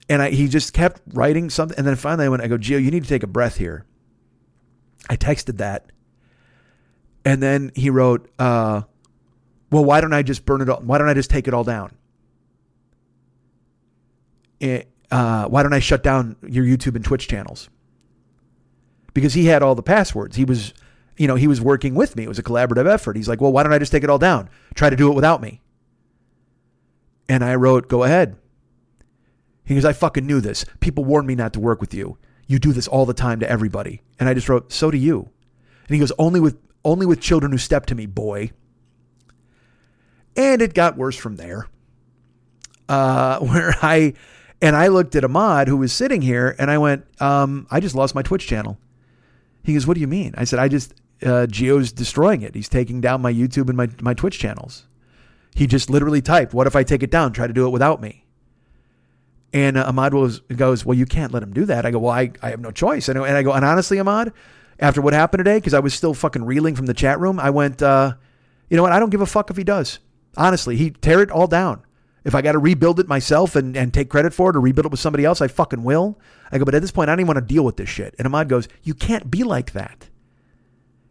[0.08, 2.82] and i he just kept writing something and then finally i went i go gio
[2.82, 3.86] you need to take a breath here
[5.08, 5.92] i texted that
[7.24, 8.82] and then he wrote uh
[9.70, 10.80] well, why don't I just burn it all?
[10.80, 11.94] Why don't I just take it all down?
[14.60, 17.68] It, uh, why don't I shut down your YouTube and Twitch channels?
[19.12, 20.36] Because he had all the passwords.
[20.36, 20.72] He was,
[21.18, 22.22] you know, he was working with me.
[22.22, 23.16] It was a collaborative effort.
[23.16, 24.48] He's like, well, why don't I just take it all down?
[24.74, 25.60] Try to do it without me.
[27.28, 28.36] And I wrote, go ahead.
[29.64, 30.64] He goes, I fucking knew this.
[30.80, 32.16] People warned me not to work with you.
[32.46, 34.00] You do this all the time to everybody.
[34.18, 35.28] And I just wrote, so do you.
[35.88, 38.52] And he goes, only with only with children who step to me, boy.
[40.36, 41.66] And it got worse from there.
[42.88, 44.14] Uh, where I
[44.62, 47.94] and I looked at Ahmad who was sitting here and I went, um, I just
[47.94, 48.78] lost my Twitch channel.
[49.62, 50.34] He goes, What do you mean?
[50.38, 52.54] I said, I just uh, Geo's destroying it.
[52.54, 54.86] He's taking down my YouTube and my, my Twitch channels.
[55.54, 57.32] He just literally typed, What if I take it down?
[57.32, 58.24] Try to do it without me.
[59.52, 61.84] And uh, Ahmad was, goes, Well, you can't let him do that.
[61.84, 63.08] I go, Well, I, I have no choice.
[63.08, 64.32] And, and I go, And honestly, Ahmad,
[64.78, 67.50] after what happened today, because I was still fucking reeling from the chat room, I
[67.50, 68.14] went, uh,
[68.68, 68.92] You know what?
[68.92, 69.98] I don't give a fuck if he does.
[70.36, 71.82] Honestly, he tear it all down.
[72.24, 74.86] If I got to rebuild it myself and, and take credit for it or rebuild
[74.86, 76.20] it with somebody else, I fucking will.
[76.52, 78.14] I go, but at this point, I don't even want to deal with this shit.
[78.18, 80.08] And Ahmad goes, You can't be like that.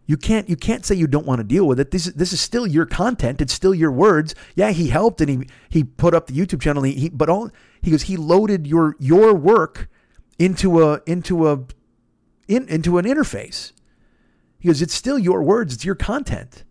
[0.07, 1.91] You can't you can't say you don't want to deal with it.
[1.91, 3.41] This is this is still your content.
[3.41, 4.33] It's still your words.
[4.55, 6.83] Yeah, he helped and he he put up the YouTube channel.
[6.83, 7.51] He, he but all
[7.81, 9.89] he goes he loaded your your work
[10.39, 11.59] into a into a
[12.47, 13.73] in, into an interface.
[14.59, 15.73] He goes, it's still your words.
[15.73, 16.63] It's your content.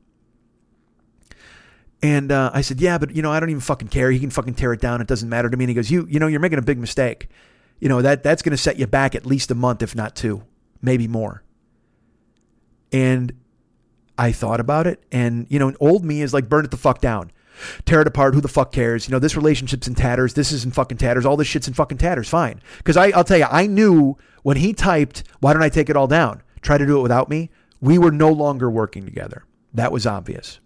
[2.02, 4.10] And uh, I said, yeah, but you know, I don't even fucking care.
[4.10, 5.00] He can fucking tear it down.
[5.00, 5.64] It doesn't matter to me.
[5.64, 7.28] And he goes, you you know, you're making a big mistake.
[7.80, 10.14] You know that that's going to set you back at least a month, if not
[10.16, 10.42] two,
[10.82, 11.42] maybe more.
[12.92, 13.32] And
[14.18, 17.00] I thought about it, and you know, old me is like, burn it the fuck
[17.00, 17.30] down,
[17.84, 18.34] tear it apart.
[18.34, 19.06] Who the fuck cares?
[19.06, 20.34] You know, this relationship's in tatters.
[20.34, 21.26] This is in fucking tatters.
[21.26, 22.28] All this shit's in fucking tatters.
[22.28, 25.96] Fine, because I'll tell you, I knew when he typed, why don't I take it
[25.96, 26.42] all down?
[26.62, 27.50] Try to do it without me.
[27.80, 29.44] We were no longer working together.
[29.74, 30.60] That was obvious.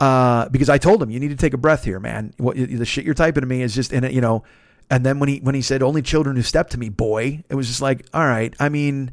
[0.00, 2.34] Uh, because I told him you need to take a breath here, man.
[2.38, 4.44] What the shit you're typing to me is just in it, you know.
[4.90, 7.54] And then when he when he said only children who step to me, boy, it
[7.54, 8.54] was just like, all right.
[8.60, 9.10] I mean,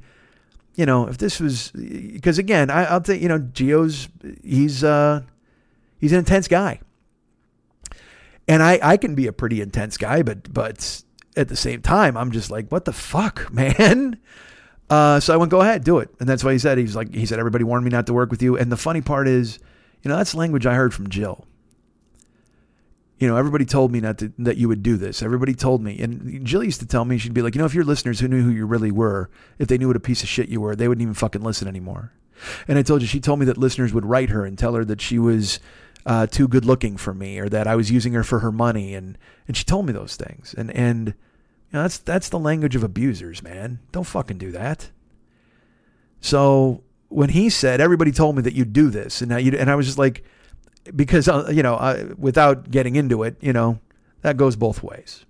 [0.75, 4.07] you know, if this was because again, I, I'll tell you know, Geo's
[4.43, 5.21] he's uh
[5.99, 6.79] he's an intense guy,
[8.47, 11.03] and I I can be a pretty intense guy, but but
[11.35, 14.19] at the same time, I'm just like, what the fuck, man.
[14.89, 17.13] Uh, so I went, go ahead, do it, and that's why he said he's like
[17.13, 19.59] he said everybody warned me not to work with you, and the funny part is,
[20.01, 21.45] you know, that's language I heard from Jill
[23.23, 25.23] you know, everybody told me not to, that you would do this.
[25.23, 25.97] Everybody told me.
[26.01, 28.27] And Jill used to tell me, she'd be like, you know, if your listeners who
[28.27, 29.29] knew who you really were,
[29.59, 31.69] if they knew what a piece of shit you were, they wouldn't even fucking listen
[31.69, 32.11] anymore.
[32.67, 34.83] And I told you, she told me that listeners would write her and tell her
[34.83, 35.61] that she was
[36.05, 38.93] uh, too good looking for me or that I was using her for her money.
[38.93, 39.17] And,
[39.47, 40.53] and she told me those things.
[40.57, 41.13] And, and, you
[41.71, 43.79] know, that's, that's the language of abusers, man.
[43.93, 44.89] Don't fucking do that.
[46.19, 49.21] So when he said, everybody told me that you'd do this.
[49.21, 50.25] And now you, and I was just like,
[50.95, 53.79] because uh, you know, uh, without getting into it, you know,
[54.21, 55.25] that goes both ways.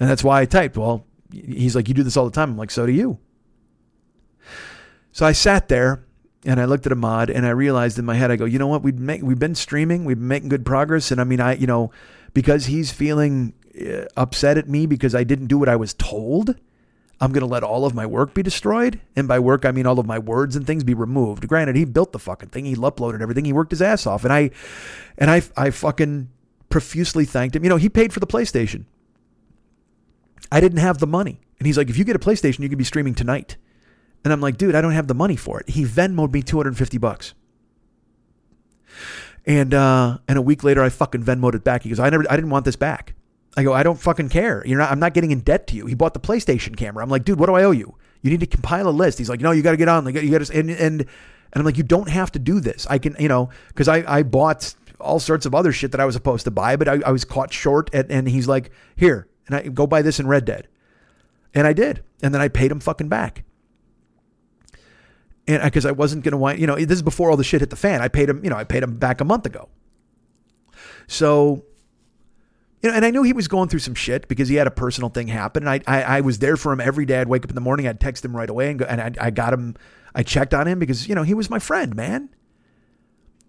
[0.00, 2.50] And that's why I typed, well, he's like, you do this all the time.
[2.50, 3.18] I'm like, so do you.
[5.12, 6.04] So I sat there
[6.44, 8.66] and I looked at Ahmad and I realized in my head, I go, you know
[8.66, 8.82] what?
[8.82, 11.10] We've, make, we've been streaming, we've been making good progress.
[11.10, 11.92] And I mean, I, you know,
[12.34, 16.56] because he's feeling uh, upset at me because I didn't do what I was told
[17.22, 19.00] I'm going to let all of my work be destroyed.
[19.14, 21.46] And by work, I mean all of my words and things be removed.
[21.46, 22.64] Granted, he built the fucking thing.
[22.64, 23.44] He uploaded everything.
[23.44, 24.24] He worked his ass off.
[24.24, 24.50] And I,
[25.16, 26.30] and I, I fucking
[26.68, 27.62] profusely thanked him.
[27.62, 28.86] You know, he paid for the PlayStation.
[30.50, 31.40] I didn't have the money.
[31.60, 33.56] And he's like, if you get a PlayStation, you can be streaming tonight.
[34.24, 35.68] And I'm like, dude, I don't have the money for it.
[35.68, 37.34] He Venmoed me 250 bucks.
[39.46, 41.84] And uh, and a week later, I fucking Venmoed it back.
[41.84, 43.14] He goes, I never, I didn't want this back.
[43.56, 44.62] I go, I don't fucking care.
[44.66, 44.90] You're not.
[44.90, 45.86] I'm not getting in debt to you.
[45.86, 47.02] He bought the PlayStation camera.
[47.02, 47.96] I'm like, dude, what do I owe you?
[48.22, 49.18] You need to compile a list.
[49.18, 50.04] He's like, no, you got to get on.
[50.04, 51.06] Like, you got to and and and
[51.54, 52.86] I'm like, you don't have to do this.
[52.88, 56.04] I can, you know, because I I bought all sorts of other shit that I
[56.04, 57.90] was supposed to buy, but I, I was caught short.
[57.92, 60.68] And, and he's like, here, and I go buy this in Red Dead,
[61.52, 63.44] and I did, and then I paid him fucking back.
[65.46, 67.60] And because I, I wasn't gonna want, you know, this is before all the shit
[67.60, 68.00] hit the fan.
[68.00, 69.68] I paid him, you know, I paid him back a month ago.
[71.08, 71.64] So
[72.82, 74.70] you know, and I knew he was going through some shit because he had a
[74.70, 75.66] personal thing happen.
[75.66, 77.20] And I, I, I was there for him every day.
[77.20, 79.12] I'd wake up in the morning, I'd text him right away, and go, and I,
[79.20, 79.76] I got him.
[80.14, 82.28] I checked on him because you know he was my friend, man.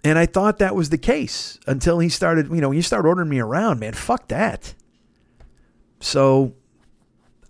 [0.05, 2.49] And I thought that was the case until he started.
[2.49, 4.76] You know, you start ordering me around, man, fuck that.
[5.99, 6.53] So,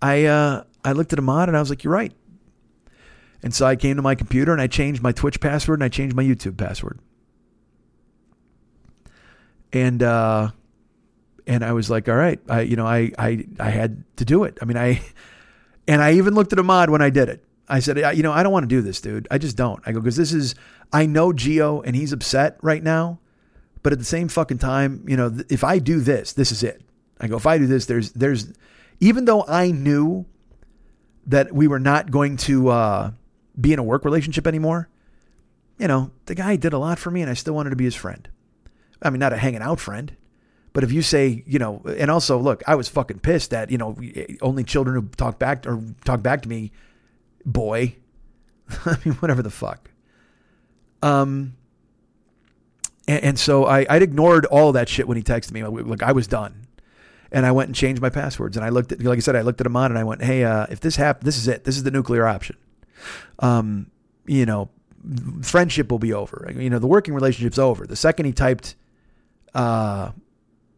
[0.00, 2.12] I uh, I looked at Ahmad and I was like, "You're right."
[3.42, 5.90] And so I came to my computer and I changed my Twitch password and I
[5.90, 6.98] changed my YouTube password.
[9.70, 10.52] And uh,
[11.46, 14.44] and I was like, all right, I, you know, I, I, I had to do
[14.44, 14.58] it.
[14.62, 15.02] I mean, I,
[15.88, 17.44] and I even looked at Ahmad when I did it.
[17.68, 19.26] I said, you know, I don't want to do this, dude.
[19.30, 19.82] I just don't.
[19.86, 20.54] I go, because this is,
[20.92, 23.20] I know Geo and he's upset right now,
[23.82, 26.82] but at the same fucking time, you know, if I do this, this is it.
[27.20, 28.52] I go, if I do this, there's, there's,
[29.00, 30.26] even though I knew
[31.26, 33.10] that we were not going to uh,
[33.58, 34.90] be in a work relationship anymore,
[35.78, 37.84] you know, the guy did a lot for me and I still wanted to be
[37.84, 38.28] his friend.
[39.00, 40.14] I mean, not a hanging out friend.
[40.74, 43.78] But if you say, you know, and also look, I was fucking pissed that, you
[43.78, 43.96] know,
[44.42, 46.72] only children who talk back or talk back to me,
[47.46, 47.94] boy.
[48.84, 49.90] I mean, whatever the fuck.
[51.00, 51.54] Um,
[53.06, 55.62] and, and so I, I'd ignored all that shit when he texted me.
[55.62, 56.66] Like I was done,
[57.30, 58.56] and I went and changed my passwords.
[58.56, 60.42] And I looked at, like I said, I looked at Ahmad, and I went, "Hey,
[60.42, 61.62] uh, if this happened, this is it.
[61.62, 62.56] This is the nuclear option.
[63.38, 63.92] Um,
[64.26, 64.70] you know,
[65.42, 66.50] friendship will be over.
[66.56, 67.86] You know, the working relationship's over.
[67.86, 68.74] The second he typed,
[69.54, 70.10] uh,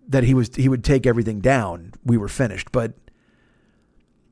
[0.09, 2.73] that he was he would take everything down, we were finished.
[2.73, 2.95] But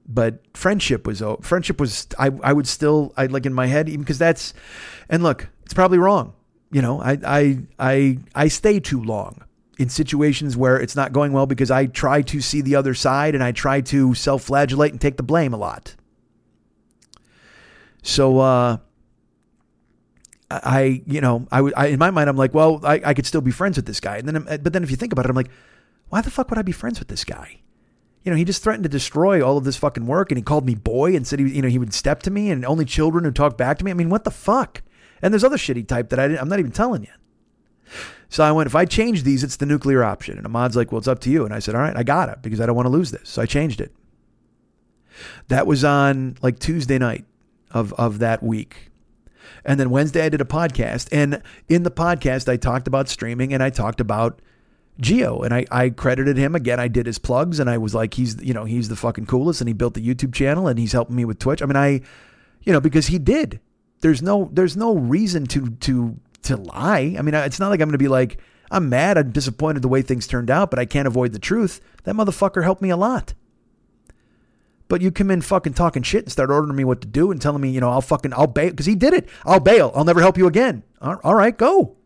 [0.07, 4.01] but friendship was friendship was I I would still I like in my head even
[4.01, 4.55] because that's
[5.09, 6.35] and look it's probably wrong
[6.71, 9.45] you know I I I I stay too long
[9.79, 13.35] in situations where it's not going well because I try to see the other side
[13.35, 15.97] and I try to self-flagellate and take the blame a lot
[18.03, 18.77] so uh
[20.63, 23.41] I, you know, I, I, in my mind, I'm like, well, I, I could still
[23.41, 24.19] be friends with this guy.
[24.19, 25.51] And then, but then if you think about it, I'm like,
[26.09, 27.61] why the fuck would I be friends with this guy?
[28.23, 30.65] You know, he just threatened to destroy all of this fucking work and he called
[30.65, 33.25] me boy and said he, you know, he would step to me and only children
[33.25, 33.91] who talk back to me.
[33.91, 34.83] I mean, what the fuck?
[35.21, 37.11] And there's other shitty type that I didn't, I'm not even telling you.
[38.29, 40.39] So I went, if I change these, it's the nuclear option.
[40.39, 41.45] And Ahmad's like, well, it's up to you.
[41.45, 43.29] And I said, all right, I got it because I don't want to lose this.
[43.29, 43.95] So I changed it.
[45.49, 47.25] That was on like Tuesday night
[47.71, 48.91] of, of that week.
[49.65, 51.09] And then Wednesday, I did a podcast.
[51.11, 54.41] And in the podcast, I talked about streaming and I talked about
[55.01, 55.41] Geo.
[55.41, 56.79] And I, I credited him again.
[56.79, 59.61] I did his plugs and I was like, he's, you know, he's the fucking coolest.
[59.61, 61.63] And he built the YouTube channel and he's helping me with Twitch.
[61.63, 62.03] I mean, I,
[62.63, 63.61] you know, because he did.
[64.01, 67.17] There's no, there's no reason to, to, to lie.
[67.19, 68.39] I mean, it's not like I'm going to be like,
[68.71, 69.17] I'm mad.
[69.17, 71.81] I'm disappointed the way things turned out, but I can't avoid the truth.
[72.05, 73.35] That motherfucker helped me a lot.
[74.95, 77.43] But you come in fucking talking shit and start ordering me what to do and
[77.43, 79.29] telling me, you know, I'll fucking, I'll bail because he did it.
[79.45, 79.91] I'll bail.
[79.93, 80.85] I'll never help you again.
[81.03, 81.97] All right, go.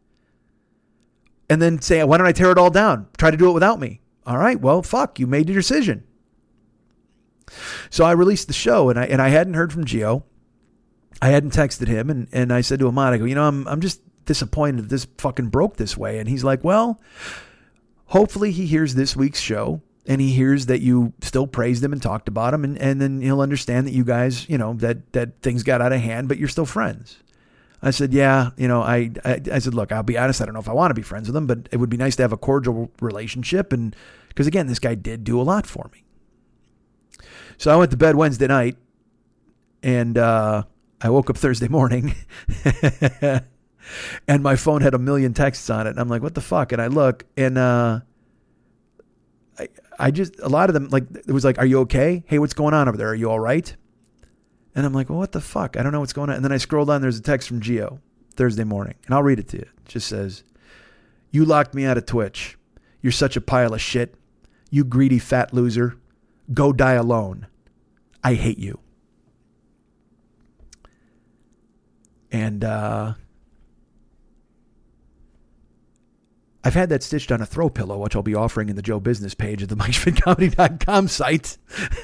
[1.51, 3.09] And then say, why don't I tear it all down?
[3.19, 4.01] Try to do it without me.
[4.27, 6.05] All right, well, fuck, you made your decision.
[7.91, 10.25] So I released the show and I and I hadn't heard from Geo.
[11.21, 13.69] I hadn't texted him and, and I said to him, I go, you know, I'm
[13.69, 16.21] I'm just disappointed this fucking broke this way.
[16.21, 16.99] And he's like, Well,
[18.07, 22.03] hopefully he hears this week's show and he hears that you still praised him and
[22.03, 25.41] talked about him and, and then he'll understand that you guys you know that that
[25.43, 27.19] things got out of hand but you're still friends.
[27.81, 30.55] I said yeah you know i i, I said look i'll be honest i don't
[30.55, 32.23] know if i want to be friends with him but it would be nice to
[32.23, 33.95] have a cordial relationship and
[34.31, 36.03] because again this guy did do a lot for me.
[37.57, 38.77] So i went to bed wednesday night
[39.85, 40.65] and uh,
[41.01, 42.17] i woke up thursday morning
[44.27, 46.73] and my phone had a million texts on it and i'm like what the fuck?
[46.73, 48.01] And i look and uh,
[49.99, 52.23] I, just a lot of them like it was like, "Are you okay?
[52.27, 53.09] Hey, what's going on over there?
[53.09, 53.75] Are you all right?"
[54.75, 55.77] And I'm like, "Well, what the fuck?
[55.77, 57.03] I don't know what's going on." And then I scroll down.
[57.03, 58.01] There's a text from Geo
[58.35, 59.63] Thursday morning, and I'll read it to you.
[59.63, 60.45] It just says,
[61.31, 62.57] "You locked me out of Twitch.
[63.03, 64.15] You're such a pile of shit.
[64.71, 65.97] You greedy fat loser.
[66.55, 67.47] Go die alone.
[68.23, 68.79] I hate you."
[72.31, 73.15] And uh,
[76.69, 79.01] I've had that stitched on a throw pillow, which I'll be offering in the Joe
[79.01, 81.57] Business page of the MikeSchmidtComedy.com site.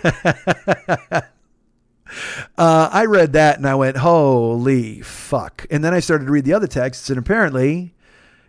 [2.57, 5.67] uh, I read that and I went, holy fuck.
[5.71, 7.93] And then I started to read the other texts, and apparently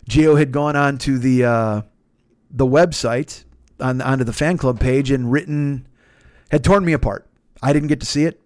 [0.08, 1.82] Geo had gone on to the, uh,
[2.50, 3.44] the website,
[3.78, 5.86] on, onto the fan club page, and written,
[6.50, 7.28] had torn me apart.
[7.62, 8.40] I didn't get to see it,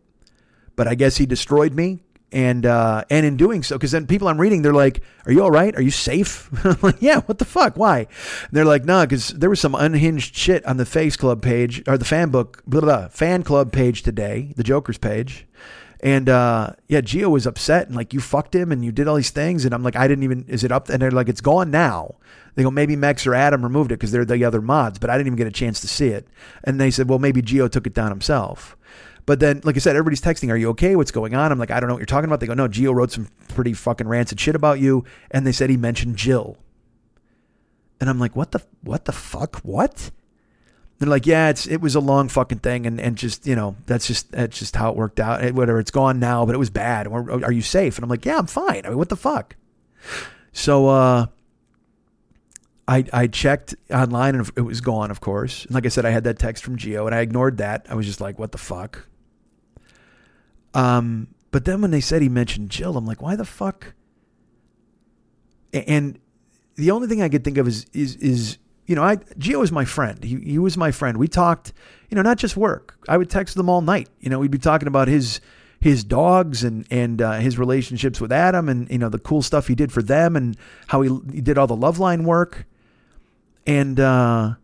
[0.74, 2.02] but I guess he destroyed me
[2.32, 5.43] and uh, and in doing so, because then people I'm reading, they're like, "Are you
[5.43, 5.74] all right?
[5.77, 6.51] Are you safe?"
[6.82, 7.77] Like, "Yeah." What the fuck?
[7.77, 8.01] Why?
[8.01, 11.82] And they're like, "No," because there was some unhinged shit on the Face Club page
[11.89, 15.47] or the fan book, blah, blah, blah, fan club page today, the Joker's page,
[16.01, 19.16] and uh, yeah, Geo was upset and like, "You fucked him and you did all
[19.16, 20.44] these things," and I'm like, "I didn't even.
[20.48, 22.16] Is it up?" And they're like, "It's gone now."
[22.55, 25.16] They go, maybe Mex or Adam removed it because they're the other mods, but I
[25.16, 26.27] didn't even get a chance to see it.
[26.65, 28.77] And they said, well, maybe Geo took it down himself.
[29.26, 30.97] But then, like I said, everybody's texting, "Are you okay?
[30.97, 32.68] What's going on?" I'm like, "I don't know what you're talking about." They go, "No,
[32.68, 36.56] Geo wrote some pretty fucking rancid shit about you," and they said he mentioned Jill.
[38.01, 39.56] And I'm like, "What the what the fuck?
[39.59, 40.10] What?"
[40.98, 43.76] They're like, "Yeah, it's it was a long fucking thing, and and just you know
[43.86, 45.44] that's just that's just how it worked out.
[45.44, 47.06] It, whatever, it's gone now, but it was bad.
[47.06, 48.82] Are you safe?" And I'm like, "Yeah, I'm fine.
[48.84, 49.56] I mean, what the fuck?"
[50.52, 51.26] So uh,
[52.90, 55.64] I, I checked online and it was gone, of course.
[55.64, 57.86] And like I said, I had that text from Geo and I ignored that.
[57.88, 59.06] I was just like, what the fuck?
[60.74, 63.94] Um, but then when they said he mentioned Jill, I'm like, why the fuck?
[65.72, 66.18] And
[66.76, 69.70] the only thing I could think of is is is you know, I Geo is
[69.70, 70.22] my friend.
[70.22, 71.16] He he was my friend.
[71.16, 71.72] We talked,
[72.09, 72.97] you know, not just work.
[73.09, 74.09] I would text them all night.
[74.20, 75.40] You know, we'd be talking about his
[75.80, 79.68] his dogs and and uh, his relationships with Adam and you know the cool stuff
[79.68, 80.56] he did for them and
[80.88, 82.66] how he, he did all the Loveline work.
[83.66, 84.55] And uh,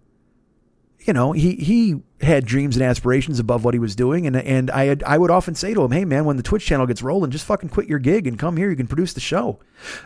[1.01, 4.71] you know, he he had dreams and aspirations above what he was doing, and and
[4.71, 7.03] I had, I would often say to him, "Hey man, when the Twitch channel gets
[7.03, 8.71] rolling, just fucking quit your gig and come here.
[8.71, 9.59] You can produce the show."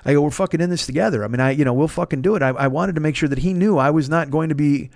[0.04, 2.34] I go, "We're fucking in this together." I mean, I you know we'll fucking do
[2.34, 2.42] it.
[2.42, 4.90] I, I wanted to make sure that he knew I was not going to be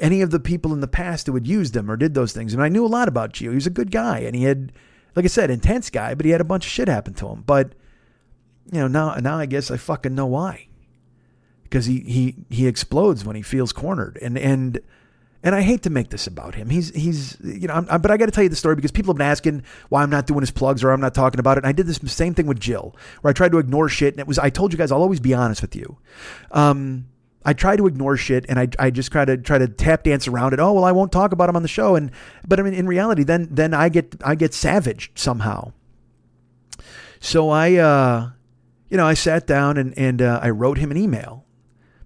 [0.00, 2.52] any of the people in the past who had used him or did those things.
[2.52, 3.50] And I knew a lot about Gio.
[3.50, 4.72] He was a good guy, and he had,
[5.14, 7.44] like I said, intense guy, but he had a bunch of shit happen to him.
[7.46, 7.72] But
[8.72, 10.68] you know now now I guess I fucking know why
[11.64, 14.80] because he he he explodes when he feels cornered and and
[15.46, 16.70] and I hate to make this about him.
[16.70, 18.90] He's he's you know, I'm, I'm, but I got to tell you the story because
[18.90, 21.56] people have been asking why I'm not doing his plugs or I'm not talking about
[21.56, 21.62] it.
[21.62, 24.18] And I did this same thing with Jill, where I tried to ignore shit, and
[24.18, 25.98] it was I told you guys I'll always be honest with you.
[26.50, 27.06] Um,
[27.44, 30.26] I try to ignore shit, and I, I just try to try to tap dance
[30.26, 30.58] around it.
[30.58, 32.10] Oh well, I won't talk about him on the show, and
[32.44, 35.72] but I mean in reality, then then I get I get savaged somehow.
[37.20, 38.30] So I, uh,
[38.90, 41.44] you know, I sat down and and uh, I wrote him an email.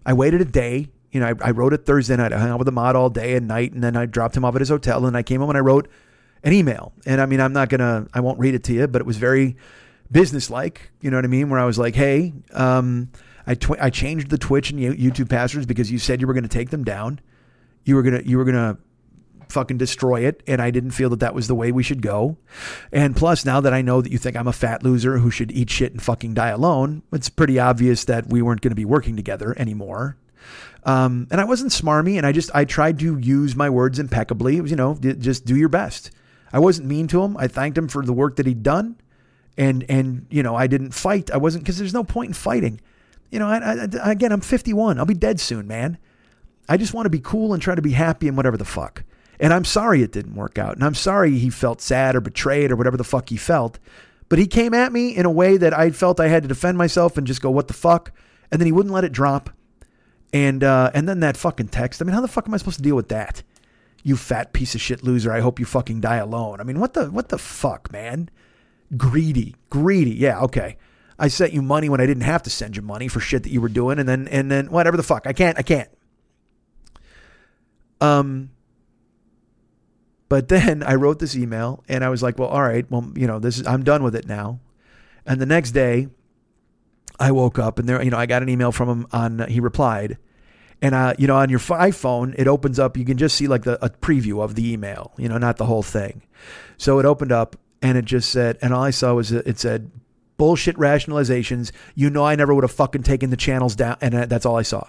[0.04, 2.32] I waited a day you know, I, I wrote it Thursday night.
[2.32, 4.44] I hung out with the mod all day and night, and then I dropped him
[4.44, 5.88] off at his hotel, and I came home and I wrote
[6.42, 6.92] an email.
[7.06, 9.16] And I mean, I'm not gonna, I won't read it to you, but it was
[9.16, 9.56] very
[10.10, 10.90] businesslike.
[11.00, 11.50] You know what I mean?
[11.50, 13.10] Where I was like, hey, um,
[13.46, 16.44] I tw- I changed the Twitch and YouTube passwords because you said you were going
[16.44, 17.20] to take them down.
[17.84, 18.78] You were gonna you were gonna
[19.48, 22.36] fucking destroy it, and I didn't feel that that was the way we should go.
[22.92, 25.50] And plus, now that I know that you think I'm a fat loser who should
[25.50, 28.84] eat shit and fucking die alone, it's pretty obvious that we weren't going to be
[28.84, 30.16] working together anymore.
[30.84, 34.56] Um, and I wasn't smarmy, and I just I tried to use my words impeccably.
[34.56, 36.10] It was you know just do your best.
[36.52, 37.36] I wasn't mean to him.
[37.36, 38.96] I thanked him for the work that he'd done,
[39.58, 41.30] and and you know I didn't fight.
[41.30, 42.80] I wasn't because there's no point in fighting.
[43.30, 44.98] You know, I, I, again I'm 51.
[44.98, 45.98] I'll be dead soon, man.
[46.68, 49.04] I just want to be cool and try to be happy and whatever the fuck.
[49.38, 52.70] And I'm sorry it didn't work out, and I'm sorry he felt sad or betrayed
[52.72, 53.78] or whatever the fuck he felt.
[54.30, 56.78] But he came at me in a way that I felt I had to defend
[56.78, 58.12] myself and just go, what the fuck?
[58.50, 59.50] And then he wouldn't let it drop.
[60.32, 62.00] And uh, and then that fucking text.
[62.00, 63.42] I mean, how the fuck am I supposed to deal with that?
[64.02, 65.32] You fat piece of shit loser.
[65.32, 66.60] I hope you fucking die alone.
[66.60, 68.30] I mean, what the what the fuck, man?
[68.96, 70.12] Greedy, greedy.
[70.12, 70.76] Yeah, okay.
[71.18, 73.50] I sent you money when I didn't have to send you money for shit that
[73.50, 75.26] you were doing, and then and then whatever the fuck.
[75.26, 75.58] I can't.
[75.58, 75.88] I can't.
[78.00, 78.50] Um.
[80.28, 83.26] But then I wrote this email, and I was like, well, all right, well, you
[83.26, 84.60] know, this is I'm done with it now.
[85.26, 86.08] And the next day,
[87.20, 89.60] I woke up and there, you know, I got an email from him on, he
[89.60, 90.18] replied.
[90.82, 93.64] And, uh, you know, on your iPhone, it opens up, you can just see like
[93.64, 96.22] the, a preview of the email, you know, not the whole thing.
[96.78, 99.90] So it opened up and it just said, and all I saw was it said,
[100.38, 101.70] bullshit rationalizations.
[101.94, 103.98] You know, I never would have fucking taken the channels down.
[104.00, 104.88] And uh, that's all I saw.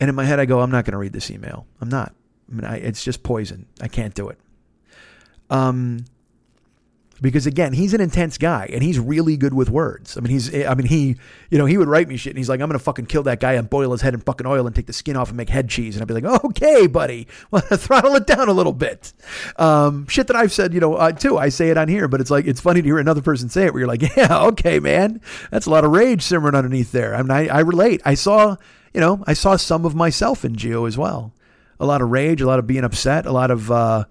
[0.00, 1.66] And in my head, I go, I'm not going to read this email.
[1.80, 2.12] I'm not.
[2.50, 3.66] I mean, I, it's just poison.
[3.80, 4.38] I can't do it.
[5.48, 6.04] Um,
[7.20, 10.16] because again, he's an intense guy and he's really good with words.
[10.16, 11.16] I mean, he's, I mean, he,
[11.50, 13.22] you know, he would write me shit and he's like, I'm going to fucking kill
[13.24, 15.36] that guy and boil his head in fucking oil and take the skin off and
[15.36, 15.96] make head cheese.
[15.96, 19.12] And I'd be like, okay, buddy, well, throttle it down a little bit.
[19.56, 22.20] Um, shit that I've said, you know, uh, too, I say it on here, but
[22.20, 24.78] it's like, it's funny to hear another person say it where you're like, yeah, okay,
[24.78, 25.20] man,
[25.50, 27.14] that's a lot of rage simmering underneath there.
[27.14, 28.02] I mean, I, I relate.
[28.04, 28.56] I saw,
[28.92, 31.32] you know, I saw some of myself in Gio as well.
[31.78, 34.04] A lot of rage, a lot of being upset, a lot of, uh,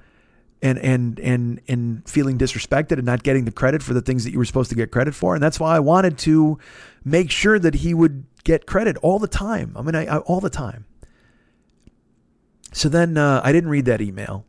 [0.66, 4.32] and and and and feeling disrespected and not getting the credit for the things that
[4.32, 5.36] you were supposed to get credit for.
[5.36, 6.58] And that's why I wanted to
[7.04, 9.74] make sure that he would get credit all the time.
[9.78, 10.86] I mean, I, I all the time.
[12.74, 14.44] So then uh, I didn't read that email,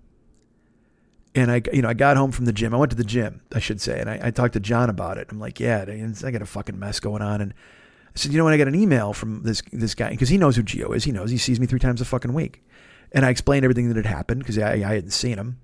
[1.34, 2.72] and I you know I got home from the gym.
[2.74, 5.18] I went to the gym, I should say, and I, I talked to John about
[5.18, 5.28] it.
[5.30, 8.44] I'm like, yeah, I got a fucking mess going on, and I said, you know,
[8.44, 11.04] when I got an email from this this guy because he knows who Gio is.
[11.04, 12.64] He knows he sees me three times a fucking week,
[13.12, 15.58] and I explained everything that had happened because I, I hadn't seen him.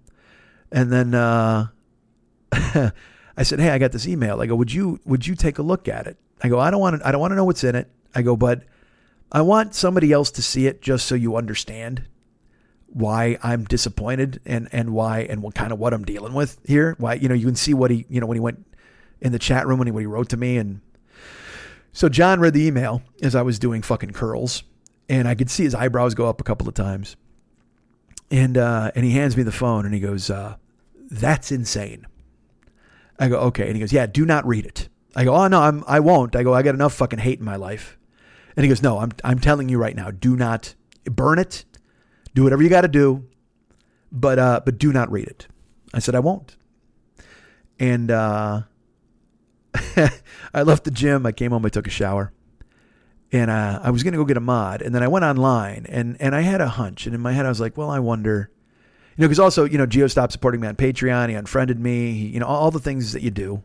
[0.72, 1.68] And then uh,
[2.52, 5.62] I said, "Hey, I got this email." I go, "Would you would you take a
[5.62, 7.64] look at it?" I go, "I don't want to I don't want to know what's
[7.64, 8.64] in it." I go, "But
[9.30, 12.04] I want somebody else to see it just so you understand
[12.86, 16.96] why I'm disappointed and and why and what kind of what I'm dealing with here.
[16.98, 18.66] Why you know you can see what he you know when he went
[19.20, 20.80] in the chat room when he when he wrote to me and
[21.92, 24.62] so John read the email as I was doing fucking curls
[25.08, 27.16] and I could see his eyebrows go up a couple of times.
[28.30, 30.56] And uh, and he hands me the phone and he goes, uh,
[31.12, 32.06] that's insane.
[33.18, 33.66] I go, okay.
[33.66, 34.88] And he goes, yeah, do not read it.
[35.14, 36.34] I go, oh no, I'm, I won't.
[36.34, 37.98] I go, I got enough fucking hate in my life.
[38.56, 40.74] And he goes, no, I'm, I'm telling you right now, do not
[41.04, 41.64] burn it.
[42.34, 43.28] Do whatever you got to do,
[44.10, 45.46] but, uh, but do not read it.
[45.92, 46.56] I said, I won't.
[47.78, 48.62] And, uh,
[50.54, 51.26] I left the gym.
[51.26, 51.64] I came home.
[51.64, 52.32] I took a shower
[53.32, 54.82] and uh, I was going to go get Ahmad.
[54.82, 57.06] And then I went online and, and I had a hunch.
[57.06, 58.50] And in my head, I was like, well, I wonder,
[59.16, 61.28] you know, because also, you know, Geo stopped supporting me on Patreon.
[61.28, 62.12] He unfriended me.
[62.12, 63.62] He, you know, all the things that you do.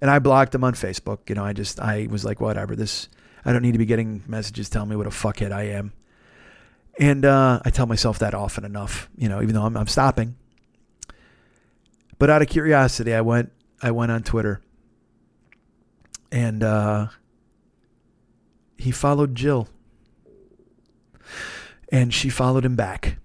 [0.00, 1.28] And I blocked him on Facebook.
[1.28, 2.76] You know, I just, I was like, whatever.
[2.76, 3.08] This,
[3.44, 5.92] I don't need to be getting messages telling me what a fuckhead I am.
[6.98, 10.36] And uh, I tell myself that often enough, you know, even though I'm, I'm stopping.
[12.18, 14.60] But out of curiosity, I went I went on Twitter
[16.32, 17.08] and uh,
[18.76, 19.68] he followed Jill.
[21.90, 23.18] And she followed him back.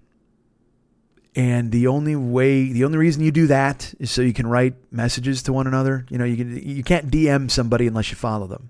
[1.36, 4.76] And the only way, the only reason you do that is so you can write
[4.92, 6.06] messages to one another.
[6.10, 8.70] You know, you can you can't DM somebody unless you follow them.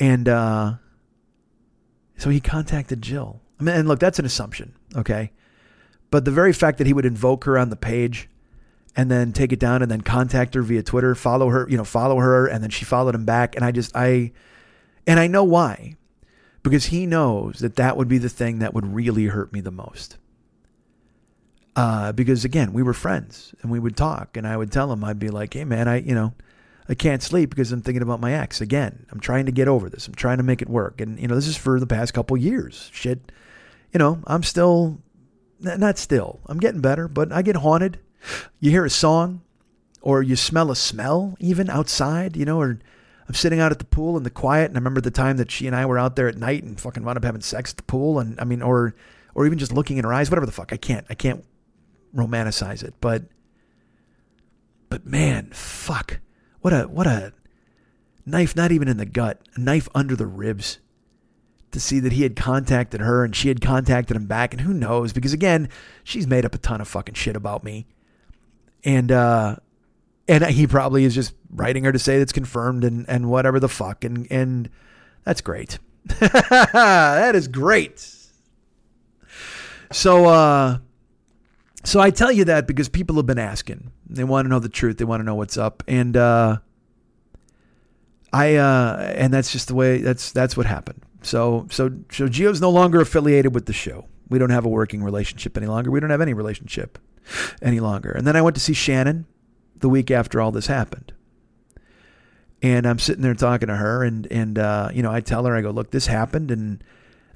[0.00, 0.74] And uh,
[2.16, 3.40] so he contacted Jill.
[3.60, 5.32] I mean, and look, that's an assumption, okay?
[6.10, 8.28] But the very fact that he would invoke her on the page
[8.96, 11.84] and then take it down and then contact her via Twitter, follow her, you know,
[11.84, 13.54] follow her, and then she followed him back.
[13.54, 14.32] And I just, I,
[15.06, 15.94] and I know why,
[16.62, 19.70] because he knows that that would be the thing that would really hurt me the
[19.70, 20.16] most.
[21.78, 25.04] Uh, because again, we were friends and we would talk, and I would tell him,
[25.04, 26.34] I'd be like, hey man, I, you know,
[26.88, 29.06] I can't sleep because I'm thinking about my ex again.
[29.12, 30.08] I'm trying to get over this.
[30.08, 31.00] I'm trying to make it work.
[31.00, 32.90] And, you know, this is for the past couple years.
[32.92, 33.30] Shit,
[33.92, 34.98] you know, I'm still,
[35.60, 38.00] not still, I'm getting better, but I get haunted
[38.60, 39.42] you hear a song
[40.00, 42.78] or you smell a smell even outside, you know, or
[43.28, 45.50] I'm sitting out at the pool in the quiet and I remember the time that
[45.50, 47.76] she and I were out there at night and fucking wound up having sex at
[47.76, 48.94] the pool and I mean or
[49.34, 50.72] or even just looking in her eyes, whatever the fuck.
[50.72, 51.44] I can't I can't
[52.14, 53.24] romanticize it, but
[54.88, 56.20] but man, fuck.
[56.60, 57.32] What a what a
[58.26, 60.78] knife not even in the gut, a knife under the ribs
[61.70, 64.72] to see that he had contacted her and she had contacted him back and who
[64.72, 65.68] knows because again,
[66.02, 67.86] she's made up a ton of fucking shit about me
[68.84, 69.56] and uh,
[70.26, 73.68] and he probably is just writing her to say it's confirmed and and whatever the
[73.68, 74.70] fuck, and and
[75.24, 75.78] that's great.
[76.20, 78.14] that is great.
[79.90, 80.78] So uh,
[81.88, 83.90] so I tell you that because people have been asking.
[84.06, 84.98] They want to know the truth.
[84.98, 86.58] They want to know what's up, and uh,
[88.32, 89.98] I uh, and that's just the way.
[89.98, 91.02] That's that's what happened.
[91.22, 94.06] So so so Gio's no longer affiliated with the show.
[94.28, 95.90] We don't have a working relationship any longer.
[95.90, 96.98] We don't have any relationship
[97.62, 98.10] any longer.
[98.10, 99.26] And then I went to see Shannon
[99.76, 101.12] the week after all this happened.
[102.60, 105.56] And I'm sitting there talking to her, and and uh, you know I tell her
[105.56, 106.84] I go, look, this happened, and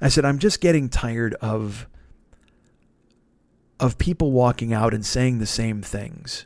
[0.01, 1.87] I said I'm just getting tired of
[3.79, 6.45] of people walking out and saying the same things.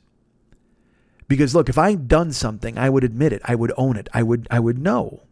[1.27, 3.41] Because look, if I'd done something, I would admit it.
[3.45, 4.07] I would own it.
[4.13, 5.23] I would I would know.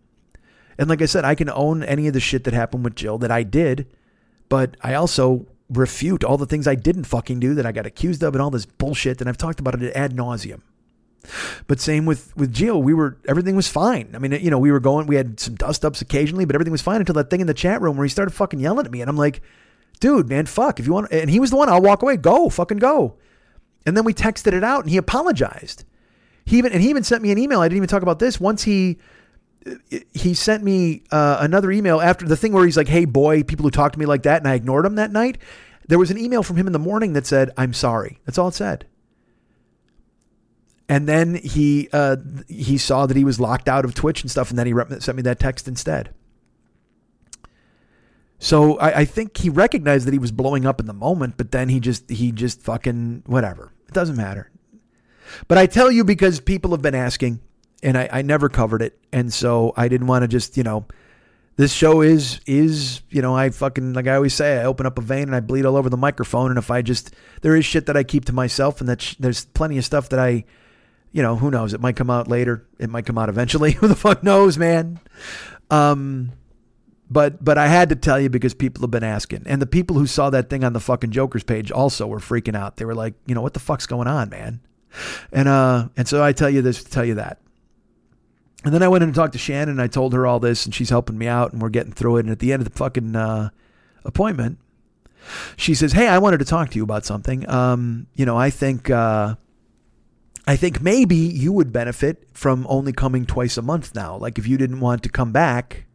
[0.78, 3.18] And like I said, I can own any of the shit that happened with Jill
[3.20, 3.88] that I did,
[4.50, 8.22] but I also refute all the things I didn't fucking do that I got accused
[8.24, 9.22] of and all this bullshit.
[9.22, 10.62] And I've talked about it ad nauseum.
[11.68, 14.12] But same with with Jill, we were everything was fine.
[14.14, 16.72] I mean, you know, we were going, we had some dust ups occasionally, but everything
[16.72, 18.92] was fine until that thing in the chat room where he started fucking yelling at
[18.92, 19.42] me, and I'm like,
[20.00, 20.80] dude, man, fuck.
[20.80, 22.18] If you want, and he was the one, I'll walk away.
[22.18, 23.18] Go, fucking go.
[23.86, 25.86] And then we texted it out, and he apologized.
[26.46, 27.62] He even and he even sent me an email.
[27.62, 28.40] I didn't even talk about this.
[28.40, 28.98] Once he
[30.14, 33.64] he sent me uh, another email after the thing where he's like, "Hey, boy, people
[33.64, 35.40] who talk to me like that," and I ignored him that night.
[35.88, 38.50] There was an email from him in the morning that said, "I'm sorry." That's all
[38.50, 38.86] it said.
[40.88, 42.18] And then he uh,
[42.48, 45.16] he saw that he was locked out of Twitch and stuff, and then he sent
[45.16, 46.14] me that text instead.
[48.46, 51.50] So I, I think he recognized that he was blowing up in the moment, but
[51.50, 53.74] then he just he just fucking whatever.
[53.88, 54.52] It doesn't matter.
[55.48, 57.40] But I tell you because people have been asking
[57.82, 60.86] and I, I never covered it, and so I didn't want to just you know.
[61.56, 65.00] This show is is you know I fucking like I always say I open up
[65.00, 67.66] a vein and I bleed all over the microphone and if I just there is
[67.66, 70.44] shit that I keep to myself and that sh- there's plenty of stuff that I
[71.14, 73.88] you know who knows it might come out later it might come out eventually who
[73.88, 75.00] the fuck knows man
[75.72, 76.34] um
[77.10, 79.98] but but I had to tell you because people have been asking, and the people
[79.98, 82.78] who saw that thing on the fucking Joker's page also were freaking out.
[82.78, 84.62] They were like, you know, what the fuck's going on, man?
[85.32, 87.40] And uh, and so I tell you this to tell you that.
[88.66, 90.66] And then I went in and talked to Shannon and I told her all this
[90.66, 92.22] and she's helping me out and we're getting through it.
[92.22, 93.50] And at the end of the fucking uh,
[94.04, 94.58] appointment,
[95.56, 97.48] she says, Hey, I wanted to talk to you about something.
[97.48, 99.36] Um, you know, I think, uh,
[100.48, 104.18] I think maybe you would benefit from only coming twice a month now.
[104.18, 105.86] Like if you didn't want to come back,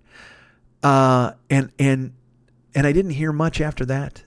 [0.83, 2.13] uh, and, and,
[2.75, 4.25] and I didn't hear much after that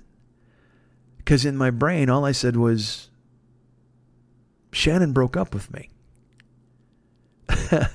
[1.17, 3.09] because in my brain, all I said was,
[4.71, 5.89] Shannon broke up with me.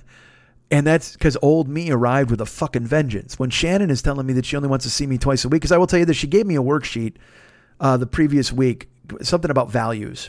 [0.71, 3.39] And that's because old me arrived with a fucking vengeance.
[3.39, 5.63] When Shannon is telling me that she only wants to see me twice a week,
[5.63, 7.15] because I will tell you this, she gave me a worksheet
[7.81, 8.89] uh, the previous week,
[9.23, 10.29] something about values.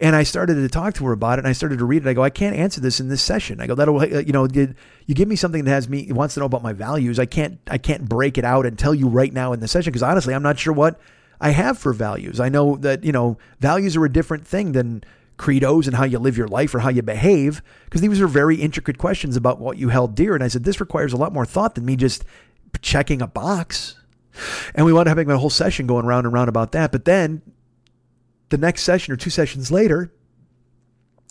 [0.00, 2.08] And I started to talk to her about it, and I started to read it.
[2.08, 3.60] I go, I can't answer this in this session.
[3.60, 4.74] I go, that'll, uh, you know, you,
[5.06, 7.18] you give me something that has me wants to know about my values.
[7.18, 9.92] I can't, I can't break it out and tell you right now in the session
[9.92, 11.00] because honestly, I'm not sure what
[11.40, 12.40] I have for values.
[12.40, 15.04] I know that you know values are a different thing than
[15.36, 18.56] credos and how you live your life or how you behave, because these are very
[18.56, 20.34] intricate questions about what you held dear.
[20.34, 22.24] And I said, this requires a lot more thought than me just
[22.80, 23.96] checking a box.
[24.74, 26.92] And we wound up having a whole session going round and round about that.
[26.92, 27.42] But then
[28.48, 30.12] the next session or two sessions later,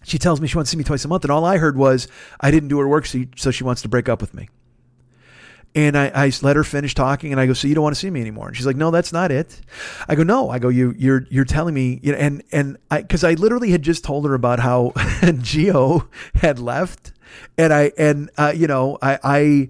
[0.04, 1.24] she tells me she wants to see me twice a month.
[1.24, 2.08] And all I heard was,
[2.40, 4.50] I didn't do her work, so she wants to break up with me.
[5.74, 8.00] And I, I let her finish talking, and I go, "So you don't want to
[8.00, 9.60] see me anymore?" And she's like, "No, that's not it."
[10.08, 13.02] I go, "No." I go, "You, you're, you're telling me, you know." And and I,
[13.02, 14.94] because I literally had just told her about how
[15.42, 17.12] Geo had left,
[17.58, 19.70] and I, and uh, you know, I, I,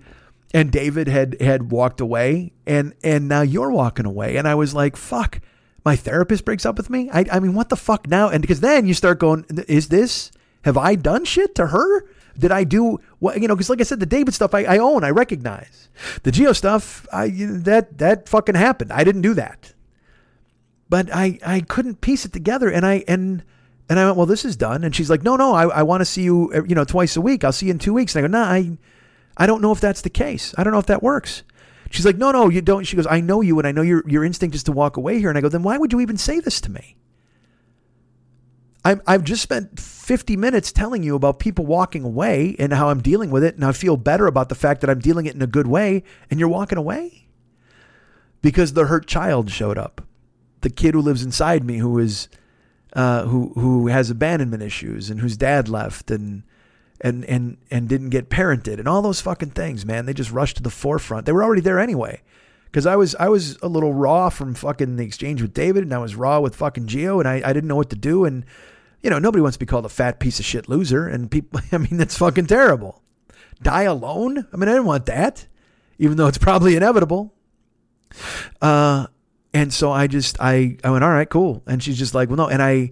[0.54, 4.76] and David had had walked away, and and now you're walking away, and I was
[4.76, 5.42] like, "Fuck."
[5.86, 7.10] My therapist breaks up with me.
[7.14, 8.28] I, I mean, what the fuck now?
[8.28, 10.32] And because then you start going, is this?
[10.64, 12.06] Have I done shit to her?
[12.38, 13.56] Did I do what you know?
[13.56, 15.90] Because like I said, the David stuff I, I own, I recognize.
[16.24, 18.92] The Geo stuff, I that that fucking happened.
[18.92, 19.74] I didn't do that,
[20.90, 23.44] but I I couldn't piece it together, and I and
[23.88, 24.84] and I went, well, this is done.
[24.84, 27.22] And she's like, no, no, I I want to see you, you know, twice a
[27.22, 27.46] week.
[27.46, 28.16] I'll see you in two weeks.
[28.16, 28.78] And I go, nah, I
[29.38, 30.54] I don't know if that's the case.
[30.58, 31.44] I don't know if that works.
[31.92, 32.84] She's like, no, no, you don't.
[32.84, 35.20] She goes, I know you, and I know your your instinct is to walk away
[35.20, 35.30] here.
[35.30, 36.98] And I go, then why would you even say this to me?
[38.84, 43.02] i I've just spent 50 minutes telling you about people walking away and how I'm
[43.02, 43.56] dealing with it.
[43.56, 46.04] And I feel better about the fact that I'm dealing it in a good way.
[46.30, 47.28] And you're walking away
[48.42, 50.02] because the hurt child showed up.
[50.62, 52.30] The kid who lives inside me who is,
[52.94, 56.44] uh, who, who has abandonment issues and whose dad left and,
[57.06, 60.08] and, and, and didn't get parented and all those fucking things, man.
[60.08, 61.28] They just rushed to the forefront.
[61.28, 62.24] They were already there anyway.
[62.72, 65.94] Cause I was, I was a little raw from fucking the exchange with David and
[65.94, 68.26] I was raw with fucking Geo and I, I didn't know what to do.
[68.26, 68.44] And,
[69.04, 71.08] you know, nobody wants to be called a fat piece of shit loser.
[71.08, 73.04] And people, I mean, that's fucking terrible.
[73.62, 74.48] Die alone?
[74.52, 75.46] I mean, I didn't want that,
[76.00, 77.36] even though it's probably inevitable.
[78.62, 79.06] Uh,
[79.54, 81.62] and so I just, I, I went, all right, cool.
[81.68, 82.48] And she's just like, well, no.
[82.48, 82.92] And I,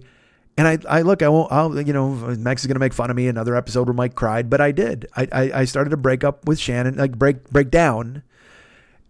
[0.56, 3.10] and I, I look, I won't, I'll, you know, Max is going to make fun
[3.10, 3.26] of me.
[3.28, 5.06] Another episode where Mike cried, but I did.
[5.16, 8.22] I, I, I started to break up with Shannon, like break, break down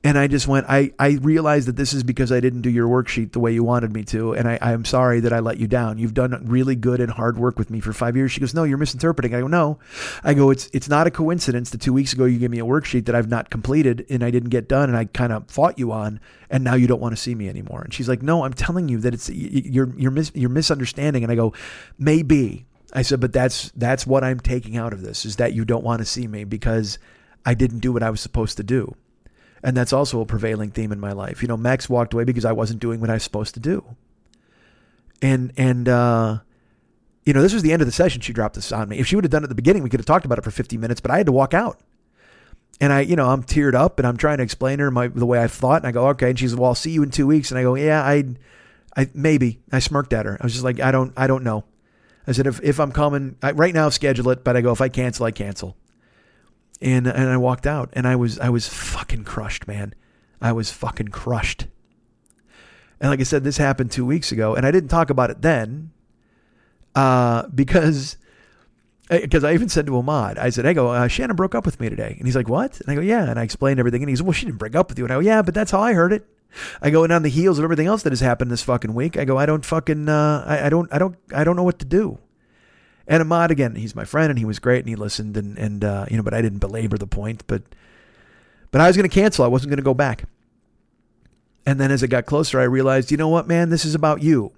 [0.04, 2.86] and I just went, I, I realized that this is because I didn't do your
[2.86, 4.34] worksheet the way you wanted me to.
[4.34, 5.96] And I, I'm sorry that I let you down.
[5.96, 8.30] You've done really good and hard work with me for five years.
[8.30, 9.34] She goes, No, you're misinterpreting.
[9.34, 9.78] I go, No.
[10.22, 12.66] I go, It's it's not a coincidence that two weeks ago you gave me a
[12.66, 15.78] worksheet that I've not completed and I didn't get done and I kind of fought
[15.78, 16.20] you on
[16.50, 17.80] and now you don't want to see me anymore.
[17.80, 21.22] And she's like, No, I'm telling you that it's you're you're mis- you're misunderstanding.
[21.22, 21.54] And I go,
[21.98, 22.66] Maybe.
[22.92, 25.82] I said, but that's that's what I'm taking out of this is that you don't
[25.82, 26.98] want to see me because
[27.46, 28.94] I didn't do what I was supposed to do.
[29.64, 31.40] And that's also a prevailing theme in my life.
[31.40, 33.96] You know, Max walked away because I wasn't doing what I was supposed to do.
[35.22, 36.40] And, and, uh,
[37.24, 38.20] you know, this was the end of the session.
[38.20, 38.98] She dropped this on me.
[38.98, 40.44] If she would have done it at the beginning, we could have talked about it
[40.44, 41.80] for 50 minutes, but I had to walk out.
[42.78, 45.24] And I, you know, I'm teared up and I'm trying to explain her my, the
[45.24, 45.78] way I thought.
[45.78, 46.30] And I go, okay.
[46.30, 47.50] And she's, well, I'll see you in two weeks.
[47.50, 48.24] And I go, yeah, I,
[48.94, 49.60] I, maybe.
[49.72, 50.36] I smirked at her.
[50.38, 51.64] I was just like, I don't, I don't know.
[52.26, 54.44] I said, if, if I'm coming I, right now, schedule it.
[54.44, 55.76] But I go, if I cancel, I cancel
[56.80, 59.94] and and I walked out and I was I was fucking crushed, man.
[60.40, 61.66] I was fucking crushed.
[63.00, 65.42] And like I said, this happened two weeks ago, and I didn't talk about it
[65.42, 65.90] then,
[66.94, 68.16] uh, because
[69.08, 71.78] because I even said to Ahmad, I said, I go, uh, Shannon broke up with
[71.78, 72.80] me today, and he's like, what?
[72.80, 74.88] And I go, yeah, and I explained everything, and he's, well, she didn't break up
[74.88, 76.26] with you, and I go, yeah, but that's how I heard it.
[76.80, 79.18] I go, and on the heels of everything else that has happened this fucking week,
[79.18, 81.80] I go, I don't fucking, uh, I, I don't, I don't, I don't know what
[81.80, 82.18] to do.
[83.06, 85.84] And Ahmad again, he's my friend and he was great and he listened and and
[85.84, 87.46] uh, you know, but I didn't belabor the point.
[87.46, 87.62] But
[88.70, 89.44] but I was going to cancel.
[89.44, 90.24] I wasn't going to go back.
[91.66, 94.22] And then as it got closer, I realized, you know what, man, this is about
[94.22, 94.52] you.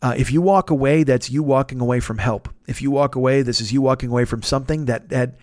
[0.00, 2.48] Uh, if you walk away, that's you walking away from help.
[2.66, 5.34] If you walk away, this is you walking away from something that that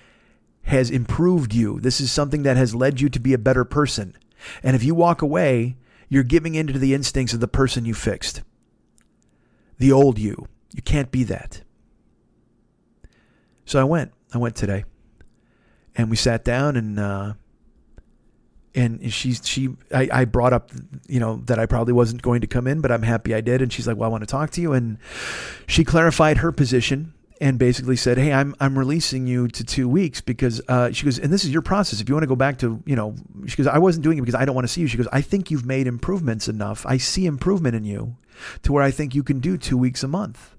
[0.63, 1.79] has improved you.
[1.79, 4.17] This is something that has led you to be a better person.
[4.63, 5.75] And if you walk away,
[6.09, 8.41] you're giving into the instincts of the person you fixed,
[9.77, 10.47] the old you.
[10.75, 11.61] You can't be that.
[13.65, 14.11] So I went.
[14.33, 14.83] I went today,
[15.95, 17.33] and we sat down and uh,
[18.75, 20.71] and she she I, I brought up
[21.07, 23.61] you know that I probably wasn't going to come in, but I'm happy I did.
[23.61, 24.97] And she's like, "Well, I want to talk to you." And
[25.65, 30.19] she clarified her position and basically said, "Hey, I'm I'm releasing you to two weeks
[30.19, 32.01] because uh, she goes, and this is your process.
[32.01, 33.15] If you want to go back to you know,
[33.47, 34.87] she goes, I wasn't doing it because I don't want to see you.
[34.87, 36.85] She goes, I think you've made improvements enough.
[36.85, 38.17] I see improvement in you
[38.63, 40.54] to where I think you can do two weeks a month."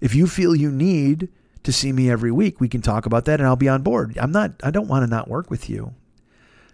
[0.00, 1.28] If you feel you need
[1.62, 4.16] to see me every week, we can talk about that and I'll be on board.
[4.18, 5.94] I'm not, I don't want to not work with you.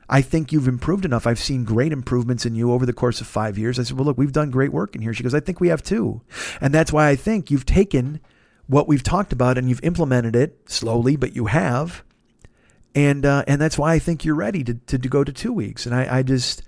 [0.09, 1.27] I think you've improved enough.
[1.27, 3.79] I've seen great improvements in you over the course of five years.
[3.79, 5.13] I said, Well, look, we've done great work in here.
[5.13, 6.23] She goes, I think we have too.
[6.61, 8.21] And that's why I think you've taken
[8.69, 12.05] what we've talked about and you've implemented it slowly, but you have.
[12.95, 15.53] And uh, and that's why I think you're ready to, to, to go to two
[15.53, 15.87] weeks.
[15.87, 16.63] And I, I just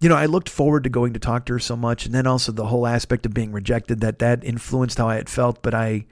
[0.00, 2.26] you know, I looked forward to going to talk to her so much, and then
[2.26, 5.62] also the whole aspect of being rejected that that influenced how I had felt.
[5.62, 6.06] But I,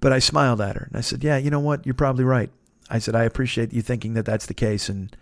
[0.00, 1.86] but I smiled at her and I said, "Yeah, you know what?
[1.86, 2.50] You're probably right."
[2.90, 5.16] I said, "I appreciate you thinking that that's the case, and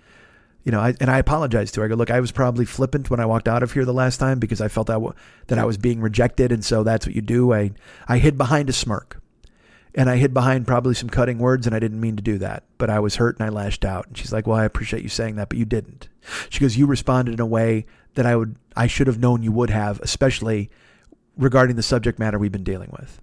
[0.62, 1.86] You know, I, and I apologized to her.
[1.86, 4.18] I go, look, I was probably flippant when I walked out of here the last
[4.18, 5.14] time because I felt that, w-
[5.46, 6.52] that I was being rejected.
[6.52, 7.54] And so that's what you do.
[7.54, 7.72] I,
[8.06, 9.22] I hid behind a smirk
[9.94, 12.64] and I hid behind probably some cutting words and I didn't mean to do that,
[12.76, 14.08] but I was hurt and I lashed out.
[14.08, 16.10] And she's like, well, I appreciate you saying that, but you didn't.
[16.50, 19.52] She goes, you responded in a way that I would, I should have known you
[19.52, 20.70] would have, especially
[21.36, 23.20] regarding the subject matter we've been dealing with.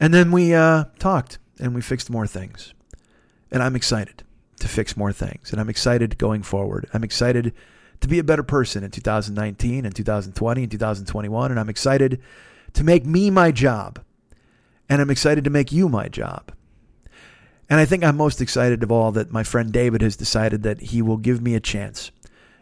[0.00, 2.74] And then we uh, talked and we fixed more things.
[3.50, 4.22] And I'm excited
[4.60, 5.50] to fix more things.
[5.50, 6.88] And I'm excited going forward.
[6.92, 7.54] I'm excited
[8.00, 11.50] to be a better person in 2019 and 2020 and 2021.
[11.50, 12.20] And I'm excited
[12.74, 14.00] to make me my job.
[14.88, 16.52] And I'm excited to make you my job.
[17.70, 20.80] And I think I'm most excited of all that my friend David has decided that
[20.80, 22.10] he will give me a chance.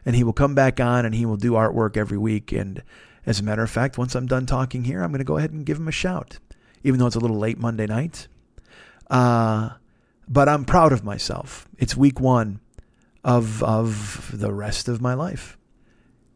[0.07, 2.53] And he will come back on and he will do artwork every week.
[2.53, 2.83] And
[3.27, 5.51] as a matter of fact, once I'm done talking here, I'm going to go ahead
[5.51, 6.39] and give him a shout,
[6.85, 8.29] even though it's a little late Monday night.
[9.11, 9.71] Uh,
[10.29, 11.69] but I'm proud of myself.
[11.77, 12.61] It's week one
[13.25, 15.59] of of the rest of my life.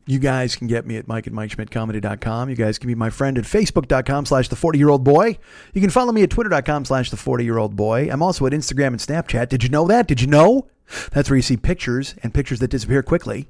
[0.07, 2.51] You guys can get me at Mike at MikeSchmidtComedy.com.
[2.51, 5.39] You guys can be my friend at Facebook.com slash the 40 year old boy.
[5.73, 8.09] You can follow me at Twitter.com slash the 40 year old boy.
[8.11, 9.49] I'm also at Instagram and Snapchat.
[9.49, 10.09] Did you know that?
[10.09, 10.67] Did you know?
[11.13, 13.49] That's where you see pictures and pictures that disappear quickly.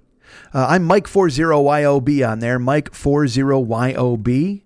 [0.52, 4.62] Uh, I'm Mike40YOB on there, Mike40YOB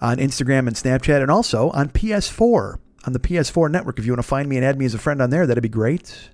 [0.00, 3.98] on Instagram and Snapchat, and also on PS4, on the PS4 network.
[3.98, 5.62] If you want to find me and add me as a friend on there, that'd
[5.62, 6.30] be great.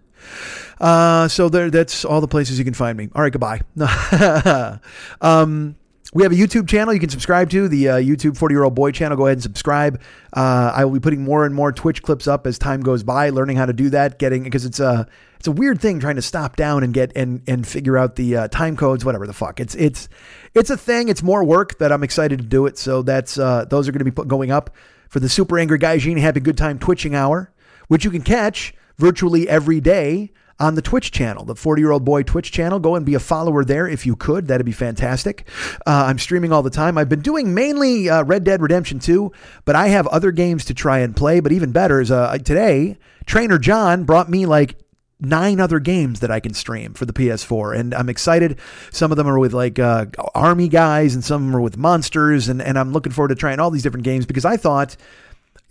[0.80, 3.08] Uh, so there, that's all the places you can find me.
[3.14, 3.60] All right, goodbye.
[5.20, 5.76] um,
[6.14, 8.74] we have a YouTube channel you can subscribe to, the uh, YouTube 40 year old
[8.74, 9.16] boy channel.
[9.16, 10.00] Go ahead and subscribe.
[10.34, 13.28] Uh, I will be putting more and more Twitch clips up as time goes by,
[13.28, 15.06] learning how to do that, getting, because it's a,
[15.38, 18.36] it's a weird thing trying to stop down and get, and, and figure out the
[18.36, 19.60] uh, time codes, whatever the fuck.
[19.60, 20.08] It's, it's,
[20.54, 21.08] it's a thing.
[21.08, 22.78] It's more work that I'm excited to do it.
[22.78, 24.74] So that's, uh, those are going to be put, going up
[25.10, 27.52] for the Super Angry Guy Happy Good Time Twitching Hour,
[27.88, 32.04] which you can catch virtually every day on the Twitch channel, the 40 year old
[32.04, 32.78] boy Twitch channel.
[32.78, 34.48] Go and be a follower there if you could.
[34.48, 35.48] That'd be fantastic.
[35.86, 36.98] Uh, I'm streaming all the time.
[36.98, 39.30] I've been doing mainly uh, Red Dead Redemption 2,
[39.64, 41.40] but I have other games to try and play.
[41.40, 44.76] But even better is uh, today, Trainer John brought me like
[45.20, 47.76] nine other games that I can stream for the PS4.
[47.76, 48.58] And I'm excited.
[48.92, 52.48] Some of them are with like uh, army guys and some are with monsters.
[52.48, 54.96] And, and I'm looking forward to trying all these different games because I thought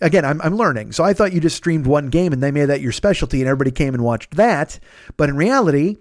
[0.00, 0.92] again, I'm, I'm learning.
[0.92, 3.48] So I thought you just streamed one game and they made that your specialty and
[3.48, 4.78] everybody came and watched that.
[5.16, 5.96] But in reality,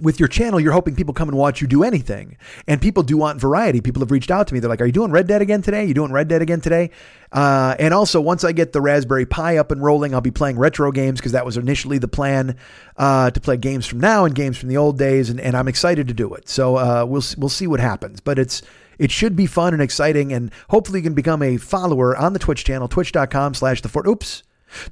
[0.00, 2.36] with your channel, you're hoping people come and watch you do anything.
[2.66, 3.80] And people do want variety.
[3.80, 4.60] People have reached out to me.
[4.60, 5.86] They're like, Are you doing Red Dead again today?
[5.86, 6.90] You doing Red Dead again today?
[7.32, 10.58] Uh, and also, once I get the Raspberry Pi up and rolling, I'll be playing
[10.58, 12.56] retro games because that was initially the plan
[12.96, 15.30] uh, to play games from now and games from the old days.
[15.30, 16.48] And, and I'm excited to do it.
[16.48, 18.20] So uh, we'll, we'll see what happens.
[18.20, 18.62] But it's
[18.98, 22.38] it should be fun and exciting, and hopefully you can become a follower on the
[22.38, 24.06] Twitch channel, twitch.com slash the four.
[24.08, 24.42] Oops.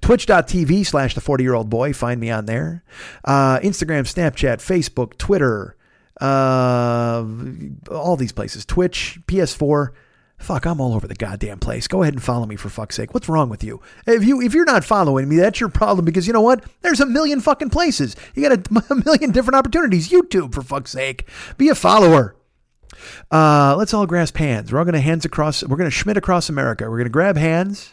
[0.00, 1.92] Twitch.tv slash the 40 year old boy.
[1.92, 2.84] Find me on there.
[3.24, 5.76] Uh, Instagram, Snapchat, Facebook, Twitter,
[6.20, 7.24] uh,
[7.90, 8.64] all these places.
[8.64, 9.88] Twitch, PS4.
[10.38, 11.86] Fuck, I'm all over the goddamn place.
[11.86, 13.14] Go ahead and follow me for fuck's sake.
[13.14, 13.80] What's wrong with you?
[14.06, 16.64] If you if you're not following me, that's your problem because you know what?
[16.82, 18.14] There's a million fucking places.
[18.34, 20.10] You got a, a million different opportunities.
[20.10, 21.28] YouTube for fuck's sake.
[21.56, 22.36] Be a follower.
[23.30, 24.72] Uh, let's all grasp hands.
[24.72, 25.62] We're all going to hands across.
[25.62, 26.84] We're going to Schmidt across America.
[26.84, 27.92] We're going to grab hands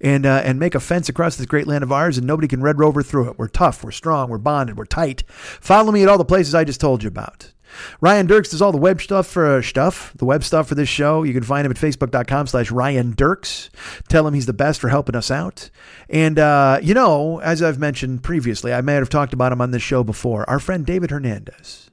[0.00, 2.62] and uh, and make a fence across this great land of ours, and nobody can
[2.62, 3.38] Red Rover through it.
[3.38, 3.84] We're tough.
[3.84, 4.28] We're strong.
[4.28, 4.76] We're bonded.
[4.76, 5.22] We're tight.
[5.28, 7.52] Follow me at all the places I just told you about.
[8.00, 10.88] Ryan Dirks does all the web stuff for uh, stuff, the web stuff for this
[10.88, 11.22] show.
[11.22, 13.70] You can find him at facebook.com slash Ryan Dirks.
[14.08, 15.70] Tell him he's the best for helping us out.
[16.10, 19.70] And, uh, you know, as I've mentioned previously, I may have talked about him on
[19.70, 21.90] this show before, our friend David Hernandez.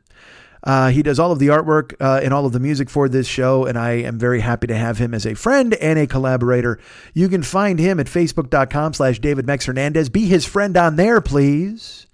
[0.63, 3.27] Uh, he does all of the artwork uh, and all of the music for this
[3.27, 6.79] show, and I am very happy to have him as a friend and a collaborator.
[7.13, 10.09] You can find him at facebook.com slash David Mex Hernandez.
[10.09, 12.07] Be his friend on there, please.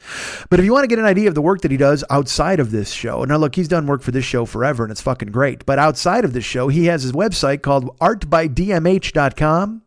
[0.49, 2.59] But if you want to get an idea of the work that he does outside
[2.59, 5.31] of this show, now look, he's done work for this show forever, and it's fucking
[5.31, 5.65] great.
[5.65, 9.81] But outside of this show, he has his website called artbydmh.com.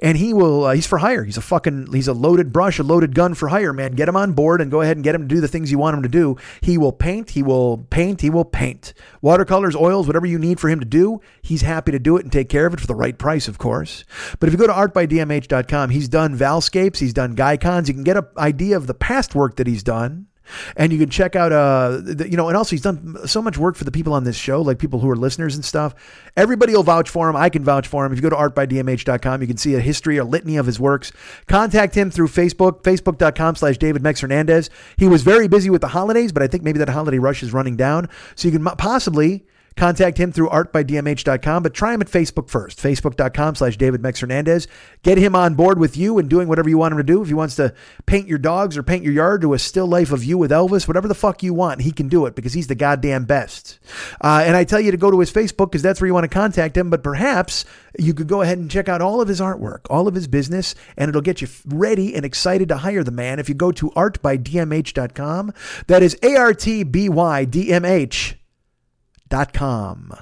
[0.00, 1.24] And he will, uh, he's for hire.
[1.24, 3.92] He's a fucking, he's a loaded brush, a loaded gun for hire, man.
[3.92, 5.78] Get him on board and go ahead and get him to do the things you
[5.78, 6.36] want him to do.
[6.60, 8.94] He will paint, he will paint, he will paint.
[9.20, 12.32] Watercolors, oils, whatever you need for him to do, he's happy to do it and
[12.32, 14.04] take care of it for the right price, of course.
[14.38, 17.88] But if you go to artbydmh.com, he's done Valscapes, he's done Gycons.
[17.88, 20.26] You can get an idea of the past work that he's done
[20.76, 23.58] and you can check out, uh, the, you know, and also he's done so much
[23.58, 25.94] work for the people on this show, like people who are listeners and stuff.
[26.36, 27.36] Everybody will vouch for him.
[27.36, 28.12] I can vouch for him.
[28.12, 31.12] If you go to artbydmh.com, you can see a history, or litany of his works.
[31.46, 34.70] Contact him through Facebook, facebook.com slash David Mex Hernandez.
[34.96, 37.52] He was very busy with the holidays, but I think maybe that holiday rush is
[37.52, 38.08] running down.
[38.34, 39.46] So you can possibly
[39.76, 42.78] contact him through artbydmh.com, but try him at Facebook first.
[42.78, 44.66] Facebook.com slash David Mex Hernandez.
[45.02, 47.22] Get him on board with you and doing whatever you want him to do.
[47.22, 47.74] If he wants to
[48.06, 50.88] paint your dogs or paint your yard to a still life of you with Elvis,
[50.88, 53.78] whatever the fuck you want, he can do it because he's the goddamn best.
[54.20, 56.24] Uh, and I tell you to go to his Facebook because that's where you want
[56.24, 57.64] to contact him, but perhaps
[57.98, 60.74] you could go ahead and check out all of his artwork, all of his business,
[60.96, 63.90] and it'll get you ready and excited to hire the man if you go to
[63.90, 65.52] artbydmh.com.
[65.86, 68.35] That is A R T B Y D M H
[69.28, 70.12] dot com.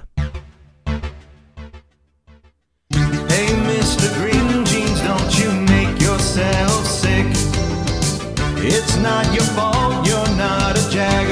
[2.91, 4.13] Hey, Mr.
[4.15, 7.25] Green Jeans, don't you make yourself sick.
[8.57, 11.31] It's not your fault, you're not a jag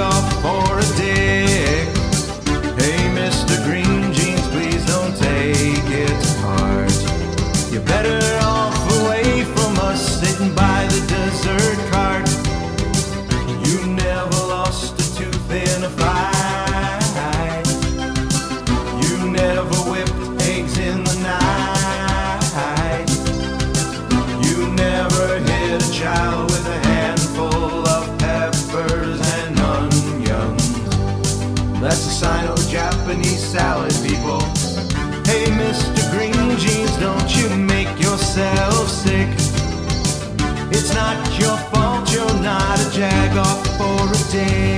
[41.44, 44.73] your fault, you're not a jagoff for a dick.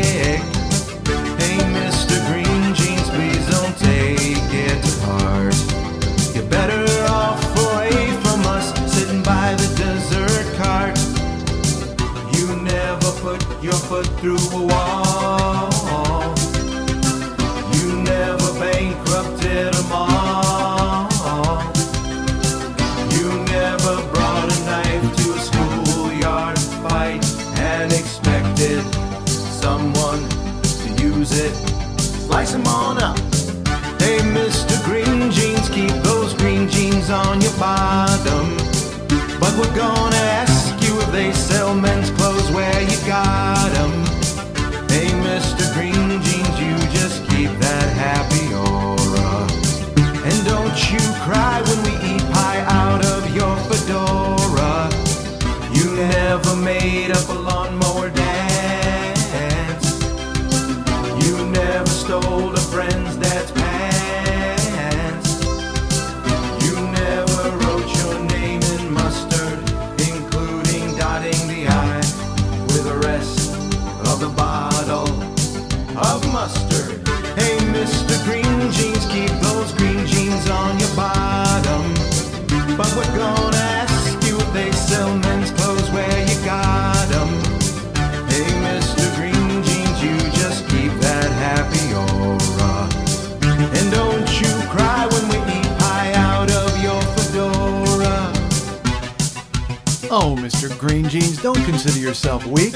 [101.15, 102.73] Jeans, don't consider yourself weak.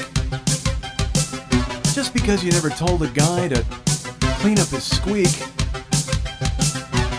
[1.92, 3.62] Just because you never told a guy to
[4.40, 5.28] clean up his squeak,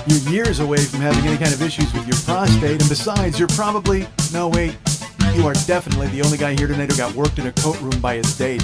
[0.07, 3.49] you're years away from having any kind of issues with your prostate, and besides, you're
[3.49, 4.07] probably.
[4.33, 4.75] No, wait.
[5.35, 8.01] You are definitely the only guy here tonight who got worked in a coat room
[8.01, 8.63] by his date.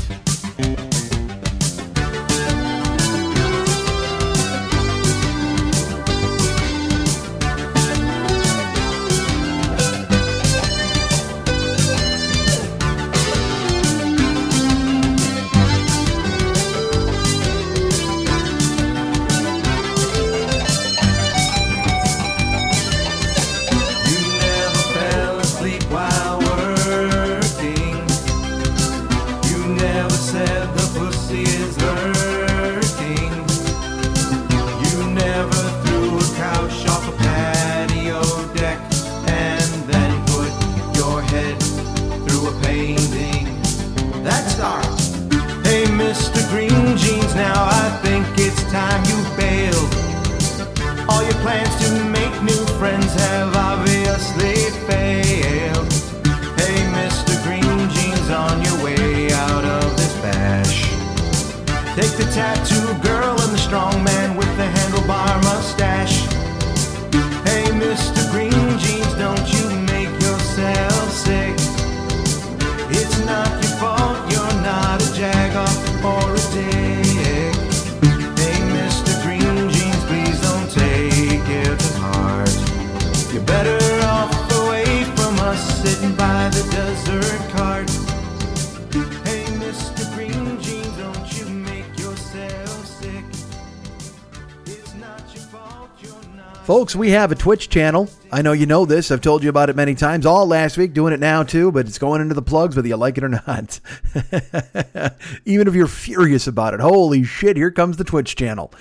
[96.87, 98.09] Folks, we have a Twitch channel.
[98.29, 99.09] I know you know this.
[99.09, 100.25] I've told you about it many times.
[100.25, 102.97] All last week, doing it now too, but it's going into the plugs whether you
[102.97, 103.79] like it or not.
[105.45, 106.79] Even if you're furious about it.
[106.79, 108.73] Holy shit, here comes the Twitch channel.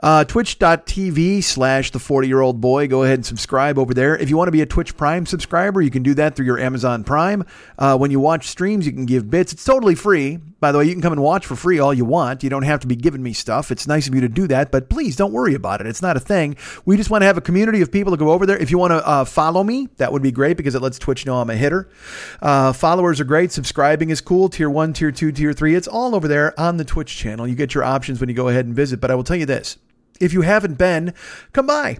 [0.00, 2.88] Uh, Twitch.tv slash the 40 year old boy.
[2.88, 4.16] Go ahead and subscribe over there.
[4.16, 6.58] If you want to be a Twitch Prime subscriber, you can do that through your
[6.58, 7.44] Amazon Prime.
[7.78, 9.52] Uh, when you watch streams, you can give bits.
[9.52, 10.38] It's totally free.
[10.60, 12.42] By the way, you can come and watch for free all you want.
[12.42, 13.70] You don't have to be giving me stuff.
[13.70, 15.86] It's nice of you to do that, but please don't worry about it.
[15.86, 16.56] It's not a thing.
[16.84, 18.58] We just want to have a community of people to go over there.
[18.58, 21.26] If you want to uh, follow me, that would be great because it lets Twitch
[21.26, 21.88] know I'm a hitter.
[22.40, 23.52] Uh, followers are great.
[23.52, 24.48] Subscribing is cool.
[24.48, 25.74] Tier one, tier two, tier three.
[25.74, 27.46] It's all over there on the Twitch channel.
[27.46, 29.00] You get your options when you go ahead and visit.
[29.00, 29.78] But I will tell you this
[30.20, 31.14] if you haven't been,
[31.52, 31.98] come by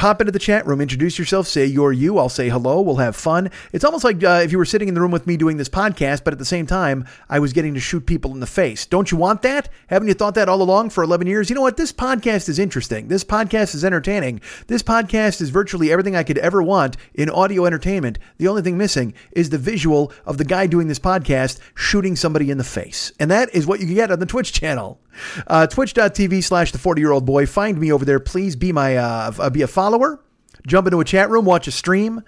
[0.00, 2.16] pop into the chat room, introduce yourself, say you're you.
[2.16, 2.80] I'll say hello.
[2.80, 3.50] We'll have fun.
[3.70, 5.68] It's almost like uh, if you were sitting in the room with me doing this
[5.68, 8.86] podcast, but at the same time, I was getting to shoot people in the face.
[8.86, 9.68] Don't you want that?
[9.88, 11.50] Haven't you thought that all along for 11 years?
[11.50, 11.76] You know what?
[11.76, 13.08] This podcast is interesting.
[13.08, 14.40] This podcast is entertaining.
[14.68, 18.18] This podcast is virtually everything I could ever want in audio entertainment.
[18.38, 22.50] The only thing missing is the visual of the guy doing this podcast shooting somebody
[22.50, 23.12] in the face.
[23.20, 24.98] And that is what you get on the Twitch channel.
[25.46, 27.46] Uh, Twitch.tv slash the 40 year old boy.
[27.46, 28.20] Find me over there.
[28.20, 30.20] Please be my uh, be a follower.
[30.66, 32.22] Jump into a chat room, watch a stream.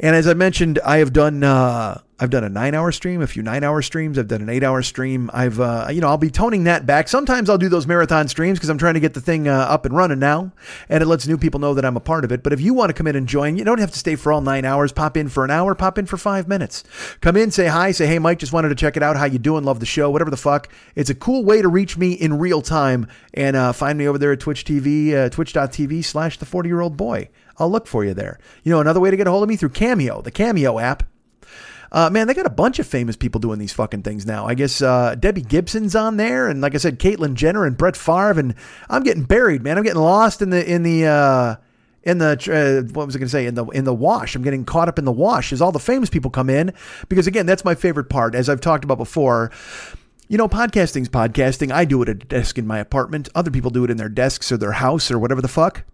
[0.00, 3.26] And as I mentioned, I have done uh, I've done a nine hour stream, a
[3.26, 4.18] few nine hour streams.
[4.18, 5.30] I've done an eight hour stream.
[5.34, 7.08] I've, uh, you know, I'll be toning that back.
[7.08, 9.84] Sometimes I'll do those marathon streams because I'm trying to get the thing uh, up
[9.84, 10.52] and running now.
[10.88, 12.44] And it lets new people know that I'm a part of it.
[12.44, 14.32] But if you want to come in and join, you don't have to stay for
[14.32, 14.92] all nine hours.
[14.92, 16.84] Pop in for an hour, pop in for five minutes.
[17.20, 19.16] Come in, say hi, say, hey, Mike, just wanted to check it out.
[19.16, 19.64] How you doing?
[19.64, 20.68] Love the show, whatever the fuck.
[20.94, 23.08] It's a cool way to reach me in real time.
[23.34, 26.80] And uh, find me over there at Twitch TV, uh, twitch.tv slash the 40 year
[26.80, 27.28] old boy.
[27.58, 28.38] I'll look for you there.
[28.62, 31.04] You know, another way to get a hold of me through Cameo, the Cameo app.
[31.92, 34.46] Uh, man, they got a bunch of famous people doing these fucking things now.
[34.46, 37.96] I guess uh, Debbie Gibson's on there, and like I said, Caitlyn Jenner and Brett
[37.96, 38.56] Favre, and
[38.90, 39.78] I'm getting buried, man.
[39.78, 41.56] I'm getting lost in the in the uh,
[42.02, 44.34] in the uh, what was I going to say in the in the wash.
[44.34, 46.72] I'm getting caught up in the wash as all the famous people come in
[47.08, 48.34] because again, that's my favorite part.
[48.34, 49.50] As I've talked about before.
[50.26, 51.70] You know, podcasting's podcasting.
[51.70, 53.28] I do it at a desk in my apartment.
[53.34, 55.84] Other people do it in their desks or their house or whatever the fuck.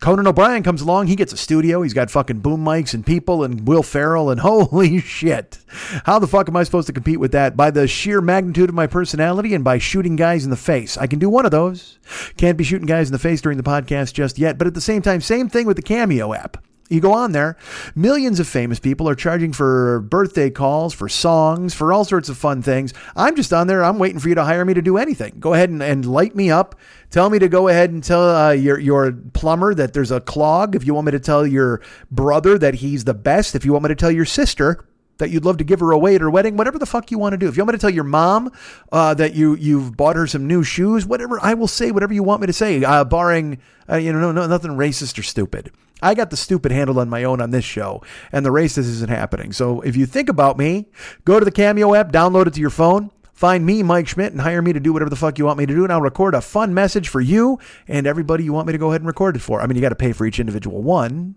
[0.00, 1.08] Conan O'Brien comes along.
[1.08, 1.82] He gets a studio.
[1.82, 5.58] He's got fucking boom mics and people and Will Ferrell and holy shit.
[6.04, 7.54] How the fuck am I supposed to compete with that?
[7.54, 10.96] By the sheer magnitude of my personality and by shooting guys in the face.
[10.96, 11.98] I can do one of those.
[12.38, 14.56] Can't be shooting guys in the face during the podcast just yet.
[14.56, 16.64] But at the same time, same thing with the Cameo app.
[16.90, 17.56] You go on there,
[17.94, 22.36] millions of famous people are charging for birthday calls, for songs, for all sorts of
[22.36, 22.92] fun things.
[23.14, 23.84] I'm just on there.
[23.84, 25.36] I'm waiting for you to hire me to do anything.
[25.38, 26.74] Go ahead and, and light me up.
[27.10, 30.74] Tell me to go ahead and tell uh, your, your plumber that there's a clog.
[30.74, 31.80] If you want me to tell your
[32.10, 33.54] brother that he's the best.
[33.54, 34.84] If you want me to tell your sister
[35.18, 37.34] that you'd love to give her away at her wedding, whatever the fuck you want
[37.34, 37.46] to do.
[37.46, 38.50] If you want me to tell your mom
[38.90, 42.24] uh, that you you've bought her some new shoes, whatever, I will say whatever you
[42.24, 45.70] want me to say, uh, barring uh, you know no, no nothing racist or stupid.
[46.02, 48.02] I got the stupid handle on my own on this show,
[48.32, 49.52] and the racist isn't happening.
[49.52, 50.86] So if you think about me,
[51.24, 53.10] go to the Cameo app, download it to your phone.
[53.32, 55.64] Find me, Mike Schmidt, and hire me to do whatever the fuck you want me
[55.64, 55.82] to do.
[55.82, 57.58] And I'll record a fun message for you
[57.88, 59.62] and everybody you want me to go ahead and record it for.
[59.62, 61.36] I mean, you got to pay for each individual one.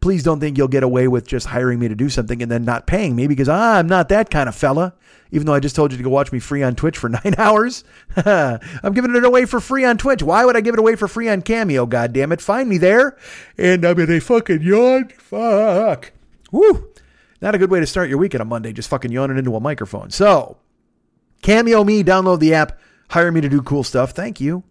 [0.00, 2.64] Please don't think you'll get away with just hiring me to do something and then
[2.64, 4.94] not paying me because ah, I'm not that kind of fella.
[5.30, 7.34] Even though I just told you to go watch me free on Twitch for nine
[7.38, 7.84] hours,
[8.16, 10.22] I'm giving it away for free on Twitch.
[10.22, 11.86] Why would I give it away for free on Cameo?
[11.86, 12.40] God damn it!
[12.40, 13.16] Find me there,
[13.58, 15.08] and I'm in a fucking yawn.
[15.18, 16.12] Fuck.
[16.52, 16.90] Woo.
[17.40, 19.56] Not a good way to start your week on a Monday, just fucking yawning into
[19.56, 20.10] a microphone.
[20.10, 20.56] So,
[21.42, 22.78] Cameo me, download the app,
[23.10, 24.12] hire me to do cool stuff.
[24.12, 24.62] Thank you.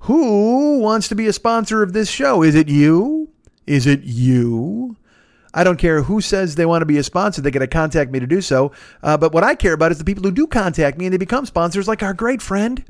[0.00, 2.42] Who wants to be a sponsor of this show?
[2.42, 3.30] Is it you?
[3.68, 4.96] Is it you?
[5.52, 7.42] I don't care who says they want to be a sponsor.
[7.42, 8.72] They got to contact me to do so.
[9.02, 11.18] Uh, but what I care about is the people who do contact me and they
[11.18, 12.82] become sponsors, like our great friend,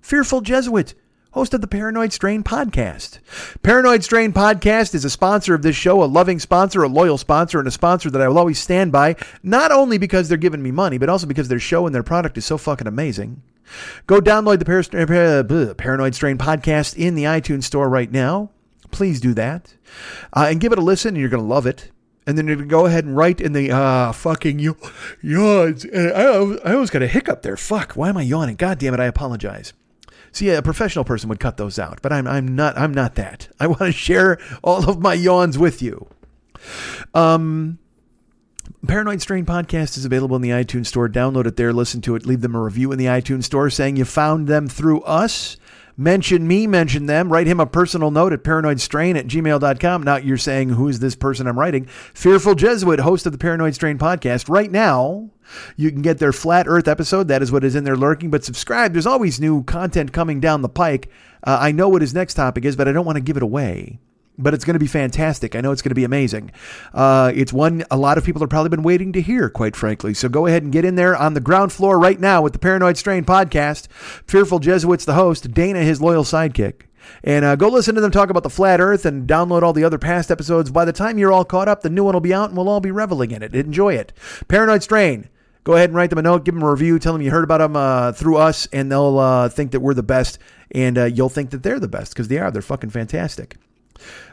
[0.00, 0.94] Fearful Jesuit,
[1.30, 3.20] host of the Paranoid Strain podcast.
[3.62, 7.60] Paranoid Strain podcast is a sponsor of this show, a loving sponsor, a loyal sponsor,
[7.60, 10.72] and a sponsor that I will always stand by, not only because they're giving me
[10.72, 13.42] money, but also because their show and their product is so fucking amazing.
[14.08, 18.50] Go download the Paranoid Strain podcast in the iTunes store right now.
[18.90, 19.74] Please do that.
[20.32, 21.90] Uh, and give it a listen, and you're going to love it
[22.26, 24.76] and then you can go ahead and write in the uh fucking you
[25.22, 25.84] yawns.
[25.84, 27.56] And I, I always got a hiccup there.
[27.56, 28.56] Fuck, why am I yawning?
[28.56, 29.72] God damn it, I apologize.
[30.32, 33.48] See, a professional person would cut those out, but I'm I'm not I'm not that.
[33.60, 36.08] I want to share all of my yawns with you.
[37.14, 37.78] Um
[38.86, 41.08] Paranoid Strain podcast is available in the iTunes store.
[41.08, 43.96] Download it there, listen to it, leave them a review in the iTunes store saying
[43.96, 45.56] you found them through us
[45.96, 50.02] mention me, mention them, write him a personal note at paranoidstrain at gmail.com.
[50.02, 51.86] Now you're saying, who's this person I'm writing?
[51.86, 54.48] Fearful Jesuit, host of the Paranoid Strain podcast.
[54.48, 55.30] Right now,
[55.76, 57.28] you can get their Flat Earth episode.
[57.28, 58.30] That is what is in there lurking.
[58.30, 58.92] But subscribe.
[58.92, 61.10] There's always new content coming down the pike.
[61.44, 63.42] Uh, I know what his next topic is, but I don't want to give it
[63.42, 64.00] away.
[64.38, 65.54] But it's going to be fantastic.
[65.54, 66.50] I know it's going to be amazing.
[66.92, 70.14] Uh, it's one a lot of people have probably been waiting to hear, quite frankly.
[70.14, 72.58] So go ahead and get in there on the ground floor right now with the
[72.58, 73.90] Paranoid Strain podcast.
[73.90, 76.82] Fearful Jesuits, the host, Dana, his loyal sidekick.
[77.22, 79.84] And uh, go listen to them talk about the flat earth and download all the
[79.84, 80.70] other past episodes.
[80.70, 82.68] By the time you're all caught up, the new one will be out and we'll
[82.68, 83.54] all be reveling in it.
[83.54, 84.12] Enjoy it.
[84.48, 85.28] Paranoid Strain.
[85.64, 87.42] Go ahead and write them a note, give them a review, tell them you heard
[87.42, 90.38] about them uh, through us, and they'll uh, think that we're the best,
[90.70, 92.52] and uh, you'll think that they're the best because they are.
[92.52, 93.56] They're fucking fantastic.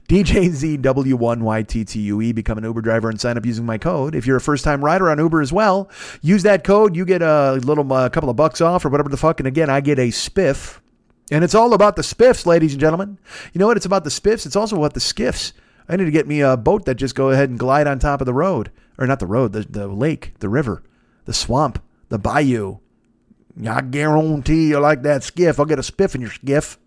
[0.09, 2.35] DJZW1YTTUE.
[2.35, 4.15] Become an Uber driver and sign up using my code.
[4.15, 5.91] If you're a first time rider on Uber as well,
[6.23, 6.95] use that code.
[6.95, 9.41] You get a little a couple of bucks off or whatever the fuck.
[9.41, 10.79] And again, I get a spiff.
[11.31, 13.19] And it's all about the spiffs, ladies and gentlemen.
[13.53, 13.77] You know what?
[13.77, 14.47] It's about the spiffs.
[14.47, 15.53] It's also about the skiffs.
[15.89, 18.21] I need to get me a boat that just go ahead and glide on top
[18.21, 18.71] of the road.
[18.99, 20.83] Or not the road, the, the lake, the river,
[21.25, 22.79] the swamp, the bayou.
[23.67, 25.59] I guarantee you like that skiff.
[25.59, 26.79] I'll get a spiff in your skiff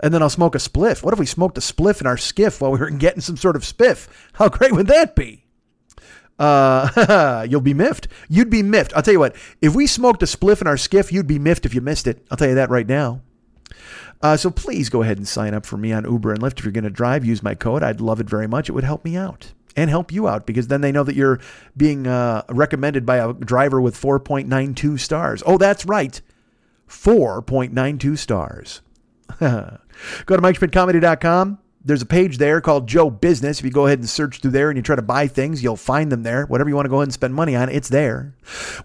[0.00, 1.02] and then I'll smoke a spliff.
[1.02, 3.56] What if we smoked a spliff in our skiff while we were getting some sort
[3.56, 4.08] of spiff?
[4.34, 5.44] How great would that be?
[6.38, 8.08] Uh, you'll be miffed.
[8.28, 8.94] You'd be miffed.
[8.94, 9.36] I'll tell you what.
[9.60, 12.26] If we smoked a spliff in our skiff, you'd be miffed if you missed it.
[12.30, 13.20] I'll tell you that right now.
[14.20, 16.58] Uh, so please go ahead and sign up for me on Uber and Lyft.
[16.58, 17.82] If you're going to drive, use my code.
[17.82, 18.68] I'd love it very much.
[18.68, 21.40] It would help me out and help you out because then they know that you're
[21.76, 25.42] being uh, recommended by a driver with 4.92 stars.
[25.46, 26.20] Oh, that's right.
[26.88, 28.82] 4.92 stars.
[29.40, 29.78] go
[30.36, 31.58] to MikeSchmidtComedy.com.
[31.84, 33.58] There's a page there called Joe Business.
[33.58, 35.76] If you go ahead and search through there and you try to buy things, you'll
[35.76, 36.46] find them there.
[36.46, 38.34] Whatever you want to go ahead and spend money on, it's there.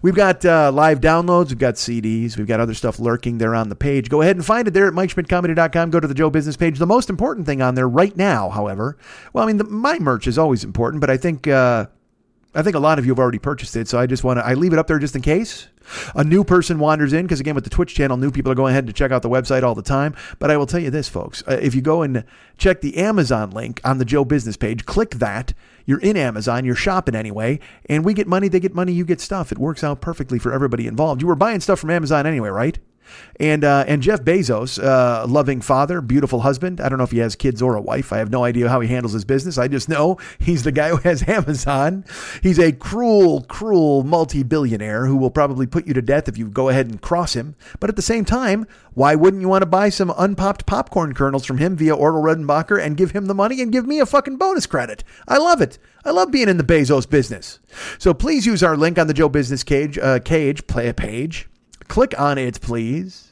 [0.02, 3.68] We've got uh, live downloads, we've got CDs, we've got other stuff lurking there on
[3.68, 4.08] the page.
[4.08, 5.90] Go ahead and find it there at MikeSchmidtComedy.com.
[5.90, 6.78] Go to the Joe Business page.
[6.78, 8.98] The most important thing on there right now, however,
[9.32, 11.46] well, I mean, the, my merch is always important, but I think.
[11.46, 11.86] Uh,
[12.54, 14.44] I think a lot of you have already purchased it, so I just want to
[14.44, 15.68] I leave it up there just in case
[16.14, 18.72] a new person wanders in because again with the Twitch channel, new people are going
[18.72, 20.14] ahead to check out the website all the time.
[20.38, 22.24] But I will tell you this, folks: uh, if you go and
[22.56, 25.54] check the Amazon link on the Joe Business page, click that.
[25.86, 29.22] You're in Amazon, you're shopping anyway, and we get money, they get money, you get
[29.22, 29.50] stuff.
[29.50, 31.22] It works out perfectly for everybody involved.
[31.22, 32.78] You were buying stuff from Amazon anyway, right?
[33.40, 36.80] And uh, and Jeff Bezos, uh, loving father, beautiful husband.
[36.80, 38.12] I don't know if he has kids or a wife.
[38.12, 39.58] I have no idea how he handles his business.
[39.58, 42.04] I just know he's the guy who has Amazon.
[42.42, 46.68] He's a cruel, cruel multi-billionaire who will probably put you to death if you go
[46.68, 47.54] ahead and cross him.
[47.80, 51.44] But at the same time, why wouldn't you want to buy some unpopped popcorn kernels
[51.44, 54.38] from him via Orville Redenbacher and give him the money and give me a fucking
[54.38, 55.04] bonus credit?
[55.28, 55.78] I love it.
[56.04, 57.60] I love being in the Bezos business.
[57.98, 61.48] So please use our link on the Joe Business cage, uh, cage, play a page
[61.88, 63.28] Click on it, please.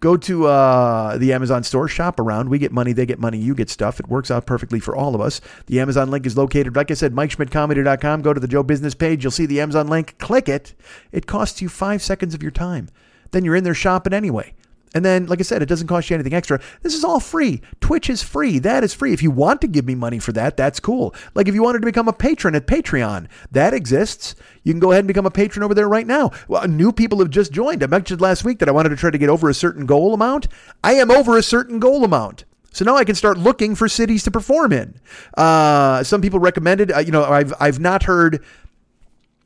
[0.00, 2.48] Go to uh, the Amazon store, shop around.
[2.48, 4.00] We get money, they get money, you get stuff.
[4.00, 5.40] It works out perfectly for all of us.
[5.66, 8.22] The Amazon link is located, like I said, MikeSchmidtComedy.com.
[8.22, 9.22] Go to the Joe Business page.
[9.22, 10.18] You'll see the Amazon link.
[10.18, 10.74] Click it.
[11.12, 12.88] It costs you five seconds of your time.
[13.30, 14.54] Then you're in there shopping anyway.
[14.94, 16.60] And then, like I said, it doesn't cost you anything extra.
[16.82, 17.62] This is all free.
[17.80, 18.58] Twitch is free.
[18.58, 19.12] That is free.
[19.12, 21.14] If you want to give me money for that, that's cool.
[21.34, 24.34] Like if you wanted to become a patron at Patreon, that exists.
[24.64, 26.30] You can go ahead and become a patron over there right now.
[26.46, 27.82] Well, new people have just joined.
[27.82, 30.14] I mentioned last week that I wanted to try to get over a certain goal
[30.14, 30.48] amount.
[30.84, 32.44] I am over a certain goal amount.
[32.72, 34.94] So now I can start looking for cities to perform in.
[35.36, 38.42] Uh, some people recommended, uh, you know, I've I've not heard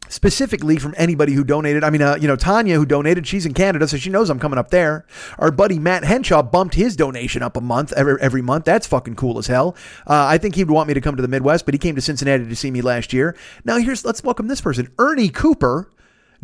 [0.08, 1.84] specifically from anybody who donated.
[1.84, 4.38] I mean, uh, you know, Tanya who donated, she's in Canada, so she knows I'm
[4.38, 5.06] coming up there.
[5.38, 8.64] Our buddy Matt Henshaw bumped his donation up a month every, every month.
[8.64, 9.76] That's fucking cool as hell.
[10.06, 12.00] Uh, I think he'd want me to come to the Midwest, but he came to
[12.00, 13.36] Cincinnati to see me last year.
[13.64, 15.90] Now here's let's welcome this person, Ernie Cooper.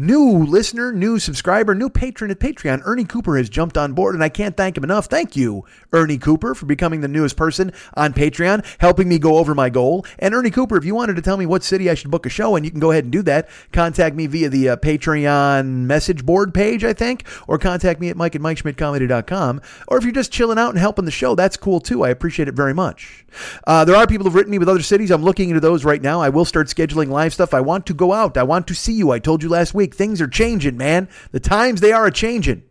[0.03, 2.83] New listener, new subscriber, new patron at Patreon.
[2.85, 5.07] Ernie Cooper has jumped on board, and I can't thank him enough.
[5.07, 9.55] Thank you, Ernie Cooper, for becoming the newest person on Patreon, helping me go over
[9.55, 10.05] my goal.
[10.19, 12.31] And Ernie Cooper, if you wanted to tell me what city I should book a
[12.31, 13.49] show in, you can go ahead and do that.
[13.70, 18.16] Contact me via the uh, Patreon message board page, I think, or contact me at
[18.16, 19.61] mike at mikeschmidtcomedy.com.
[19.87, 22.03] Or if you're just chilling out and helping the show, that's cool too.
[22.03, 23.24] I appreciate it very much.
[23.69, 25.12] Uh, there are people who've written me with other cities.
[25.12, 26.20] I'm looking into those right now.
[26.20, 27.55] I will start scheduling live stuff.
[27.55, 28.37] I want to go out.
[28.37, 29.12] I want to see you.
[29.12, 31.09] I told you last week, things are changing, man.
[31.31, 32.62] The times they are a changing.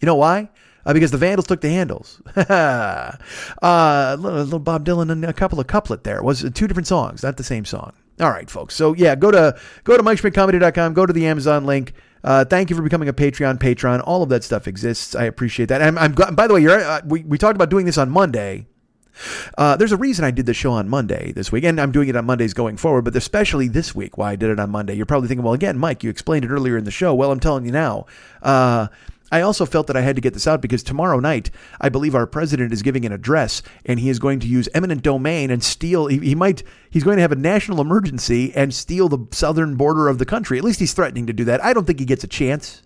[0.00, 0.48] You know why?
[0.84, 2.20] uh, because the Vandals took the handles.
[2.36, 3.16] uh,
[4.18, 6.18] little, Bob Dylan and a couple of couplet there.
[6.18, 7.92] It was two different songs, not the same song.
[8.20, 8.74] All right, folks.
[8.74, 10.94] So yeah, go to go to MikeSchmidtComedy.com.
[10.94, 11.94] Go to the Amazon link.
[12.22, 14.00] Uh, thank you for becoming a Patreon patron.
[14.00, 15.14] All of that stuff exists.
[15.14, 15.80] I appreciate that.
[15.80, 18.10] And I'm, I'm by the way, you're, uh, we, we talked about doing this on
[18.10, 18.66] Monday.
[19.58, 22.08] Uh, there's a reason I did the show on Monday this week, and I'm doing
[22.08, 24.94] it on Mondays going forward, but especially this week, why I did it on Monday.
[24.94, 27.14] You're probably thinking, well, again, Mike, you explained it earlier in the show.
[27.14, 28.06] Well, I'm telling you now.
[28.42, 28.88] Uh,
[29.32, 32.14] I also felt that I had to get this out because tomorrow night, I believe
[32.14, 35.64] our president is giving an address and he is going to use eminent domain and
[35.64, 36.06] steal.
[36.06, 40.08] He, he, might, he's going to have a national emergency and steal the southern border
[40.08, 40.58] of the country.
[40.58, 41.64] At least he's threatening to do that.
[41.64, 42.82] I don't think he gets a chance.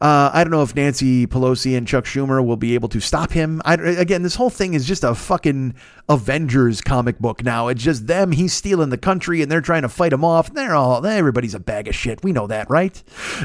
[0.00, 3.32] Uh, I don't know if Nancy Pelosi and Chuck Schumer will be able to stop
[3.32, 3.60] him.
[3.64, 5.74] I, again, this whole thing is just a fucking
[6.08, 7.68] Avengers comic book now.
[7.68, 8.32] It's just them.
[8.32, 10.52] He's stealing the country, and they're trying to fight him off.
[10.52, 12.22] They're all everybody's a bag of shit.
[12.22, 13.02] We know that, right?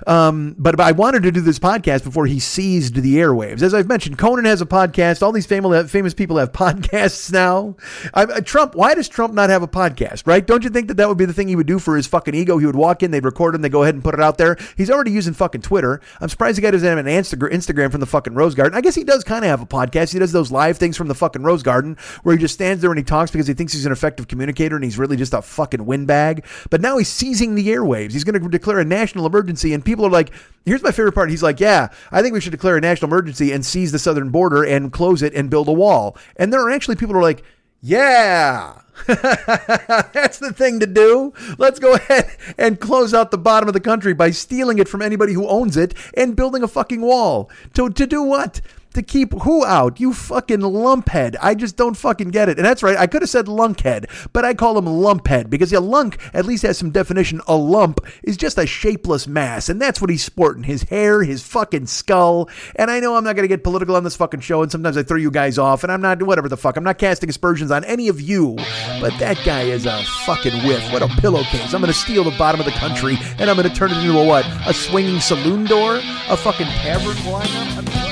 [0.07, 3.61] Um, but, I wanted to do this podcast before he seized the airwaves.
[3.61, 5.23] As I've mentioned, Conan has a podcast.
[5.23, 7.75] All these famous famous people have podcasts now.
[8.13, 8.75] I, uh, Trump.
[8.75, 10.27] Why does Trump not have a podcast?
[10.27, 10.45] Right?
[10.45, 12.35] Don't you think that that would be the thing he would do for his fucking
[12.35, 12.57] ego?
[12.57, 14.57] He would walk in, they'd record him, they go ahead and put it out there.
[14.75, 16.01] He's already using fucking Twitter.
[16.21, 18.77] I'm surprised the guy doesn't have an Instagram from the fucking Rose Garden.
[18.77, 20.13] I guess he does kind of have a podcast.
[20.13, 22.91] He does those live things from the fucking Rose Garden where he just stands there
[22.91, 25.41] and he talks because he thinks he's an effective communicator and he's really just a
[25.41, 26.45] fucking windbag.
[26.69, 28.11] But now he's seizing the airwaves.
[28.11, 30.31] He's going to declare a national emergency, and people are like,
[30.65, 31.29] here's my favorite part.
[31.29, 34.29] He's like, yeah, I think we should declare a national emergency and seize the southern
[34.29, 36.17] border and close it and build a wall.
[36.37, 37.43] And there are actually people who are like,
[37.83, 38.79] yeah.
[39.07, 41.33] That's the thing to do.
[41.57, 45.01] Let's go ahead and close out the bottom of the country by stealing it from
[45.01, 47.49] anybody who owns it and building a fucking wall.
[47.73, 48.61] To, to do what?
[48.93, 49.99] To keep who out?
[49.99, 51.35] You fucking lumphead.
[51.41, 52.57] I just don't fucking get it.
[52.57, 52.97] And that's right.
[52.97, 56.63] I could have said lunkhead, but I call him lumphead because a lunk at least
[56.63, 57.41] has some definition.
[57.47, 60.63] A lump is just a shapeless mass, and that's what he's sporting.
[60.63, 62.49] His hair, his fucking skull.
[62.75, 64.97] And I know I'm not going to get political on this fucking show, and sometimes
[64.97, 66.77] I throw you guys off, and I'm not, whatever the fuck.
[66.77, 68.55] I'm not casting aspersions on any of you,
[69.01, 70.91] but that guy is a fucking whiff.
[70.91, 71.73] What a pillowcase.
[71.73, 73.97] I'm going to steal the bottom of the country, and I'm going to turn it
[73.97, 74.45] into a what?
[74.67, 75.99] A swinging saloon door?
[76.29, 78.02] A fucking tavern?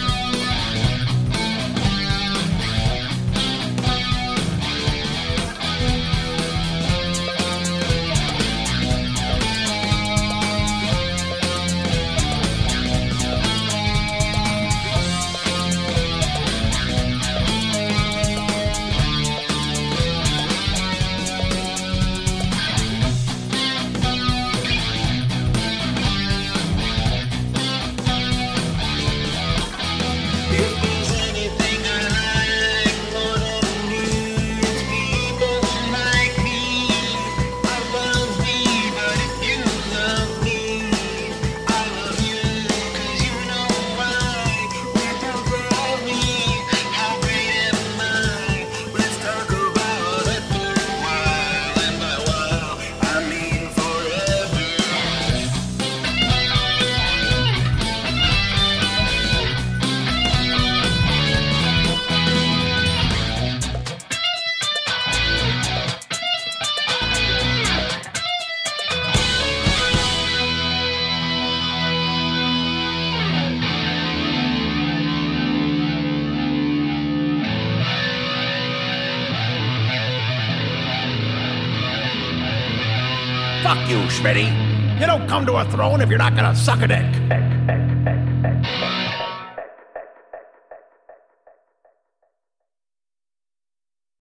[85.62, 88.21] overthrown if you're not going to suck a dick.